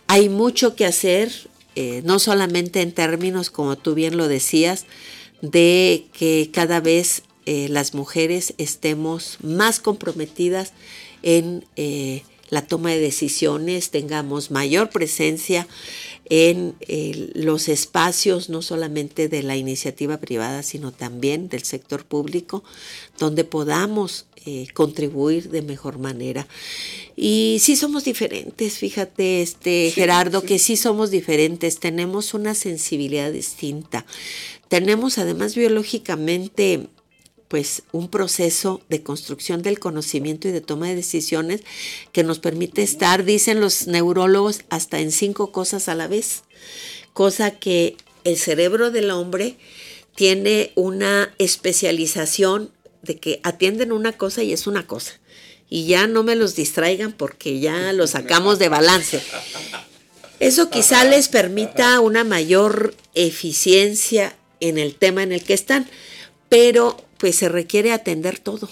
hay 0.07 0.31
mucho 0.31 0.75
que 0.75 0.87
hacer, 0.87 1.31
eh, 1.77 2.01
no 2.03 2.18
solamente 2.18 2.81
en 2.81 2.93
términos, 2.93 3.51
como 3.51 3.77
tú 3.77 3.93
bien 3.93 4.16
lo 4.16 4.27
decías, 4.27 4.87
de 5.43 6.07
que 6.14 6.49
cada 6.51 6.81
vez 6.81 7.25
eh, 7.45 7.68
las 7.68 7.93
mujeres 7.93 8.55
estemos 8.57 9.37
más 9.43 9.81
comprometidas 9.81 10.73
en 11.23 11.66
la 12.49 12.66
toma 12.66 12.89
de 12.89 13.01
decisiones, 13.01 13.91
tengamos 13.91 14.51
mayor 14.51 14.89
presencia 14.89 15.68
en 16.31 16.75
los 17.35 17.68
espacios, 17.68 18.49
no 18.49 18.62
solamente 18.62 19.29
de 19.29 19.43
la 19.43 19.57
iniciativa 19.57 20.16
privada, 20.16 20.62
sino 20.62 20.91
también 20.91 21.51
del 21.51 21.64
sector 21.64 22.07
público, 22.07 22.64
donde 23.18 23.45
podamos 23.45 24.25
eh, 24.47 24.68
contribuir 24.72 25.51
de 25.51 25.62
mejor 25.62 25.99
manera. 25.99 26.47
Y 27.16 27.59
sí 27.61 27.76
somos 27.76 28.05
diferentes, 28.05 28.78
fíjate, 28.78 29.43
este 29.43 29.91
Gerardo, 29.95 30.43
que 30.43 30.59
sí 30.59 30.76
somos 30.76 31.11
diferentes, 31.11 31.78
tenemos 31.78 32.32
una 32.32 32.55
sensibilidad 32.55 33.32
distinta. 33.32 34.07
Tenemos 34.68 35.18
además 35.18 35.55
biológicamente 35.55 36.88
pues 37.49 37.82
un 37.91 38.09
proceso 38.09 38.80
de 38.88 39.03
construcción 39.03 39.61
del 39.61 39.80
conocimiento 39.80 40.47
y 40.47 40.53
de 40.53 40.61
toma 40.61 40.86
de 40.86 40.95
decisiones 40.95 41.62
que 42.12 42.22
nos 42.22 42.38
permite 42.38 42.82
estar, 42.82 43.24
dicen 43.24 43.61
los 43.61 43.88
neurólogos, 43.88 44.61
hasta 44.70 45.01
en 45.01 45.11
cinco 45.11 45.51
cosas 45.51 45.88
a 45.88 45.97
la 45.97 46.07
vez, 46.07 46.45
cosa 47.12 47.51
que 47.51 47.97
el 48.22 48.38
cerebro 48.38 48.93
del 48.93 49.11
hombre 49.11 49.57
tiene 50.14 50.70
una 50.76 51.34
especialización 51.38 52.70
de 53.03 53.19
que 53.19 53.41
atienden 53.43 53.93
una 53.93 54.13
cosa 54.13 54.43
y 54.43 54.53
es 54.53 54.67
una 54.67 54.87
cosa. 54.87 55.13
Y 55.69 55.87
ya 55.87 56.07
no 56.07 56.23
me 56.23 56.37
los 56.37 56.57
distraigan 56.57 57.13
porque 57.13 57.61
ya 57.61 57.93
los 57.93 58.11
sacamos 58.11 58.59
de 58.59 58.69
balance. 58.69 59.23
Eso 60.41 60.71
quizá 60.71 61.05
les 61.05 61.29
permita 61.29 62.01
una 62.01 62.25
mayor 62.25 62.95
eficiencia 63.15 64.37
en 64.59 64.79
el 64.79 64.95
tema 64.95 65.23
en 65.23 65.33
el 65.33 65.45
que 65.45 65.55
están, 65.55 65.89
pero 66.49 66.97
pues 67.19 67.37
se 67.37 67.49
requiere 67.49 67.93
atender 67.93 68.39
todo. 68.39 68.69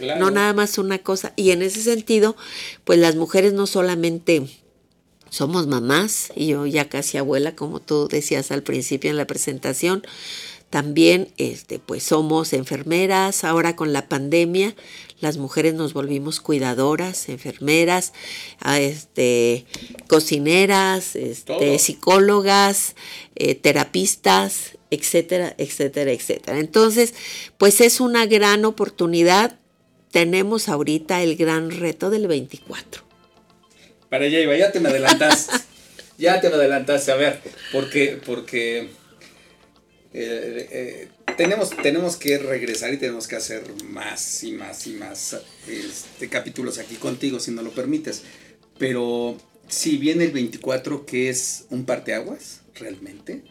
No 0.00 0.30
nada 0.30 0.52
más 0.52 0.78
una 0.78 0.98
cosa. 0.98 1.32
Y 1.36 1.50
en 1.50 1.62
ese 1.62 1.82
sentido, 1.82 2.36
pues 2.84 2.98
las 2.98 3.16
mujeres 3.16 3.52
no 3.52 3.66
solamente 3.66 4.46
somos 5.30 5.66
mamás, 5.66 6.32
y 6.34 6.48
yo 6.48 6.66
ya 6.66 6.88
casi 6.88 7.18
abuela, 7.18 7.54
como 7.54 7.80
tú 7.80 8.08
decías 8.08 8.50
al 8.50 8.62
principio 8.62 9.10
en 9.10 9.16
la 9.16 9.26
presentación, 9.26 10.02
también 10.70 11.28
este, 11.38 11.78
pues 11.78 12.02
somos 12.02 12.52
enfermeras, 12.52 13.44
ahora 13.44 13.74
con 13.76 13.92
la 13.92 14.08
pandemia 14.08 14.74
las 15.20 15.36
mujeres 15.36 15.74
nos 15.74 15.94
volvimos 15.94 16.40
cuidadoras, 16.40 17.28
enfermeras, 17.28 18.12
este, 18.78 19.66
cocineras, 20.06 21.16
este, 21.16 21.78
psicólogas, 21.78 22.94
eh, 23.34 23.56
terapistas, 23.56 24.78
etcétera, 24.90 25.54
etcétera, 25.58 26.12
etcétera. 26.12 26.58
Entonces, 26.60 27.14
pues 27.56 27.80
es 27.80 28.00
una 28.00 28.26
gran 28.26 28.64
oportunidad. 28.64 29.58
Tenemos 30.12 30.68
ahorita 30.68 31.22
el 31.22 31.36
gran 31.36 31.70
reto 31.70 32.10
del 32.10 32.28
24. 32.28 33.02
Para 34.08 34.26
allá 34.26 34.40
iba, 34.40 34.56
ya 34.56 34.70
te 34.70 34.78
me 34.78 34.88
adelantaste. 34.88 35.56
ya 36.18 36.40
te 36.40 36.48
me 36.48 36.54
adelantaste, 36.54 37.10
a 37.10 37.16
ver, 37.16 37.40
porque, 37.72 38.20
porque 38.24 38.88
eh, 40.12 40.68
eh, 40.70 41.08
tenemos, 41.36 41.70
tenemos 41.82 42.16
que 42.16 42.38
regresar 42.38 42.92
y 42.94 42.96
tenemos 42.96 43.28
que 43.28 43.36
hacer 43.36 43.62
más 43.84 44.42
y 44.42 44.52
más 44.52 44.86
y 44.86 44.94
más 44.94 45.36
este, 45.68 46.28
capítulos 46.28 46.78
aquí 46.78 46.96
contigo, 46.96 47.38
si 47.38 47.50
no 47.50 47.62
lo 47.62 47.70
permites. 47.70 48.22
Pero 48.78 49.36
si 49.68 49.98
viene 49.98 50.24
el 50.24 50.32
24, 50.32 51.04
que 51.04 51.28
es 51.28 51.66
un 51.70 51.84
parteaguas, 51.84 52.62
realmente, 52.74 53.42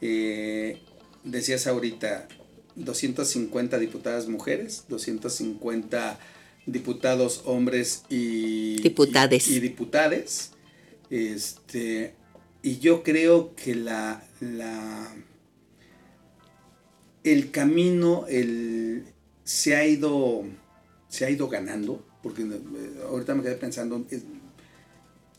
eh, 0.00 0.78
decías 1.24 1.66
ahorita 1.66 2.28
250 2.76 3.78
diputadas 3.78 4.28
mujeres, 4.28 4.84
250 4.88 6.18
diputados 6.66 7.42
hombres 7.46 8.04
y 8.08 8.80
diputades. 8.82 9.48
Y, 9.48 9.60
diputades. 9.60 10.50
Este, 11.08 12.14
y 12.62 12.78
yo 12.78 13.02
creo 13.02 13.54
que 13.56 13.74
la, 13.74 14.22
la 14.40 15.12
el 17.24 17.50
camino 17.50 18.26
el, 18.28 19.04
se, 19.44 19.76
ha 19.76 19.86
ido, 19.86 20.44
se 21.08 21.24
ha 21.24 21.30
ido 21.30 21.48
ganando, 21.48 22.04
porque 22.22 22.42
eh, 22.42 23.00
ahorita 23.08 23.34
me 23.34 23.42
quedé 23.42 23.56
pensando, 23.56 24.04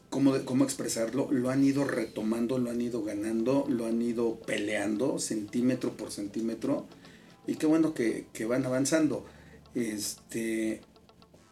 cómo, 0.09 0.33
cómo 0.45 0.63
expresarlo, 0.63 1.29
lo 1.31 1.49
han 1.49 1.63
ido 1.63 1.83
retomando, 1.85 2.57
lo 2.57 2.69
han 2.69 2.81
ido 2.81 3.03
ganando, 3.03 3.65
lo 3.67 3.85
han 3.85 4.01
ido 4.01 4.39
peleando 4.41 5.19
centímetro 5.19 5.95
por 5.95 6.11
centímetro 6.11 6.87
y 7.47 7.55
qué 7.55 7.65
bueno 7.65 7.93
que, 7.93 8.27
van 8.47 8.65
avanzando. 8.65 9.25
Este, 9.73 10.81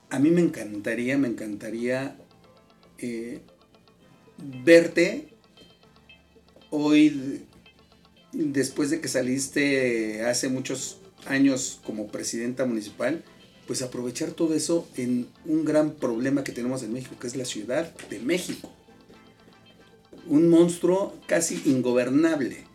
a 0.10 0.20
mí 0.20 0.30
me 0.30 0.42
encantaría, 0.42 1.18
me 1.18 1.28
encantaría 1.28 2.18
eh, 2.98 3.42
verte 4.64 5.34
hoy, 6.70 7.46
después 8.34 8.90
de 8.90 9.02
que 9.02 9.08
saliste 9.08 10.24
hace 10.24 10.50
muchos 10.50 10.98
años 11.26 11.80
como 11.86 12.08
presidenta 12.08 12.66
municipal, 12.66 13.24
pues 13.68 13.82
aprovechar 13.82 14.32
todo 14.32 14.56
eso 14.56 14.88
en 14.98 15.28
un 15.46 15.66
gran 15.66 15.92
problema 15.92 16.44
que 16.44 16.52
tenemos 16.52 16.82
en 16.84 16.94
México, 16.94 17.16
que 17.20 17.28
es 17.28 17.36
la 17.36 17.46
Ciudad 17.46 17.96
de 18.10 18.20
México. 18.20 18.72
Un 20.28 20.50
monstruo 20.50 21.16
casi 21.28 21.62
ingobernable 21.66 22.66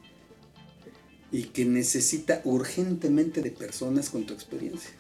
y 1.33 1.45
que 1.45 1.65
necesita 1.65 2.41
urgentemente 2.45 3.43
de 3.43 3.51
personas 3.51 4.09
con 4.11 4.25
tu 4.25 4.35
experiencia. 4.35 4.91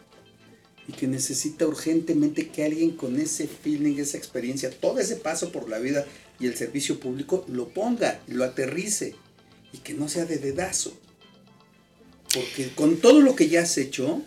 Y 0.87 0.93
que 0.93 1.07
necesita 1.07 1.67
urgentemente 1.67 2.49
que 2.49 2.65
alguien 2.65 2.97
con 2.97 3.19
ese 3.19 3.47
feeling, 3.47 3.99
esa 3.99 4.19
experiencia, 4.19 4.71
todo 4.71 4.99
ese 4.99 5.17
paso 5.17 5.51
por 5.53 5.69
la 5.69 5.79
vida 5.79 6.05
y 6.41 6.47
el 6.47 6.57
servicio 6.57 7.01
público 7.01 7.45
lo 7.49 7.69
ponga, 7.69 8.21
lo 8.27 8.45
aterrice 8.45 9.15
y 9.75 9.79
que 9.79 9.93
no 9.93 10.09
sea 10.09 10.25
de 10.25 10.39
dedazo. 10.39 10.95
Porque 12.33 12.71
con 12.75 12.97
todo 12.99 13.21
lo 13.21 13.35
que 13.35 13.49
ya 13.49 13.63
has 13.63 13.77
hecho, 13.77 14.23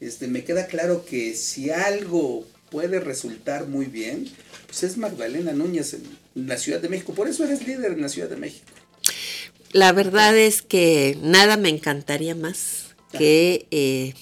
este, 0.00 0.28
me 0.28 0.44
queda 0.44 0.68
claro 0.68 1.04
que 1.04 1.34
si 1.34 1.70
algo 1.70 2.46
puede 2.70 3.00
resultar 3.00 3.66
muy 3.66 3.86
bien, 3.86 4.28
pues 4.66 4.84
es 4.84 4.96
Magdalena 4.96 5.52
Núñez 5.52 5.94
en 5.94 6.46
la 6.46 6.56
Ciudad 6.56 6.80
de 6.80 6.88
México. 6.88 7.14
Por 7.14 7.28
eso 7.28 7.44
eres 7.44 7.66
líder 7.66 7.92
en 7.92 8.02
la 8.02 8.08
Ciudad 8.08 8.28
de 8.28 8.36
México. 8.36 8.66
La 9.72 9.90
verdad 9.92 10.36
es 10.36 10.62
que 10.62 11.18
nada 11.20 11.56
me 11.56 11.68
encantaría 11.68 12.36
más 12.36 12.94
que 13.12 13.66
eh, 13.72 14.14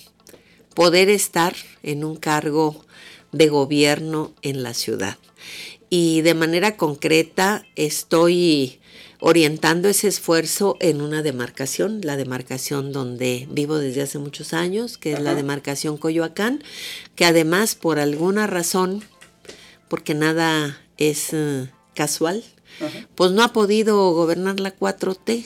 poder 0.75 1.11
estar 1.11 1.55
en 1.83 2.05
un 2.05 2.17
cargo 2.17 2.87
de 3.33 3.49
gobierno 3.49 4.33
en 4.41 4.63
la 4.63 4.73
ciudad. 4.73 5.19
Y 5.91 6.23
de 6.23 6.35
manera 6.35 6.77
concreta 6.77 7.67
estoy 7.77 8.81
orientando 9.27 9.89
ese 9.89 10.07
esfuerzo 10.07 10.77
en 10.81 11.01
una 11.01 11.23
demarcación, 11.23 12.03
la 12.03 12.19
demarcación 12.19 12.93
donde 12.93 13.49
vivo 13.51 13.79
desde 13.79 14.03
hace 14.03 14.19
muchos 14.19 14.53
años, 14.53 14.99
que 14.99 15.15
es 15.15 15.21
la 15.21 15.35
demarcación 15.35 15.97
Coyoacán, 15.97 16.63
que 17.17 17.25
además 17.25 17.75
por 17.75 17.99
alguna 17.99 18.47
razón, 18.47 19.03
porque 19.89 20.13
nada 20.13 20.79
es 20.99 21.29
eh, 21.33 21.71
casual, 21.95 22.45
pues 23.15 23.31
no 23.31 23.43
ha 23.43 23.55
podido 23.55 24.13
gobernar 24.13 24.61
la 24.61 24.77
4T. 24.77 25.43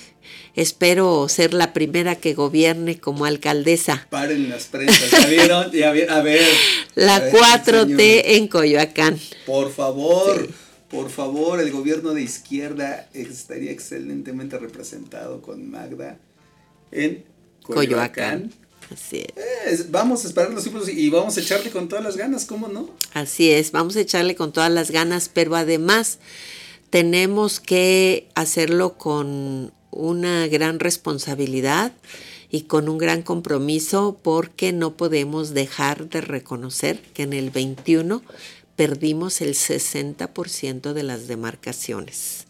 Espero 0.57 1.29
ser 1.29 1.55
la 1.55 1.72
primera 1.72 2.16
que 2.16 2.35
gobierne 2.35 2.99
como 2.99 3.26
alcaldesa. 3.26 4.09
Paren 4.11 4.51
las 4.51 4.64
prensas, 4.64 5.09
¿ya 5.09 5.93
vieron? 5.93 6.11
a 6.11 6.20
ver. 6.20 6.49
La 6.97 7.31
4T 7.31 8.22
en 8.24 8.49
Coyoacán. 8.49 9.20
Por 9.47 9.70
favor 9.70 10.49
por 10.91 11.11
favor, 11.11 11.61
el 11.61 11.70
gobierno 11.70 12.14
de 12.14 12.22
izquierda 12.22 13.09
estaría 13.12 13.70
excelentemente 13.70 14.59
representado 14.59 15.43
con 15.43 15.70
Magda 15.70 16.18
en 16.91 17.24
Coyoacán. 17.62 18.53
Así 18.91 19.26
es. 19.66 19.91
vamos 19.91 20.24
a 20.24 20.28
esperar 20.28 20.51
los 20.51 20.62
tiempos 20.62 20.89
y 20.89 21.11
vamos 21.11 21.36
a 21.36 21.41
echarle 21.41 21.70
con 21.70 21.89
todas 21.89 22.03
las 22.03 22.16
ganas, 22.16 22.47
¿cómo 22.47 22.68
no? 22.68 22.89
Así 23.12 23.51
es, 23.51 23.70
vamos 23.70 23.97
a 23.97 24.01
echarle 24.01 24.34
con 24.34 24.53
todas 24.53 24.72
las 24.72 24.91
ganas, 24.91 25.28
pero 25.28 25.55
además 25.57 26.18
tenemos 26.89 27.61
que 27.61 28.28
hacerlo 28.34 28.97
con 28.97 29.72
una 29.91 30.47
gran 30.47 30.80
responsabilidad 30.80 31.93
y 32.51 32.62
con 32.62 32.89
un 32.89 32.97
gran 32.97 33.22
compromiso 33.22 34.18
porque 34.22 34.72
no 34.72 34.97
podemos 34.97 35.53
dejar 35.53 36.09
de 36.09 36.22
reconocer 36.22 37.01
que 37.12 37.24
en 37.24 37.34
el 37.34 37.51
21 37.51 38.22
perdimos 38.79 39.41
el 39.41 39.55
60% 39.55 40.93
de 40.93 41.03
las 41.03 41.26
demarcaciones. 41.26 42.47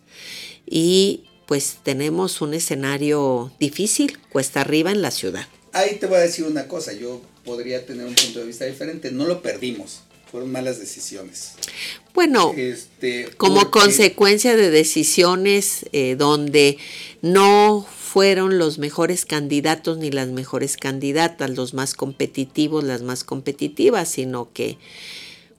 Y 0.66 1.24
pues 1.46 1.78
tenemos 1.82 2.42
un 2.42 2.52
escenario 2.52 3.50
difícil, 3.58 4.18
cuesta 4.28 4.60
arriba 4.60 4.90
en 4.92 5.00
la 5.00 5.10
ciudad. 5.10 5.48
ahí 5.72 5.96
te 5.96 6.06
voy 6.06 6.18
a 6.18 6.20
decir 6.20 6.44
una 6.44 6.68
cosa, 6.68 6.92
yo 6.92 7.22
podría 7.44 7.86
tener 7.86 8.04
un 8.06 8.14
punto 8.14 8.40
de 8.40 8.46
vista 8.46 8.66
diferente, 8.66 9.10
no 9.10 9.24
lo 9.26 9.40
perdimos, 9.40 10.00
fueron 10.30 10.52
malas 10.52 10.78
decisiones. 10.78 11.52
Bueno, 12.12 12.52
Este, 12.54 13.30
como 13.38 13.60
porque- 13.60 13.70
consecuencia 13.80 14.54
de 14.56 14.70
decisiones 14.70 15.86
eh, 15.92 16.16
donde 16.18 16.76
no 17.22 17.86
fueron 18.12 18.58
los 18.58 18.78
mejores 18.78 19.24
candidatos 19.24 19.96
ni 19.98 20.10
las 20.10 20.28
mejores 20.28 20.76
candidatas, 20.76 21.48
los 21.50 21.72
más 21.72 21.94
competitivos, 21.94 22.84
las 22.84 23.00
más 23.02 23.24
competitivas, 23.24 24.10
sino 24.10 24.52
que 24.52 24.76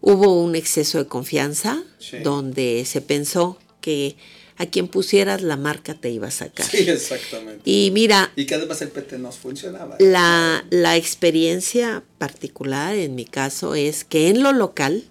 hubo 0.02 0.42
un 0.42 0.56
exceso 0.56 0.98
de 0.98 1.08
confianza 1.08 1.84
Sí. 2.00 2.18
donde 2.20 2.86
se 2.86 3.02
pensó 3.02 3.58
que 3.82 4.16
a 4.58 4.66
quien 4.66 4.88
pusieras 4.90 5.42
la 5.42 5.56
marca 5.56 5.94
te 5.94 6.10
iba 6.10 6.28
a 6.28 6.32
sacar. 6.32 6.66
Sí, 6.70 6.80
exactamente. 6.90 7.62
Y 7.70 7.92
mira, 7.92 8.32
Y 8.36 8.46
que 8.46 8.56
además 8.56 8.82
el 8.82 8.90
PT 8.90 9.18
nos 9.20 9.38
funcionaba. 9.38 9.96
la, 10.00 10.66
la 10.70 10.98
experiencia 10.98 12.04
particular 12.18 12.96
en 12.96 13.16
mi 13.16 13.26
caso 13.26 13.76
es 13.76 14.04
que 14.04 14.28
en 14.30 14.44
lo 14.44 14.52
local 14.52 15.06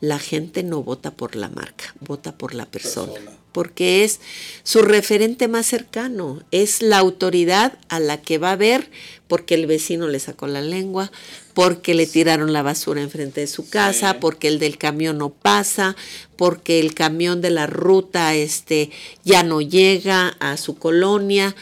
la 0.00 0.18
gente 0.18 0.62
no 0.62 0.82
vota 0.82 1.10
por 1.12 1.36
la 1.36 1.48
marca, 1.48 1.94
vota 2.00 2.36
por 2.36 2.54
la 2.54 2.66
persona, 2.66 3.12
Persona. 3.12 3.36
porque 3.52 4.04
es 4.04 4.20
su 4.64 4.82
referente 4.82 5.48
más 5.48 5.66
cercano, 5.66 6.42
es 6.50 6.82
la 6.82 6.98
autoridad 6.98 7.78
a 7.88 7.98
la 8.00 8.20
que 8.20 8.38
va 8.38 8.52
a 8.52 8.56
ver 8.56 8.90
porque 9.28 9.54
el 9.54 9.66
vecino 9.66 10.06
le 10.08 10.18
sacó 10.20 10.46
la 10.48 10.60
lengua, 10.60 11.10
porque 11.56 11.94
le 11.94 12.06
tiraron 12.06 12.52
la 12.52 12.60
basura 12.62 13.00
enfrente 13.00 13.40
de 13.40 13.46
su 13.46 13.66
casa, 13.70 14.12
Sí. 14.12 14.18
porque 14.20 14.46
el 14.48 14.58
del 14.58 14.76
camión 14.76 15.16
no 15.16 15.30
pasa, 15.30 15.96
porque 16.36 16.80
el 16.80 16.92
camión 16.92 17.40
de 17.40 17.48
la 17.48 17.66
ruta 17.66 18.34
este 18.34 18.90
ya 19.24 19.42
no 19.42 19.62
llega 19.62 20.36
a 20.38 20.58
su 20.58 20.76
colonia, 20.76 21.56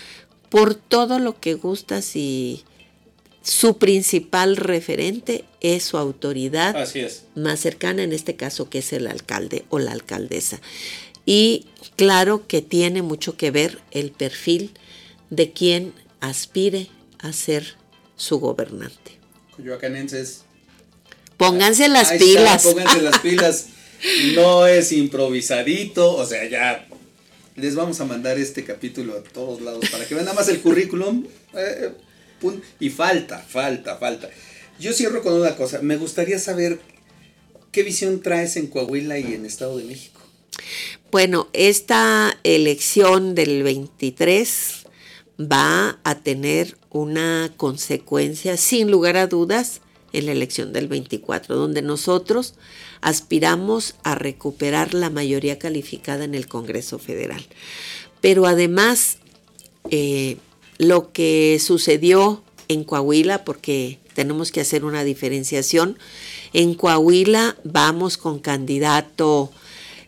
por 0.49 0.74
todo 0.74 1.20
lo 1.20 1.38
que 1.38 1.55
gustas 1.55 2.16
y 2.16 2.64
su 3.40 3.78
principal 3.78 4.57
referente 4.57 5.45
es 5.61 5.84
su 5.84 5.97
autoridad 5.97 6.76
Así 6.76 6.99
es. 6.99 7.26
más 7.36 7.61
cercana, 7.61 8.03
en 8.03 8.12
este 8.12 8.34
caso 8.34 8.68
que 8.68 8.78
es 8.78 8.92
el 8.92 9.07
alcalde 9.07 9.64
o 9.68 9.78
la 9.78 9.92
alcaldesa. 9.92 10.61
Y 11.24 11.66
claro 11.95 12.49
que 12.49 12.62
tiene 12.62 13.03
mucho 13.03 13.36
que 13.36 13.53
ver 13.53 13.78
el 13.92 14.11
perfil 14.11 14.72
de 15.30 15.53
quien 15.53 15.92
aspire 16.20 16.88
a 17.20 17.32
ser 17.32 17.76
su 18.16 18.40
gobernante. 18.40 19.14
Coyoacanenses. 19.57 20.42
Pónganse 21.36 21.88
las 21.88 22.11
Ahí 22.11 22.18
está, 22.18 22.40
pilas. 22.40 22.62
pónganse 22.62 23.02
las 23.02 23.18
pilas. 23.20 23.66
No 24.34 24.66
es 24.66 24.92
improvisadito, 24.92 26.14
o 26.14 26.26
sea, 26.26 26.48
ya 26.48 26.86
les 27.57 27.74
vamos 27.74 28.00
a 28.00 28.05
mandar 28.05 28.38
este 28.38 28.64
capítulo 28.64 29.16
a 29.16 29.22
todos 29.22 29.61
lados 29.62 29.88
para 29.90 30.05
que 30.07 30.14
vean 30.14 30.26
nada 30.26 30.36
más 30.36 30.48
el 30.48 30.61
currículum. 30.61 31.26
eh, 31.55 31.92
y 32.80 32.90
falta, 32.90 33.38
falta, 33.38 33.96
falta. 33.96 34.28
Yo 34.78 34.92
cierro 34.92 35.22
con 35.22 35.34
una 35.34 35.57
cosa. 35.57 35.80
Me 35.80 35.96
gustaría 35.96 36.38
saber 36.38 36.78
qué 37.72 37.82
visión 37.82 38.20
traes 38.20 38.57
en 38.57 38.66
Coahuila 38.66 39.18
y 39.18 39.34
en 39.34 39.46
Estado 39.46 39.78
de 39.78 39.84
México. 39.84 40.20
Bueno, 41.11 41.48
esta 41.52 42.38
elección 42.42 43.34
del 43.34 43.62
23 43.62 44.84
va 45.40 45.98
a 46.05 46.20
tener 46.20 46.76
una 46.95 47.53
consecuencia, 47.57 48.57
sin 48.57 48.88
lugar 48.88 49.16
a 49.16 49.26
dudas, 49.26 49.80
en 50.12 50.26
la 50.26 50.32
elección 50.32 50.72
del 50.72 50.86
24, 50.86 51.57
donde 51.57 51.82
nosotros 51.82 52.55
aspiramos 53.01 53.97
a 54.05 54.14
recuperar 54.14 54.95
la 54.95 55.11
mayoría 55.11 55.59
calificada 55.59 56.22
en 56.22 56.36
el 56.36 56.47
Congreso 56.47 57.01
Federal. 57.01 57.45
Pero 58.20 58.47
además, 58.47 59.18
eh, 59.90 60.36
lo 60.78 61.11
que 61.12 61.59
sucedió 61.61 62.45
en 62.68 62.84
Coahuila, 62.84 63.45
porque 63.45 63.99
tenemos 64.14 64.53
que 64.53 64.61
hacer 64.61 64.84
una 64.84 65.03
diferenciación, 65.03 65.99
en 66.53 66.74
Coahuila 66.74 67.57
vamos 67.64 68.16
con 68.16 68.38
candidato 68.38 69.51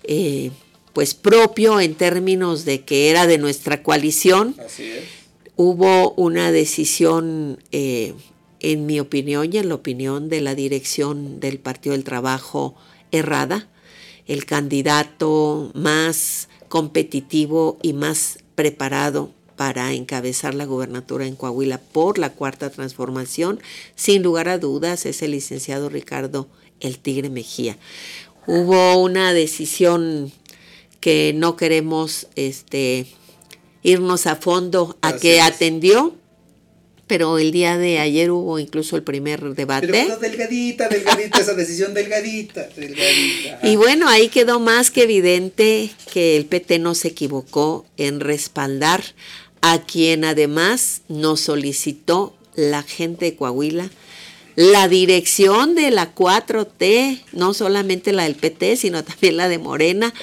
eh, 0.05 0.53
pues 0.93 1.15
propio 1.15 1.81
en 1.81 1.97
términos 1.97 2.65
de 2.65 2.83
que 2.83 3.11
era 3.11 3.27
de 3.27 3.39
nuestra 3.39 3.83
coalición. 3.83 4.55
Así 4.65 4.85
es. 4.85 5.26
Hubo 5.59 6.13
una 6.13 6.53
decisión, 6.53 7.59
eh, 7.73 8.13
en 8.61 8.85
mi 8.85 9.01
opinión 9.01 9.51
y 9.51 9.57
en 9.57 9.71
la 9.71 9.77
opinión 9.77 10.29
de 10.29 10.43
la 10.43 10.55
dirección 10.55 11.41
del 11.41 11.59
Partido 11.59 11.95
del 11.95 12.05
Trabajo, 12.05 12.75
errada. 13.11 13.67
El 14.27 14.45
candidato 14.45 15.71
más 15.73 16.51
competitivo 16.69 17.79
y 17.81 17.95
más 17.95 18.41
preparado 18.55 19.31
para 19.57 19.95
encabezar 19.95 20.55
la 20.55 20.67
gubernatura 20.67 21.27
en 21.27 21.37
Coahuila 21.37 21.79
por 21.79 22.19
la 22.19 22.31
cuarta 22.31 22.69
transformación, 22.69 23.59
sin 23.95 24.23
lugar 24.23 24.51
a 24.51 24.59
dudas, 24.59 25.07
es 25.07 25.23
el 25.23 25.31
licenciado 25.31 25.89
Ricardo 25.89 26.49
El 26.81 26.99
Tigre 26.99 27.31
Mejía. 27.31 27.79
Hubo 28.47 28.99
una 28.99 29.33
decisión 29.33 30.31
que 31.01 31.33
no 31.35 31.57
queremos 31.57 32.27
este, 32.37 33.07
irnos 33.83 34.27
a 34.27 34.37
fondo 34.37 34.97
a 35.01 35.09
Así 35.09 35.21
que 35.21 35.37
es. 35.39 35.43
atendió, 35.43 36.15
pero 37.07 37.39
el 37.39 37.53
día 37.53 37.79
de 37.79 37.99
ayer 37.99 38.31
hubo 38.31 38.59
incluso 38.59 38.97
el 38.97 39.03
primer 39.03 39.55
debate. 39.55 39.87
Pero 39.87 40.07
bueno, 40.07 40.19
delgadita, 40.19 40.89
delgadita, 40.89 41.41
esa 41.41 41.55
decisión 41.55 41.95
delgadita, 41.95 42.69
delgadita. 42.77 43.61
Y 43.63 43.77
bueno, 43.77 44.09
ahí 44.09 44.29
quedó 44.29 44.59
más 44.59 44.91
que 44.91 45.05
evidente 45.05 45.91
que 46.13 46.37
el 46.37 46.47
PT 46.47 46.79
no 46.79 46.95
se 46.95 47.09
equivocó 47.09 47.87
en 47.97 48.21
respaldar 48.21 49.05
a 49.61 49.83
quien 49.85 50.25
además 50.25 51.03
nos 51.09 51.41
solicitó 51.41 52.37
la 52.57 52.83
gente 52.83 53.27
de 53.27 53.37
Coahuila, 53.37 53.91
la 54.57 54.89
dirección 54.89 55.75
de 55.75 55.91
la 55.91 56.15
4T, 56.15 57.21
no 57.33 57.53
solamente 57.53 58.13
la 58.13 58.25
del 58.25 58.37
PT, 58.37 58.77
sino 58.77 59.05
también 59.05 59.37
la 59.37 59.49
de 59.49 59.59
Morena, 59.59 60.15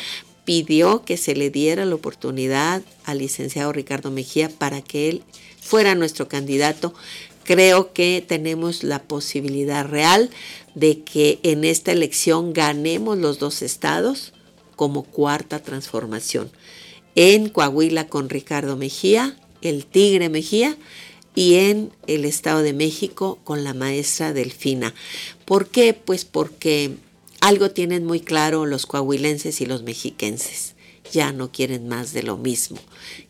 pidió 0.45 1.03
que 1.03 1.17
se 1.17 1.35
le 1.35 1.49
diera 1.49 1.85
la 1.85 1.95
oportunidad 1.95 2.81
al 3.05 3.19
licenciado 3.19 3.71
Ricardo 3.71 4.11
Mejía 4.11 4.49
para 4.49 4.81
que 4.81 5.09
él 5.09 5.23
fuera 5.61 5.95
nuestro 5.95 6.27
candidato. 6.27 6.93
Creo 7.43 7.93
que 7.93 8.23
tenemos 8.25 8.83
la 8.83 9.03
posibilidad 9.03 9.85
real 9.85 10.29
de 10.75 11.01
que 11.01 11.39
en 11.43 11.63
esta 11.63 11.91
elección 11.91 12.53
ganemos 12.53 13.17
los 13.17 13.39
dos 13.39 13.61
estados 13.61 14.33
como 14.75 15.03
cuarta 15.03 15.59
transformación. 15.59 16.51
En 17.15 17.49
Coahuila 17.49 18.07
con 18.07 18.29
Ricardo 18.29 18.75
Mejía, 18.75 19.37
el 19.61 19.85
Tigre 19.85 20.29
Mejía, 20.29 20.77
y 21.35 21.55
en 21.55 21.91
el 22.07 22.25
Estado 22.25 22.61
de 22.61 22.73
México 22.73 23.39
con 23.43 23.63
la 23.63 23.73
maestra 23.73 24.33
Delfina. 24.33 24.93
¿Por 25.45 25.67
qué? 25.67 25.93
Pues 25.93 26.25
porque 26.25 26.91
algo 27.43 27.71
tienen 27.71 28.05
muy 28.05 28.21
claro 28.21 28.65
los 28.65 28.85
coahuilenses 28.85 29.59
y 29.59 29.65
los 29.65 29.83
mexiquenses. 29.83 30.75
Ya 31.11 31.33
no 31.33 31.51
quieren 31.51 31.89
más 31.89 32.13
de 32.13 32.23
lo 32.23 32.37
mismo. 32.37 32.79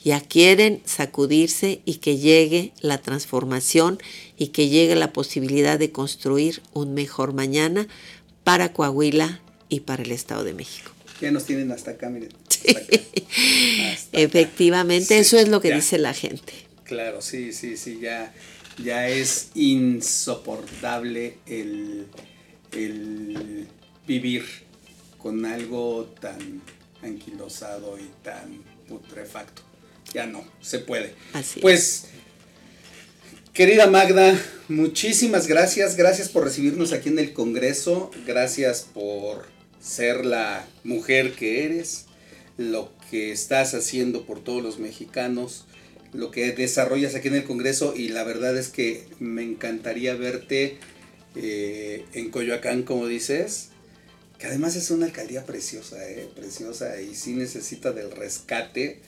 Ya 0.03 0.21
quieren 0.21 0.81
sacudirse 0.85 1.81
y 1.85 1.95
que 1.95 2.17
llegue 2.19 2.71
la 2.81 2.99
transformación 2.99 3.97
y 4.37 4.49
que 4.49 4.69
llegue 4.69 4.95
la 4.95 5.11
posibilidad 5.11 5.79
de 5.79 5.91
construir 5.91 6.61
un 6.73 6.93
mejor 6.93 7.33
mañana 7.33 7.87
para 8.43 8.71
Coahuila 8.71 9.41
y 9.67 9.79
para 9.79 10.03
el 10.03 10.11
Estado 10.11 10.43
de 10.43 10.53
México. 10.53 10.91
Ya 11.19 11.31
nos 11.31 11.45
tienen 11.45 11.71
hasta 11.71 11.91
acá, 11.91 12.09
miren. 12.09 12.29
hasta 12.47 12.69
acá. 12.69 12.85
Hasta 13.91 14.09
acá. 14.09 14.21
Efectivamente, 14.21 15.15
Sí, 15.15 15.21
eso 15.21 15.39
es 15.39 15.47
lo 15.49 15.59
que 15.59 15.69
ya. 15.69 15.75
dice 15.77 15.97
la 15.97 16.13
gente. 16.13 16.53
Claro, 16.83 17.21
sí, 17.23 17.51
sí, 17.53 17.77
sí, 17.77 17.97
ya, 17.99 18.31
ya 18.83 19.07
es 19.09 19.49
insoportable 19.55 21.37
el, 21.47 22.05
el 22.73 23.67
vivir 24.07 24.45
con 25.17 25.45
algo 25.45 26.13
tan 26.19 26.61
anquilosado 27.01 27.97
y 27.99 28.09
tan 28.23 28.61
putrefacto. 28.87 29.61
Ya 30.13 30.25
no, 30.25 30.43
se 30.61 30.79
puede. 30.79 31.15
Así 31.33 31.59
es. 31.59 31.61
Pues, 31.61 32.05
querida 33.53 33.87
Magda, 33.87 34.39
muchísimas 34.67 35.47
gracias. 35.47 35.95
Gracias 35.95 36.29
por 36.29 36.43
recibirnos 36.43 36.91
aquí 36.91 37.09
en 37.09 37.19
el 37.19 37.33
Congreso. 37.33 38.11
Gracias 38.25 38.87
por 38.93 39.47
ser 39.81 40.25
la 40.25 40.65
mujer 40.83 41.33
que 41.33 41.65
eres, 41.65 42.05
lo 42.57 42.91
que 43.09 43.31
estás 43.31 43.73
haciendo 43.73 44.25
por 44.25 44.43
todos 44.43 44.63
los 44.63 44.79
mexicanos, 44.79 45.65
lo 46.13 46.31
que 46.31 46.51
desarrollas 46.51 47.15
aquí 47.15 47.27
en 47.27 47.35
el 47.35 47.43
Congreso 47.43 47.93
y 47.95 48.09
la 48.09 48.23
verdad 48.23 48.57
es 48.57 48.69
que 48.69 49.05
me 49.19 49.43
encantaría 49.43 50.15
verte 50.15 50.77
eh, 51.35 52.05
en 52.13 52.29
Coyoacán, 52.29 52.83
como 52.83 53.07
dices, 53.07 53.69
que 54.43 54.49
además 54.49 54.75
es 54.75 54.91
una 54.91 55.05
alcaldía 55.05 55.45
preciosa, 55.45 56.05
eh, 56.05 56.27
preciosa 56.35 56.99
y 57.01 57.15
sí 57.15 57.31
necesita 57.31 57.93
del 57.93 58.11
rescate 58.11 58.99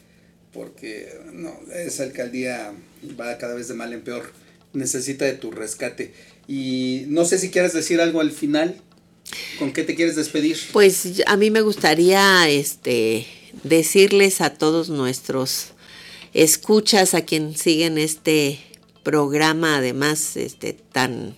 porque 0.53 1.13
no, 1.33 1.53
esa 1.73 2.03
alcaldía 2.03 2.71
va 3.19 3.38
cada 3.38 3.53
vez 3.53 3.67
de 3.67 3.73
mal 3.73 3.91
en 3.91 4.01
peor, 4.01 4.31
necesita 4.71 5.25
de 5.25 5.33
tu 5.33 5.51
rescate. 5.51 6.13
Y 6.47 7.03
no 7.09 7.25
sé 7.25 7.38
si 7.38 7.49
quieres 7.49 7.73
decir 7.73 7.99
algo 7.99 8.21
al 8.21 8.31
final, 8.31 8.79
¿con 9.59 9.73
qué 9.73 9.83
te 9.83 9.95
quieres 9.95 10.15
despedir? 10.15 10.57
Pues 10.71 11.21
a 11.25 11.36
mí 11.36 11.51
me 11.51 11.59
gustaría 11.59 12.47
este 12.47 13.27
decirles 13.63 14.39
a 14.39 14.53
todos 14.53 14.88
nuestros 14.88 15.73
escuchas, 16.33 17.13
a 17.13 17.25
quien 17.25 17.57
siguen 17.57 17.97
este 17.97 18.57
programa 19.03 19.79
además 19.79 20.38
este, 20.38 20.71
tan, 20.71 21.36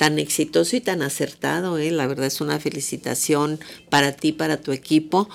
tan 0.00 0.18
exitoso 0.18 0.76
y 0.76 0.80
tan 0.80 1.02
acertado. 1.02 1.76
¿eh? 1.76 1.90
La 1.90 2.06
verdad 2.06 2.24
es 2.24 2.40
una 2.40 2.58
felicitación 2.58 3.60
para 3.90 4.12
ti, 4.12 4.32
para 4.32 4.56
tu 4.56 4.72
equipo, 4.72 5.28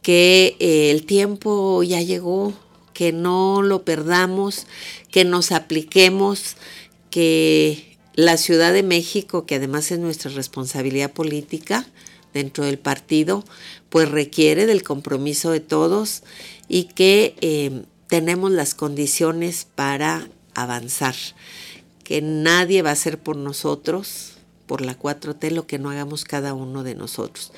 que 0.00 0.56
eh, 0.58 0.90
el 0.90 1.04
tiempo 1.04 1.82
ya 1.82 2.00
llegó, 2.00 2.54
que 2.94 3.12
no 3.12 3.60
lo 3.60 3.84
perdamos, 3.84 4.66
que 5.10 5.26
nos 5.26 5.52
apliquemos, 5.52 6.56
que 7.10 7.98
la 8.14 8.38
Ciudad 8.38 8.72
de 8.72 8.82
México, 8.82 9.44
que 9.44 9.56
además 9.56 9.90
es 9.90 9.98
nuestra 9.98 10.30
responsabilidad 10.30 11.12
política 11.12 11.86
dentro 12.32 12.64
del 12.64 12.78
partido, 12.78 13.44
pues 13.90 14.10
requiere 14.10 14.64
del 14.64 14.82
compromiso 14.82 15.50
de 15.50 15.60
todos 15.60 16.22
y 16.68 16.84
que 16.84 17.34
eh, 17.42 17.82
tenemos 18.06 18.50
las 18.50 18.72
condiciones 18.74 19.66
para 19.74 20.26
avanzar, 20.54 21.16
que 22.10 22.22
nadie 22.22 22.82
va 22.82 22.90
a 22.90 22.94
hacer 22.94 23.20
por 23.20 23.36
nosotros, 23.36 24.32
por 24.66 24.80
la 24.80 24.98
4T, 24.98 25.52
lo 25.52 25.68
que 25.68 25.78
no 25.78 25.90
hagamos 25.90 26.24
cada 26.24 26.54
uno 26.54 26.82
de 26.82 26.96
nosotros. 26.96 27.52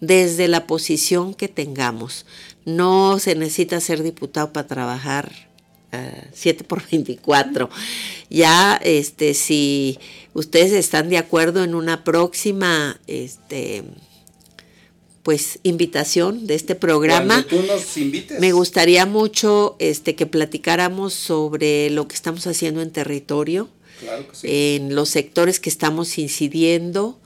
Desde 0.00 0.48
la 0.48 0.66
posición 0.66 1.34
que 1.34 1.48
tengamos, 1.48 2.24
no 2.64 3.18
se 3.18 3.34
necesita 3.34 3.78
ser 3.82 4.02
diputado 4.02 4.50
para 4.50 4.66
trabajar 4.66 5.50
7 6.32 6.62
eh, 6.62 6.66
por 6.66 6.88
24. 6.90 7.68
Ya, 8.30 8.80
este, 8.82 9.34
si 9.34 9.98
ustedes 10.32 10.72
están 10.72 11.10
de 11.10 11.18
acuerdo 11.18 11.62
en 11.62 11.74
una 11.74 12.02
próxima, 12.02 12.98
este, 13.08 13.84
pues 15.22 15.58
invitación 15.64 16.46
de 16.46 16.54
este 16.54 16.74
programa. 16.74 17.44
tú 17.46 17.62
nos 17.64 17.94
invites. 17.98 18.40
Me 18.40 18.52
gustaría 18.52 19.04
mucho 19.04 19.76
este 19.78 20.14
que 20.14 20.24
platicáramos 20.24 21.12
sobre 21.12 21.90
lo 21.90 22.08
que 22.08 22.14
estamos 22.14 22.46
haciendo 22.46 22.80
en 22.80 22.90
territorio, 22.90 23.68
en 24.42 24.94
los 24.94 25.08
sectores 25.08 25.60
que 25.60 25.70
estamos 25.70 26.18
incidiendo 26.18 27.18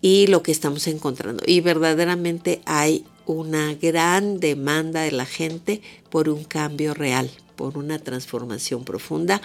y 0.00 0.26
lo 0.26 0.42
que 0.42 0.52
estamos 0.52 0.86
encontrando. 0.86 1.42
Y 1.46 1.60
verdaderamente 1.60 2.60
hay 2.64 3.04
una 3.26 3.74
gran 3.74 4.40
demanda 4.40 5.02
de 5.02 5.12
la 5.12 5.26
gente 5.26 5.80
por 6.10 6.28
un 6.28 6.44
cambio 6.44 6.94
real, 6.94 7.30
por 7.56 7.78
una 7.78 7.98
transformación 7.98 8.84
profunda 8.84 9.40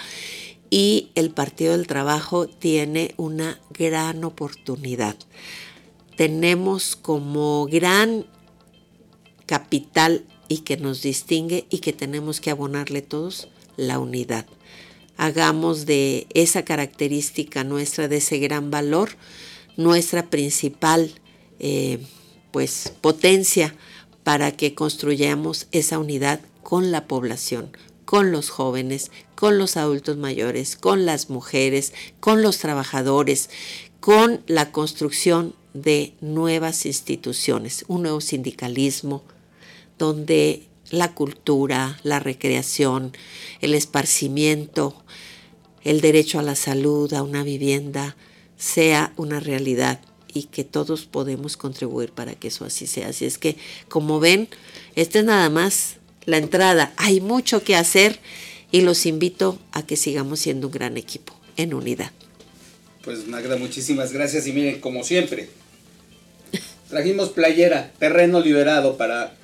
y 0.69 1.09
el 1.15 1.31
Partido 1.31 1.71
del 1.71 1.87
Trabajo 1.87 2.47
tiene 2.47 3.13
una 3.17 3.59
gran 3.69 4.23
oportunidad. 4.23 5.15
Tenemos 6.17 6.95
como 6.95 7.67
gran 7.67 8.25
capital 9.45 10.25
y 10.47 10.59
que 10.59 10.77
nos 10.77 11.01
distingue 11.01 11.67
y 11.69 11.79
que 11.79 11.93
tenemos 11.93 12.41
que 12.41 12.51
abonarle 12.51 13.01
todos 13.01 13.49
la 13.77 13.99
unidad. 13.99 14.45
Hagamos 15.17 15.85
de 15.85 16.27
esa 16.33 16.63
característica 16.63 17.63
nuestra, 17.63 18.07
de 18.07 18.17
ese 18.17 18.37
gran 18.39 18.71
valor, 18.71 19.09
nuestra 19.75 20.29
principal 20.29 21.11
eh, 21.59 21.99
pues, 22.51 22.93
potencia 23.01 23.75
para 24.23 24.51
que 24.51 24.75
construyamos 24.75 25.67
esa 25.71 25.99
unidad 25.99 26.41
con 26.61 26.91
la 26.91 27.07
población, 27.07 27.71
con 28.05 28.31
los 28.31 28.49
jóvenes, 28.49 29.11
con 29.35 29.57
los 29.57 29.77
adultos 29.77 30.17
mayores, 30.17 30.75
con 30.75 31.05
las 31.05 31.29
mujeres, 31.29 31.93
con 32.19 32.41
los 32.41 32.57
trabajadores, 32.57 33.49
con 33.99 34.41
la 34.47 34.71
construcción 34.71 35.55
de 35.73 36.13
nuevas 36.21 36.85
instituciones, 36.85 37.85
un 37.87 38.03
nuevo 38.03 38.21
sindicalismo 38.21 39.23
donde 39.97 40.66
la 40.89 41.13
cultura, 41.13 41.99
la 42.03 42.19
recreación, 42.19 43.11
el 43.61 43.73
esparcimiento, 43.73 44.95
el 45.83 46.01
derecho 46.01 46.39
a 46.39 46.43
la 46.43 46.55
salud, 46.55 47.13
a 47.13 47.23
una 47.23 47.43
vivienda, 47.43 48.15
sea 48.57 49.13
una 49.17 49.39
realidad 49.39 49.99
y 50.33 50.43
que 50.43 50.63
todos 50.63 51.05
podemos 51.05 51.57
contribuir 51.57 52.11
para 52.11 52.35
que 52.35 52.49
eso 52.49 52.65
así 52.65 52.87
sea. 52.87 53.09
Así 53.09 53.25
es 53.25 53.37
que, 53.37 53.57
como 53.87 54.19
ven, 54.19 54.49
esta 54.95 55.19
es 55.19 55.25
nada 55.25 55.49
más 55.49 55.97
la 56.25 56.37
entrada. 56.37 56.93
Hay 56.97 57.21
mucho 57.21 57.63
que 57.63 57.75
hacer 57.75 58.19
y 58.71 58.81
los 58.81 59.05
invito 59.05 59.57
a 59.71 59.85
que 59.85 59.95
sigamos 59.95 60.39
siendo 60.39 60.67
un 60.67 60.73
gran 60.73 60.97
equipo 60.97 61.33
en 61.55 61.73
unidad. 61.73 62.11
Pues 63.03 63.25
Magda, 63.27 63.55
muchísimas 63.55 64.11
gracias 64.11 64.47
y 64.47 64.51
miren, 64.51 64.81
como 64.81 65.03
siempre, 65.03 65.49
trajimos 66.89 67.29
playera, 67.29 67.91
terreno 67.99 68.41
liberado 68.41 68.97
para... 68.97 69.36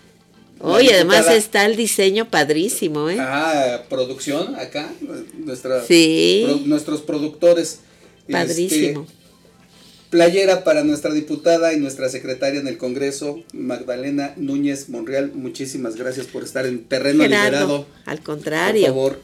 Oye, 0.65 0.93
además 0.93 1.29
está 1.29 1.65
el 1.65 1.75
diseño 1.75 2.29
padrísimo, 2.29 3.09
¿eh? 3.09 3.17
Ah, 3.19 3.83
producción 3.89 4.55
acá, 4.55 4.89
nuestra, 5.33 5.83
sí. 5.83 6.63
nuestros 6.65 7.01
productores. 7.01 7.79
Padrísimo. 8.31 9.01
Este, 9.01 9.23
Playera 10.09 10.63
para 10.63 10.85
nuestra 10.85 11.11
diputada 11.11 11.73
y 11.73 11.77
nuestra 11.77 12.07
secretaria 12.07 12.61
en 12.61 12.67
el 12.67 12.77
Congreso, 12.77 13.43
Magdalena 13.51 14.33
Núñez 14.37 14.87
Monreal. 14.87 15.33
Muchísimas 15.33 15.97
gracias 15.97 16.27
por 16.27 16.43
estar 16.43 16.65
en 16.65 16.85
terreno 16.85 17.23
liberado. 17.23 17.85
Al 18.05 18.21
contrario. 18.21 18.85
Por 18.85 18.93
favor, 18.93 19.21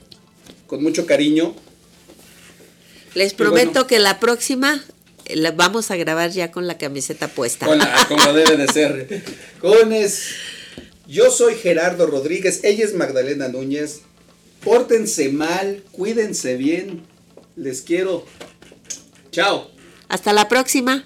con 0.67 0.83
mucho 0.83 1.05
cariño. 1.05 1.55
Les 3.13 3.33
prometo 3.33 3.87
que 3.87 3.99
la 3.99 4.19
próxima 4.19 4.83
la 5.29 5.51
vamos 5.51 5.89
a 5.89 5.95
grabar 5.95 6.31
ya 6.31 6.51
con 6.51 6.67
la 6.67 6.77
camiseta 6.77 7.29
puesta. 7.29 7.65
como 8.09 8.33
debe 8.33 8.57
de 8.57 8.67
ser. 8.67 9.23
Jóvenes, 9.61 10.31
yo 11.09 11.31
soy 11.31 11.55
Gerardo 11.55 12.05
Rodríguez, 12.05 12.59
ella 12.63 12.85
es 12.85 12.93
Magdalena 12.93 13.47
Núñez. 13.47 14.01
Pórtense 14.63 15.29
mal, 15.29 15.83
cuídense 15.91 16.55
bien. 16.55 17.01
Les 17.55 17.81
quiero. 17.81 18.25
Chao. 19.31 19.71
Hasta 20.07 20.33
la 20.33 20.47
próxima. 20.47 21.03